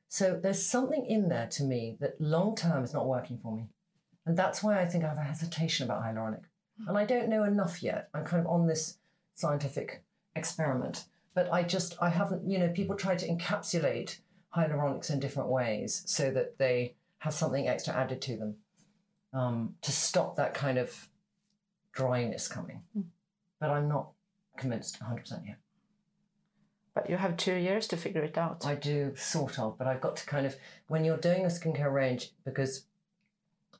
So 0.09 0.38
there's 0.40 0.64
something 0.64 1.07
in 1.07 1.29
there 1.29 1.49
to 1.53 1.64
me 1.64 1.97
that 2.01 2.21
long 2.21 2.55
term 2.55 2.85
is 2.85 2.92
not 2.92 3.09
working 3.09 3.38
for 3.38 3.55
me. 3.57 3.69
And 4.27 4.37
that's 4.37 4.62
why 4.62 4.81
I 4.81 4.87
think 4.87 5.05
I 5.05 5.09
have 5.09 5.19
a 5.19 5.23
hesitation 5.23 5.85
about 5.85 6.03
hyaluronic. 6.03 6.42
Hmm. 6.83 6.88
And 6.88 6.99
I 6.99 7.05
don't 7.05 7.29
know 7.29 7.45
enough 7.45 7.83
yet. 7.83 8.09
I'm 8.12 8.25
kind 8.25 8.40
of 8.40 8.51
on 8.51 8.66
this 8.66 8.99
scientific 9.35 10.03
experiment. 10.35 11.05
But 11.35 11.53
I 11.53 11.62
just, 11.62 11.97
I 12.01 12.09
haven't, 12.11 12.49
you 12.49 12.59
know, 12.59 12.69
people 12.69 12.97
try 12.97 13.14
to 13.14 13.29
encapsulate 13.29 14.19
hyaluronics 14.57 15.11
in 15.11 15.21
different 15.21 15.49
ways 15.49 16.03
so 16.07 16.31
that 16.31 16.59
they 16.59 16.95
have 17.19 17.35
something 17.35 17.69
extra 17.69 17.95
added 17.95 18.21
to 18.23 18.37
them 18.37 18.57
um, 19.33 19.75
to 19.83 19.92
stop 19.92 20.37
that 20.37 20.55
kind 20.55 20.79
of 20.79 21.09
dryness 21.92 22.49
coming. 22.49 22.83
But 23.61 23.71
I'm 23.71 23.88
not 23.88 24.11
convinced 24.57 25.01
100% 25.01 25.47
yet. 25.47 25.59
But 26.95 27.11
you 27.11 27.16
have 27.16 27.37
two 27.37 27.55
years 27.55 27.87
to 27.88 27.97
figure 27.97 28.23
it 28.23 28.38
out. 28.38 28.64
I 28.64 28.75
do 28.75 29.12
sort 29.16 29.59
of, 29.59 29.77
but 29.77 29.87
I've 29.87 30.01
got 30.01 30.16
to 30.16 30.27
kind 30.27 30.47
of 30.47 30.57
when 30.88 31.05
you're 31.05 31.19
doing 31.19 31.45
a 31.45 31.49
skincare 31.49 31.92
range 31.92 32.33
because 32.45 32.87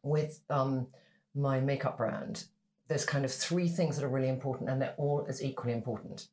with 0.03 0.41
um, 0.51 0.89
my 1.35 1.61
makeup 1.61 1.97
brand, 1.97 2.45
there's 2.89 3.05
kind 3.05 3.25
of 3.25 3.33
three 3.33 3.69
things 3.69 3.97
that 3.97 4.05
are 4.05 4.09
really 4.09 4.29
important, 4.29 4.69
and 4.69 4.81
they're 4.81 4.95
all 4.97 5.25
as 5.29 5.43
equally 5.43 5.73
important. 5.73 6.29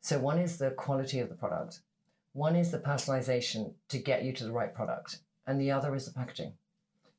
So 0.00 0.18
one 0.18 0.38
is 0.38 0.56
the 0.56 0.70
quality 0.70 1.18
of 1.18 1.28
the 1.28 1.34
product, 1.34 1.80
one 2.32 2.56
is 2.56 2.70
the 2.70 2.78
personalization 2.78 3.72
to 3.88 3.98
get 3.98 4.22
you 4.24 4.32
to 4.34 4.44
the 4.44 4.52
right 4.52 4.74
product, 4.74 5.20
and 5.46 5.60
the 5.60 5.70
other 5.70 5.94
is 5.94 6.06
the 6.06 6.12
packaging. 6.12 6.52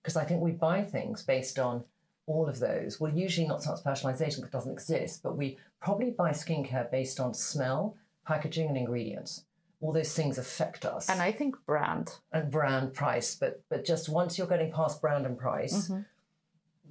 Because 0.02 0.16
I 0.18 0.24
think 0.26 0.42
we 0.42 0.52
buy 0.52 0.84
things 0.84 1.22
based 1.24 1.60
on 1.60 1.84
all 2.28 2.48
of 2.48 2.60
those. 2.60 3.00
Well, 3.00 3.14
usually 3.14 3.48
not 3.48 3.62
so 3.64 3.72
much 3.72 3.84
personalization 3.84 4.38
because 4.38 4.44
it 4.46 4.52
doesn't 4.52 4.72
exist, 4.72 5.22
but 5.24 5.38
we 5.38 5.58
probably 5.82 6.12
buy 6.12 6.32
skincare 6.32 6.90
based 6.90 7.20
on 7.20 7.34
smell, 7.34 7.98
packaging, 8.26 8.68
and 8.70 8.78
ingredients. 8.78 9.44
All 9.82 9.92
those 9.92 10.14
things 10.14 10.38
affect 10.38 10.86
us 10.86 11.10
and 11.10 11.22
I 11.22 11.32
think 11.32 11.56
brand. 11.66 12.14
and 12.32 12.52
brand 12.52 12.94
price, 12.94 13.36
but 13.36 13.64
but 13.68 13.84
just 13.84 14.10
once 14.10 14.38
you're 14.38 14.46
getting 14.48 14.72
past 14.72 15.02
brand 15.02 15.26
and 15.26 15.38
price, 15.38 15.90
Mhm. 15.90 16.06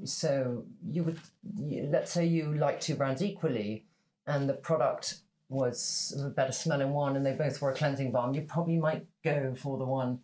so 0.04 0.64
you 0.88 1.04
would 1.04 1.20
you, 1.56 1.88
let's 1.90 2.10
say 2.10 2.26
you 2.26 2.52
like 2.54 2.80
two 2.80 2.96
brands 2.96 3.22
equally, 3.22 3.84
and 4.26 4.48
the 4.48 4.54
product 4.54 5.20
was 5.50 6.18
a 6.24 6.30
better 6.30 6.52
smelling 6.52 6.92
one, 6.92 7.16
and 7.16 7.26
they 7.26 7.32
both 7.32 7.60
were 7.60 7.70
a 7.70 7.74
cleansing 7.74 8.12
balm, 8.12 8.34
you 8.34 8.42
probably 8.42 8.78
might 8.78 9.04
go 9.24 9.54
for 9.56 9.76
the 9.78 9.84
one, 9.84 10.20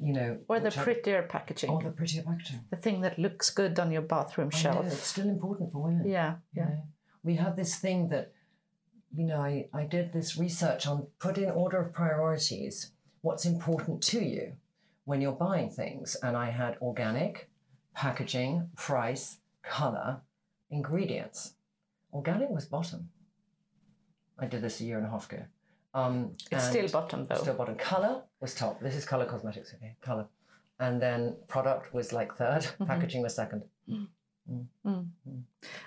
you 0.00 0.12
know, 0.14 0.38
Or 0.48 0.58
the 0.58 0.70
prettier 0.70 1.22
packaging. 1.22 1.70
or 1.70 1.82
the 1.82 1.90
prettier 1.90 2.22
packaging. 2.22 2.60
the 2.70 2.76
thing 2.76 3.02
that 3.02 3.18
looks 3.18 3.50
good 3.50 3.78
on 3.78 3.92
your 3.92 4.02
bathroom 4.02 4.48
I 4.52 4.56
know, 4.56 4.62
shelf. 4.62 4.86
it's 4.86 5.06
still 5.06 5.28
important 5.28 5.70
for 5.70 5.82
women. 5.82 6.08
Yeah, 6.08 6.36
you 6.54 6.62
yeah. 6.62 6.68
know. 6.68 6.82
We 7.22 7.36
have 7.36 7.54
this 7.56 7.76
thing 7.76 8.08
that, 8.08 8.32
you 9.14 9.24
know, 9.24 9.40
I, 9.40 9.68
I 9.74 9.84
did 9.84 10.12
this 10.12 10.36
research 10.38 10.86
on 10.86 11.06
put 11.20 11.36
in 11.38 11.50
order 11.50 11.78
of 11.78 11.92
priorities 11.92 12.90
what's 13.20 13.44
important 13.44 14.02
to 14.02 14.24
you 14.24 14.54
when 15.04 15.20
you're 15.20 15.30
buying 15.32 15.70
things. 15.70 16.16
And 16.22 16.36
I 16.36 16.50
had 16.50 16.78
organic, 16.80 17.48
packaging, 17.94 18.70
price, 18.76 19.36
color, 19.62 20.22
ingredients. 20.70 21.52
Organic 22.12 22.50
was 22.50 22.64
bottom. 22.64 23.10
I 24.42 24.46
did 24.46 24.60
this 24.60 24.80
a 24.80 24.84
year 24.84 24.98
and 24.98 25.06
a 25.06 25.10
half 25.10 25.30
ago. 25.32 25.42
Um, 25.94 26.32
It's 26.50 26.68
still 26.68 26.88
bottom 26.88 27.24
though. 27.26 27.36
Still 27.36 27.54
bottom. 27.54 27.76
Color 27.76 28.22
was 28.40 28.54
top. 28.54 28.80
This 28.80 28.96
is 28.96 29.04
color 29.04 29.24
cosmetics, 29.24 29.72
okay? 29.74 29.94
Color. 30.00 30.26
And 30.80 31.00
then 31.00 31.36
product 31.48 31.94
was 31.94 32.12
like 32.12 32.30
3rd 32.36 32.62
Mm-hmm. 32.62 32.84
packaging 32.86 33.22
was 33.22 33.34
second. 33.36 33.62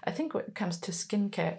I 0.06 0.12
think 0.12 0.34
when 0.34 0.46
it 0.46 0.56
comes 0.56 0.78
to 0.80 0.92
skincare 0.92 1.58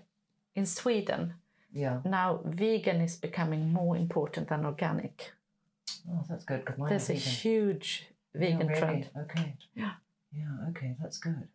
in 0.54 0.64
Sweden, 0.66 1.34
Yeah. 1.72 2.00
now 2.04 2.40
vegan 2.44 3.00
is 3.02 3.16
becoming 3.16 3.72
more 3.72 3.96
important 3.96 4.48
than 4.48 4.64
organic. 4.64 5.32
Oh, 6.10 6.24
that's 6.28 6.44
good 6.44 6.64
mine 6.78 6.88
There's 6.88 7.10
a 7.10 7.14
vegan. 7.14 7.32
huge 7.32 8.06
vegan 8.34 8.60
yeah, 8.60 8.66
really? 8.68 8.80
trend. 8.80 9.10
Okay. 9.24 9.56
Yeah. 9.74 9.92
Yeah. 10.32 10.68
Okay, 10.70 10.96
that's 11.00 11.18
good. 11.18 11.48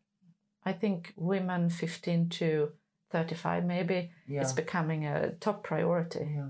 I 0.66 0.74
think 0.74 1.13
women 1.16 1.70
15 1.70 2.30
to 2.30 2.72
35 3.12 3.66
maybe 3.66 4.12
Yeah. 4.28 4.41
it's 4.41 4.53
becoming 4.53 5.05
a 5.05 5.32
top 5.39 5.64
priority. 5.64 6.26
Yeah. 6.36 6.49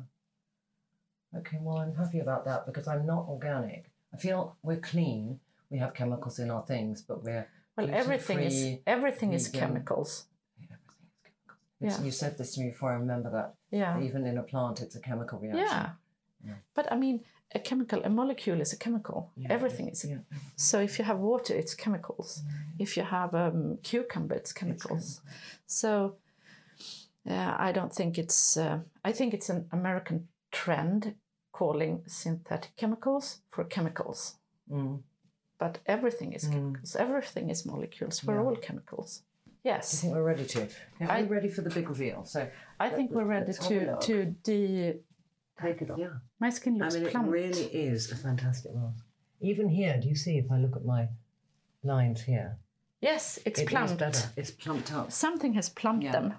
Okay. 1.39 1.57
Well, 1.61 1.77
I'm 1.77 1.95
happy 1.95 2.19
about 2.19 2.45
that 2.45 2.65
because 2.65 2.87
I'm 2.87 3.05
not 3.05 3.27
organic. 3.29 3.91
I 4.13 4.17
feel 4.17 4.57
we're 4.63 4.79
clean. 4.79 5.39
We 5.69 5.77
have 5.79 5.93
chemicals 5.93 6.39
in 6.39 6.51
our 6.51 6.65
things, 6.65 7.01
but 7.01 7.23
we're 7.23 7.47
Well, 7.77 7.89
everything 7.93 8.39
is 8.39 8.79
everything 8.85 9.33
is 9.33 9.47
chemicals. 9.47 10.25
Everything 10.57 10.75
is 10.75 10.77
chemicals. 11.79 11.99
Yeah. 11.99 12.05
You 12.05 12.11
said 12.11 12.37
this 12.37 12.53
to 12.55 12.61
me 12.61 12.69
before. 12.69 12.91
I 12.91 12.95
remember 12.95 13.29
that. 13.31 13.55
Yeah. 13.71 14.01
Even 14.01 14.25
in 14.27 14.37
a 14.37 14.43
plant, 14.43 14.81
it's 14.81 14.95
a 14.95 14.99
chemical 14.99 15.39
reaction. 15.39 15.65
Yeah. 16.45 16.55
But 16.75 16.91
I 16.91 16.95
mean, 16.97 17.23
a 17.53 17.59
chemical, 17.59 18.01
a 18.03 18.09
molecule 18.09 18.59
is 18.61 18.73
a 18.73 18.77
chemical. 18.77 19.31
Yeah, 19.35 19.51
Everything 19.51 19.87
is. 19.89 20.03
yeah. 20.05 20.17
So 20.55 20.79
if 20.79 20.97
you 20.99 21.05
have 21.05 21.19
water, 21.19 21.53
it's 21.53 21.73
chemicals. 21.75 22.41
If 22.79 22.97
you 22.97 23.03
have 23.03 23.33
um, 23.35 23.77
cucumber, 23.83 24.35
it's 24.35 24.51
chemicals. 24.53 25.21
So 25.67 26.15
uh, 27.29 27.55
I 27.57 27.71
don't 27.71 27.93
think 27.93 28.17
it's. 28.17 28.57
Uh, 28.57 28.79
I 29.05 29.11
think 29.11 29.33
it's 29.33 29.49
an 29.49 29.67
American 29.71 30.27
trend 30.51 31.15
calling 31.51 32.03
synthetic 32.07 32.75
chemicals 32.77 33.41
for 33.51 33.63
chemicals. 33.63 34.35
Mm. 34.71 35.01
But 35.59 35.79
everything 35.85 36.33
is 36.33 36.47
chemicals. 36.47 36.95
Everything 36.95 37.49
is 37.49 37.65
molecules. 37.65 38.23
We're 38.23 38.35
Yeah. 38.41 38.45
all 38.47 38.55
chemicals. 38.55 39.21
Yes. 39.63 39.93
I 39.93 39.97
think 40.01 40.13
we're 40.15 40.23
ready 40.23 40.45
to. 40.45 40.61
Are 41.01 41.11
I- 41.11 41.21
we 41.21 41.27
ready 41.27 41.49
for 41.49 41.61
the 41.61 41.69
big 41.69 41.87
reveal? 41.89 42.25
So 42.25 42.49
I 42.79 42.89
think 42.89 43.11
we're 43.11 43.25
ready 43.25 43.45
let's 43.45 43.59
have 43.67 43.71
a 43.71 43.97
to 43.97 44.07
to 44.07 44.25
de. 44.43 44.99
take 45.61 45.81
it 45.83 45.91
off. 45.91 45.99
Yeah. 45.99 46.13
My 46.39 46.49
skin 46.49 46.77
looks 46.79 46.95
I 46.95 46.99
looks 46.99 47.13
mean, 47.13 47.25
it 47.25 47.29
really 47.29 47.65
is 47.65 48.11
a 48.11 48.15
fantastic 48.15 48.73
mask. 48.73 49.05
Even 49.41 49.69
here, 49.69 49.99
do 50.01 50.07
you 50.07 50.15
see 50.15 50.37
if 50.39 50.51
I 50.51 50.57
look 50.57 50.75
at 50.75 50.85
my 50.85 51.09
lines 51.83 52.21
here? 52.21 52.57
yes, 53.01 53.37
it's 53.45 53.59
It 53.59 53.63
is 53.63 53.69
plumped. 53.69 53.97
better. 53.99 54.29
It's 54.35 54.51
plumped 54.51 54.91
up. 54.93 55.11
Something 55.11 55.53
has 55.53 55.69
plumped 55.69 56.03
Yeah. 56.05 56.11
them. 56.13 56.33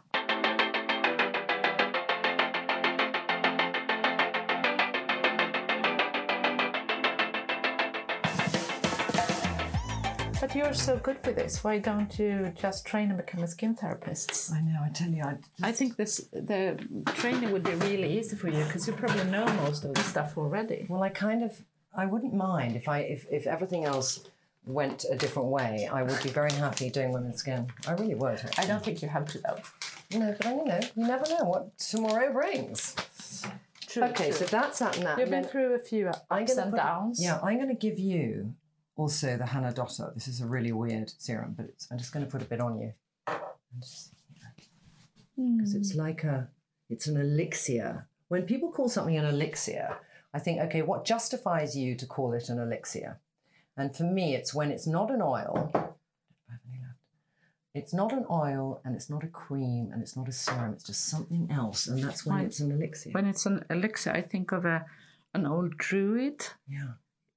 You're 10.54 10.74
so 10.74 10.98
good 10.98 11.18
with 11.24 11.36
this. 11.36 11.64
Why 11.64 11.78
don't 11.78 12.18
you 12.18 12.52
just 12.60 12.84
train 12.86 13.08
and 13.08 13.16
become 13.16 13.42
a 13.42 13.48
skin 13.48 13.74
therapist? 13.74 14.52
I 14.52 14.60
know. 14.60 14.80
I 14.84 14.90
tell 14.90 15.08
you, 15.08 15.22
I. 15.22 15.36
I 15.62 15.72
think 15.72 15.96
this 15.96 16.28
the 16.32 16.78
training 17.14 17.52
would 17.52 17.62
be 17.64 17.74
really 17.74 18.18
easy 18.18 18.36
for 18.36 18.48
you 18.48 18.62
because 18.64 18.86
you 18.86 18.92
probably 18.92 19.24
know 19.30 19.46
most 19.64 19.84
of 19.84 19.94
the 19.94 20.02
stuff 20.02 20.36
already. 20.36 20.86
Well, 20.88 21.02
I 21.02 21.08
kind 21.08 21.42
of. 21.42 21.62
I 21.94 22.06
wouldn't 22.06 22.34
mind 22.34 22.76
if 22.76 22.88
I 22.88 22.98
if, 23.00 23.26
if 23.30 23.46
everything 23.46 23.84
else 23.86 24.24
went 24.66 25.04
a 25.10 25.16
different 25.16 25.48
way. 25.48 25.88
I 25.90 26.02
would 26.02 26.22
be 26.22 26.28
very 26.28 26.52
happy 26.52 26.90
doing 26.90 27.12
women's 27.12 27.38
skin. 27.38 27.66
I 27.86 27.92
really 27.92 28.14
would. 28.14 28.40
I 28.58 28.66
don't 28.66 28.84
think 28.84 29.00
you 29.02 29.08
have 29.08 29.26
to 29.28 29.38
though. 29.38 30.18
No, 30.18 30.34
but 30.36 30.46
I 30.46 30.54
you 30.54 30.64
know 30.64 30.80
you 30.96 31.06
never 31.06 31.24
know 31.30 31.44
what 31.44 31.78
tomorrow 31.78 32.30
brings. 32.32 32.94
True, 33.86 34.04
Okay, 34.04 34.28
true. 34.28 34.32
so 34.32 34.44
that's 34.46 34.78
that 34.78 34.96
and 34.96 35.06
that. 35.06 35.18
You've 35.18 35.30
been 35.30 35.44
through 35.44 35.74
a 35.74 35.78
few 35.78 36.08
ups 36.08 36.56
and 36.56 36.70
put- 36.70 36.76
downs. 36.76 37.22
Yeah, 37.22 37.38
I'm 37.42 37.56
going 37.56 37.68
to 37.68 37.74
give 37.74 37.98
you 37.98 38.54
also 38.96 39.36
the 39.36 39.46
Hannah 39.46 39.72
Dotter. 39.72 40.12
This 40.14 40.28
is 40.28 40.40
a 40.40 40.46
really 40.46 40.72
weird 40.72 41.12
serum, 41.18 41.54
but 41.56 41.66
it's, 41.66 41.88
I'm 41.90 41.98
just 41.98 42.12
going 42.12 42.24
to 42.24 42.30
put 42.30 42.42
a 42.42 42.46
bit 42.46 42.60
on 42.60 42.78
you. 42.78 42.92
Because 45.36 45.74
it's 45.74 45.92
hmm. 45.92 45.98
like 45.98 46.24
a, 46.24 46.48
it's 46.90 47.06
an 47.06 47.16
elixir. 47.16 48.06
When 48.28 48.42
people 48.42 48.70
call 48.70 48.88
something 48.88 49.16
an 49.16 49.24
elixir, 49.24 49.96
I 50.34 50.38
think, 50.38 50.60
okay, 50.62 50.82
what 50.82 51.04
justifies 51.04 51.76
you 51.76 51.94
to 51.96 52.06
call 52.06 52.32
it 52.32 52.48
an 52.48 52.58
elixir? 52.58 53.18
And 53.76 53.94
for 53.96 54.04
me, 54.04 54.34
it's 54.34 54.54
when 54.54 54.70
it's 54.70 54.86
not 54.86 55.10
an 55.10 55.22
oil. 55.22 55.70
I 55.74 55.78
have 55.78 56.60
any 56.68 56.80
left. 56.80 56.98
It's 57.74 57.94
not 57.94 58.12
an 58.12 58.26
oil, 58.30 58.80
and 58.84 58.94
it's 58.94 59.08
not 59.08 59.24
a 59.24 59.28
cream, 59.28 59.90
and 59.92 60.02
it's 60.02 60.16
not 60.16 60.28
a 60.28 60.32
serum. 60.32 60.74
It's 60.74 60.84
just 60.84 61.06
something 61.06 61.48
else, 61.50 61.86
and 61.86 62.02
that's 62.02 62.26
when 62.26 62.36
Right. 62.36 62.46
it's 62.46 62.60
an 62.60 62.70
elixir. 62.70 63.10
When 63.10 63.26
it's 63.26 63.46
an 63.46 63.64
elixir, 63.70 64.12
I 64.12 64.20
think 64.22 64.52
of 64.52 64.64
a 64.66 64.84
an 65.34 65.46
old 65.46 65.78
druid, 65.78 66.46
yeah. 66.68 66.92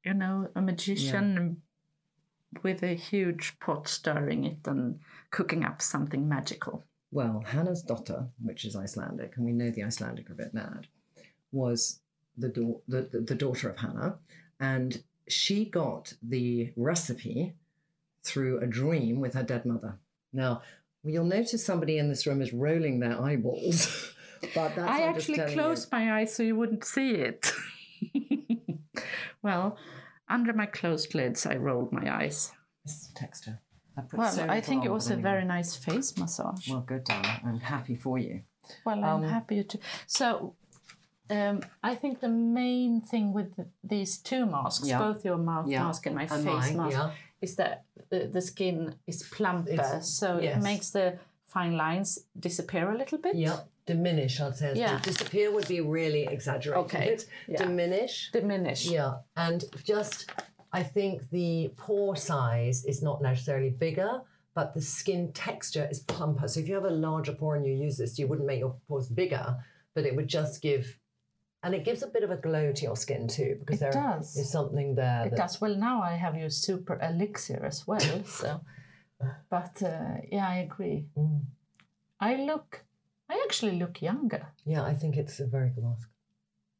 You 0.05 0.13
know, 0.13 0.49
a 0.55 0.61
magician 0.61 1.61
with 2.63 2.83
a 2.83 2.93
huge 2.93 3.59
pot 3.59 3.87
stirring 3.87 4.45
it 4.45 4.59
and 4.65 4.99
cooking 5.31 5.65
up 5.65 5.81
something 5.81 6.29
magical. 6.29 6.83
Well, 7.11 7.43
Hannah's 7.45 7.81
daughter, 7.81 8.27
which 8.41 8.65
is 8.65 8.75
Icelandic, 8.75 9.33
and 9.35 9.45
we 9.45 9.51
know 9.51 9.71
the 9.71 9.83
Icelandic 9.83 10.29
are 10.29 10.33
a 10.33 10.37
bit 10.37 10.53
mad, 10.53 10.87
was 11.51 11.99
the, 12.37 12.49
the, 12.87 13.07
the, 13.11 13.19
the 13.21 13.35
daughter 13.35 13.69
of 13.69 13.77
Hannah, 13.77 14.17
and 14.59 15.01
she 15.27 15.65
got 15.65 16.13
the 16.21 16.71
recipe 16.75 17.55
through 18.23 18.59
a 18.59 18.67
dream 18.67 19.19
with 19.19 19.33
her 19.33 19.43
dead 19.43 19.65
mother. 19.65 19.97
Now, 20.33 20.61
you'll 21.03 21.25
notice 21.25 21.65
somebody 21.65 21.97
in 21.97 22.09
this 22.09 22.27
room 22.27 22.41
is 22.41 22.53
rolling 22.53 22.99
their 22.99 23.19
eyeballs, 23.21 24.13
but 24.53 24.75
that's 24.75 24.89
I 24.89 25.01
actually 25.01 25.53
closed 25.53 25.91
my 25.91 26.19
eyes 26.19 26.35
so 26.35 26.43
you 26.43 26.55
wouldn't 26.55 26.83
see 26.83 27.11
it. 27.11 27.51
well, 29.45 29.77
under 30.35 30.53
my 30.61 30.65
closed 30.79 31.13
lids, 31.19 31.45
I 31.45 31.55
rolled 31.67 31.91
my 31.99 32.05
eyes. 32.19 32.37
You. 32.51 32.59
This 32.85 32.93
is 33.01 33.07
the 33.09 33.19
texture. 33.23 33.55
I 33.97 34.01
put 34.01 34.19
Well, 34.19 34.31
so 34.31 34.43
I 34.57 34.59
think 34.67 34.79
it 34.85 34.91
was 34.99 35.09
a 35.11 35.15
very 35.29 35.45
nice 35.45 35.71
face 35.87 36.09
massage. 36.17 36.67
well, 36.69 36.81
good, 36.91 37.03
darling. 37.05 37.39
I'm 37.49 37.59
happy 37.75 37.95
for 37.95 38.17
you. 38.25 38.35
Well, 38.85 39.01
I'm 39.11 39.23
Um, 39.23 39.29
happy 39.37 39.63
to. 39.63 39.77
So, 40.07 40.55
um, 41.37 41.55
I 41.91 41.93
think 42.01 42.13
the 42.19 42.33
main 42.63 43.01
thing 43.11 43.25
with 43.37 43.49
th- 43.55 43.67
these 43.93 44.11
two 44.29 44.43
masks, 44.55 44.87
Yeah. 44.87 44.99
both 45.05 45.23
your 45.29 45.37
mouth 45.51 45.67
Yeah. 45.67 45.83
mask 45.85 46.01
and 46.07 46.15
my 46.15 46.23
And 46.23 46.31
face 46.45 46.45
mine, 46.45 46.77
mask, 46.77 46.97
yeah. 46.97 47.11
is 47.45 47.55
that 47.55 47.85
the, 48.11 48.19
the 48.35 48.41
skin 48.41 48.95
is 49.11 49.17
plumper, 49.35 49.71
It's- 49.73 50.09
so 50.21 50.27
yes. 50.39 50.57
it 50.57 50.61
makes 50.71 50.87
the 50.97 51.07
fine 51.55 51.75
lines 51.77 52.09
disappear 52.47 52.85
a 52.91 52.97
little 53.01 53.19
bit. 53.25 53.35
Yeah, 53.35 53.59
diminish, 53.85 54.39
I'd 54.39 54.55
say. 54.55 54.73
Yeah. 54.75 54.99
Disappear 54.99 55.51
would 55.51 55.67
be 55.67 55.81
really 55.81 56.25
exaggerated. 56.25 56.85
Okay, 56.85 57.17
yeah. 57.47 57.57
Diminish. 57.57 58.31
Diminish. 58.31 58.85
Yeah, 58.85 59.15
and 59.35 59.63
just 59.83 60.31
I 60.73 60.83
think 60.83 61.29
the 61.29 61.71
pore 61.77 62.15
size 62.15 62.85
is 62.85 63.01
not 63.01 63.21
necessarily 63.21 63.69
bigger, 63.69 64.21
but 64.53 64.73
the 64.73 64.81
skin 64.81 65.31
texture 65.33 65.87
is 65.89 65.99
plumper. 65.99 66.47
So 66.47 66.59
if 66.59 66.67
you 66.67 66.75
have 66.75 66.85
a 66.85 66.89
larger 66.89 67.33
pore 67.33 67.55
and 67.55 67.65
you 67.65 67.73
use 67.73 67.97
this, 67.97 68.19
you 68.19 68.27
wouldn't 68.27 68.47
make 68.47 68.59
your 68.59 68.75
pores 68.87 69.07
bigger, 69.07 69.57
but 69.93 70.05
it 70.05 70.15
would 70.15 70.27
just 70.27 70.61
give, 70.61 70.99
and 71.63 71.73
it 71.73 71.85
gives 71.85 72.03
a 72.03 72.07
bit 72.07 72.23
of 72.23 72.31
a 72.31 72.37
glow 72.37 72.71
to 72.71 72.83
your 72.83 72.95
skin 72.95 73.27
too, 73.27 73.57
because 73.59 73.77
It 73.77 73.91
there 73.91 73.91
does. 73.91 74.35
is 74.35 74.51
something 74.51 74.95
there. 74.95 75.27
It 75.27 75.31
that, 75.31 75.37
does. 75.37 75.61
Well, 75.61 75.75
now 75.75 76.01
I 76.01 76.13
have 76.15 76.35
your 76.37 76.49
super 76.49 76.99
elixir 77.01 77.63
as 77.65 77.85
well. 77.87 78.23
So, 78.25 78.61
but 79.49 79.81
uh, 79.83 80.17
yeah, 80.31 80.47
I 80.47 80.57
agree. 80.57 81.05
Mm. 81.17 81.41
I 82.19 82.35
look. 82.35 82.83
I 83.29 83.41
actually 83.45 83.77
look 83.79 84.01
younger. 84.01 84.47
Yeah, 84.65 84.83
I 84.83 84.93
think 84.93 85.17
it's 85.17 85.39
a 85.39 85.45
very 85.47 85.69
good 85.69 85.83
mask. 85.83 86.09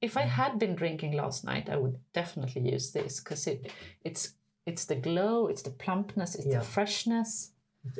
If 0.01 0.17
I 0.17 0.21
had 0.23 0.59
been 0.59 0.75
drinking 0.75 1.13
last 1.13 1.43
night, 1.43 1.69
I 1.69 1.77
would 1.77 1.97
definitely 2.13 2.69
use 2.71 2.91
this 2.91 3.19
because 3.19 3.47
it, 3.47 3.71
it's 4.03 4.33
it's 4.65 4.85
the 4.85 4.95
glow, 4.95 5.47
it's 5.47 5.61
the 5.61 5.71
plumpness, 5.71 6.35
it's 6.35 6.45
Yeah. 6.47 6.59
the 6.59 6.65
freshness. 6.65 7.51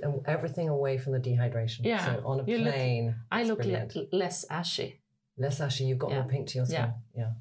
And 0.02 0.16
um, 0.16 0.22
everything 0.26 0.68
away 0.70 0.98
from 0.98 1.14
the 1.14 1.20
dehydration. 1.20 1.82
Yeah, 1.84 2.04
So 2.06 2.22
on 2.26 2.39
a 2.39 2.43
you 2.46 2.58
look- 2.58 2.74
plane, 2.74 3.16
I 3.32 3.43
look 3.43 3.64
le- 3.66 3.88
less 4.12 4.46
ashy 4.50 5.00
less 5.38 5.60
ashy. 5.60 5.84
You've 5.86 6.00
got 6.00 6.12
Yeah. 6.12 6.22
more 6.22 6.30
pink 6.30 6.48
to 6.48 6.58
your 6.60 6.66
skin. 6.66 6.93
Yeah. 7.16 7.32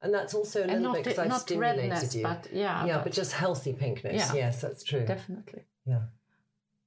And 0.00 0.12
that's 0.12 0.34
also 0.34 0.60
a 0.60 0.62
and 0.64 0.72
little 0.82 0.94
bit 0.94 1.04
because 1.04 1.18
I've 1.18 1.28
not 1.28 1.42
stimulated 1.42 1.90
redness, 1.90 2.14
you. 2.16 2.22
but 2.22 2.48
yeah, 2.52 2.86
yeah, 2.86 3.02
but, 3.04 3.12
just 3.12 3.32
healthy 3.32 3.72
pinkness. 3.72 4.14
Yeah. 4.14 4.34
Yes, 4.34 4.60
that's 4.60 4.82
true. 4.82 5.04
definitely. 5.04 5.62
Yeah. 5.84 6.02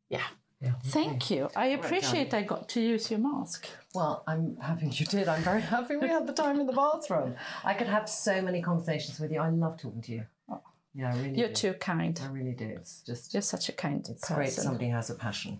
Yeah. 0.09 0.23
Yeah. 0.65 0.73
Thank 0.85 1.29
you. 1.29 1.49
I 1.55 1.67
appreciate 1.67 2.33
I 2.33 2.41
got 2.41 2.67
to 2.69 2.81
use 2.81 3.11
your 3.11 3.19
mask. 3.19 3.67
Well, 3.93 4.23
I'm 4.27 4.57
happy 4.57 4.87
you 4.87 5.05
did. 5.05 5.27
I'm 5.27 5.41
very 5.43 5.61
happy 5.61 5.95
we 5.95 6.07
had 6.07 6.25
the 6.25 6.33
time 6.33 6.59
in 6.59 6.65
the 6.65 6.73
bathroom. 6.73 7.35
I 7.63 7.73
could 7.75 7.87
have 7.87 8.09
so 8.09 8.41
many 8.41 8.61
conversations 8.61 9.19
with 9.19 9.31
you. 9.31 9.39
I 9.39 9.49
love 9.49 9.77
talking 9.79 10.01
to 10.01 10.11
you. 10.11 10.23
Oh. 10.49 10.61
Yeah, 10.95 11.13
I 11.13 11.17
really 11.17 11.37
You're 11.37 11.49
do. 11.49 11.53
too 11.53 11.73
kind. 11.73 12.19
I 12.23 12.27
really 12.27 12.53
do. 12.53 12.65
It's 12.67 13.01
just 13.01 13.33
You're 13.33 13.41
such 13.41 13.69
a 13.69 13.73
kind 13.73 13.99
it's 14.09 14.21
person. 14.21 14.35
great 14.35 14.51
somebody 14.51 14.87
has 14.87 15.09
a 15.09 15.15
passion. 15.15 15.59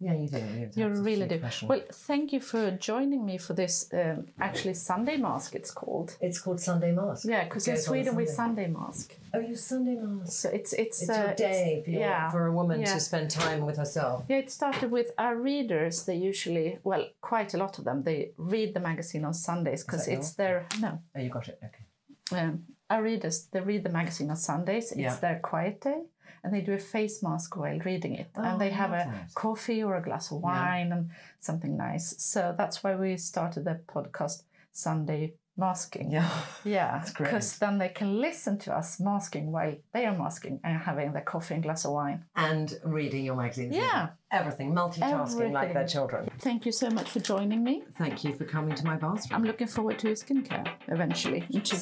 Yeah, 0.00 0.14
you 0.14 0.28
do. 0.28 0.38
You 0.38 0.70
You 0.76 0.88
really 1.02 1.26
do. 1.26 1.38
passion. 1.40 1.66
Well, 1.68 1.82
thank 1.92 2.32
you 2.32 2.40
for 2.40 2.70
joining 2.70 3.26
me 3.26 3.36
for 3.36 3.52
this. 3.54 3.88
Um, 3.92 4.26
actually, 4.38 4.74
Sunday 4.74 5.16
mask. 5.16 5.56
It's 5.56 5.72
called. 5.72 6.16
it's 6.20 6.38
called 6.38 6.60
Sunday 6.60 6.92
Mask. 6.92 7.24
Yeah, 7.24 7.44
because 7.44 7.66
in 7.66 7.76
Sweden 7.76 8.14
we 8.14 8.26
Sunday. 8.26 8.66
Sunday 8.66 8.78
mask. 8.78 9.16
Oh, 9.34 9.40
you 9.40 9.56
Sunday 9.56 9.96
Mask. 9.96 10.32
So 10.40 10.48
it's 10.50 10.72
it's 10.72 11.02
It's 11.02 11.10
uh, 11.10 11.14
your 11.24 11.34
day 11.34 11.82
for, 11.84 11.90
your, 11.90 12.00
yeah 12.00 12.30
for 12.30 12.46
a 12.46 12.52
woman 12.52 12.80
yeah. 12.80 12.94
to 12.94 13.00
spend 13.00 13.30
time 13.30 13.66
with 13.66 13.76
herself. 13.76 14.24
Yeah, 14.28 14.36
it 14.38 14.50
started 14.52 14.90
with 14.92 15.10
our 15.18 15.34
readers. 15.36 16.04
They 16.04 16.14
usually, 16.16 16.78
well, 16.84 17.04
quite 17.20 17.54
a 17.54 17.58
lot 17.58 17.78
of 17.78 17.84
them, 17.84 18.04
they 18.04 18.30
read 18.36 18.74
the 18.74 18.80
magazine 18.80 19.24
on 19.24 19.34
Sundays 19.34 19.82
because 19.84 20.06
it's 20.06 20.30
their 20.34 20.66
no. 20.80 21.00
Oh, 21.16 21.20
you 21.20 21.28
got 21.30 21.48
it. 21.48 21.58
Okay. 21.66 22.40
Um, 22.40 22.62
our 22.88 23.02
readers 23.02 23.48
they 23.52 23.60
read 23.60 23.82
the 23.84 23.90
magazine 24.00 24.30
on 24.30 24.36
Sundays. 24.36 24.92
It's 24.92 25.00
Yeah. 25.00 25.16
their 25.16 25.40
quiet 25.40 25.80
day, 25.80 26.02
and 26.42 26.52
they 26.52 26.60
do 26.60 26.72
a 26.72 26.78
face 26.78 27.22
mask 27.22 27.56
while 27.56 27.78
reading 27.84 28.14
it, 28.14 28.30
Oh, 28.36 28.42
and 28.42 28.60
they 28.60 28.70
have 28.70 28.90
a 28.90 29.04
that. 29.10 29.34
coffee 29.34 29.82
or 29.82 29.96
a 29.96 30.02
glass 30.02 30.30
of 30.30 30.40
wine 30.40 30.92
and 30.92 31.10
something 31.40 31.76
nice. 31.76 32.14
So 32.22 32.54
that's 32.56 32.82
why 32.84 32.94
we 32.96 33.16
started 33.16 33.64
the 33.64 33.80
podcast 33.88 34.42
Sunday 34.72 35.34
masking. 35.56 36.10
Yeah. 36.12 36.28
Yeah, 36.64 36.98
That's 36.98 37.12
great. 37.12 37.30
because 37.30 37.58
then 37.58 37.78
they 37.78 37.88
can 37.88 38.20
listen 38.20 38.58
to 38.58 38.76
us 38.76 39.00
masking 39.00 39.50
while 39.50 39.74
they 39.92 40.04
are 40.06 40.16
masking 40.16 40.60
and 40.62 40.78
having 40.78 41.12
their 41.12 41.22
coffee 41.22 41.54
and 41.54 41.62
glass 41.62 41.84
of 41.84 41.92
wine. 41.92 42.24
And 42.36 42.78
reading 42.84 43.24
your 43.24 43.34
magazine. 43.36 43.72
Yeah. 43.72 44.10
Everything. 44.30 44.72
Multitasking 44.74 45.52
like 45.52 45.72
their 45.72 45.86
children. 45.86 46.28
Thank 46.40 46.66
you 46.66 46.72
so 46.72 46.90
much 46.90 47.10
for 47.10 47.20
joining 47.20 47.64
me. 47.64 47.82
Thank 47.96 48.22
you 48.24 48.34
for 48.36 48.44
coming 48.44 48.74
to 48.76 48.84
my 48.84 48.96
bathroom. 48.96 49.32
I'm 49.32 49.44
looking 49.44 49.66
forward 49.66 49.98
to 50.00 50.08
your 50.08 50.16
skincare 50.16 50.68
eventually. 50.88 51.44
in 51.50 51.62
two- 51.62 51.76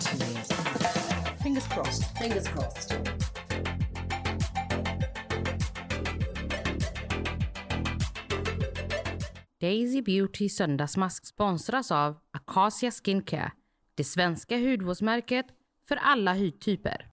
Two 0.00 0.16
years. 0.16 0.48
Fingers 1.42 1.66
crossed. 1.66 2.04
Fingers 2.18 2.48
crossed. 2.48 2.94
Daisy 9.60 10.02
Beauty 10.02 10.48
Söndagsmask 10.48 11.26
sponsras 11.26 11.90
av 11.90 12.16
Acacia 12.30 12.90
Skincare, 12.90 13.52
det 13.94 14.04
svenska 14.04 14.56
hudvårdsmärket 14.56 15.46
för 15.88 15.96
alla 15.96 16.34
hudtyper. 16.34 17.10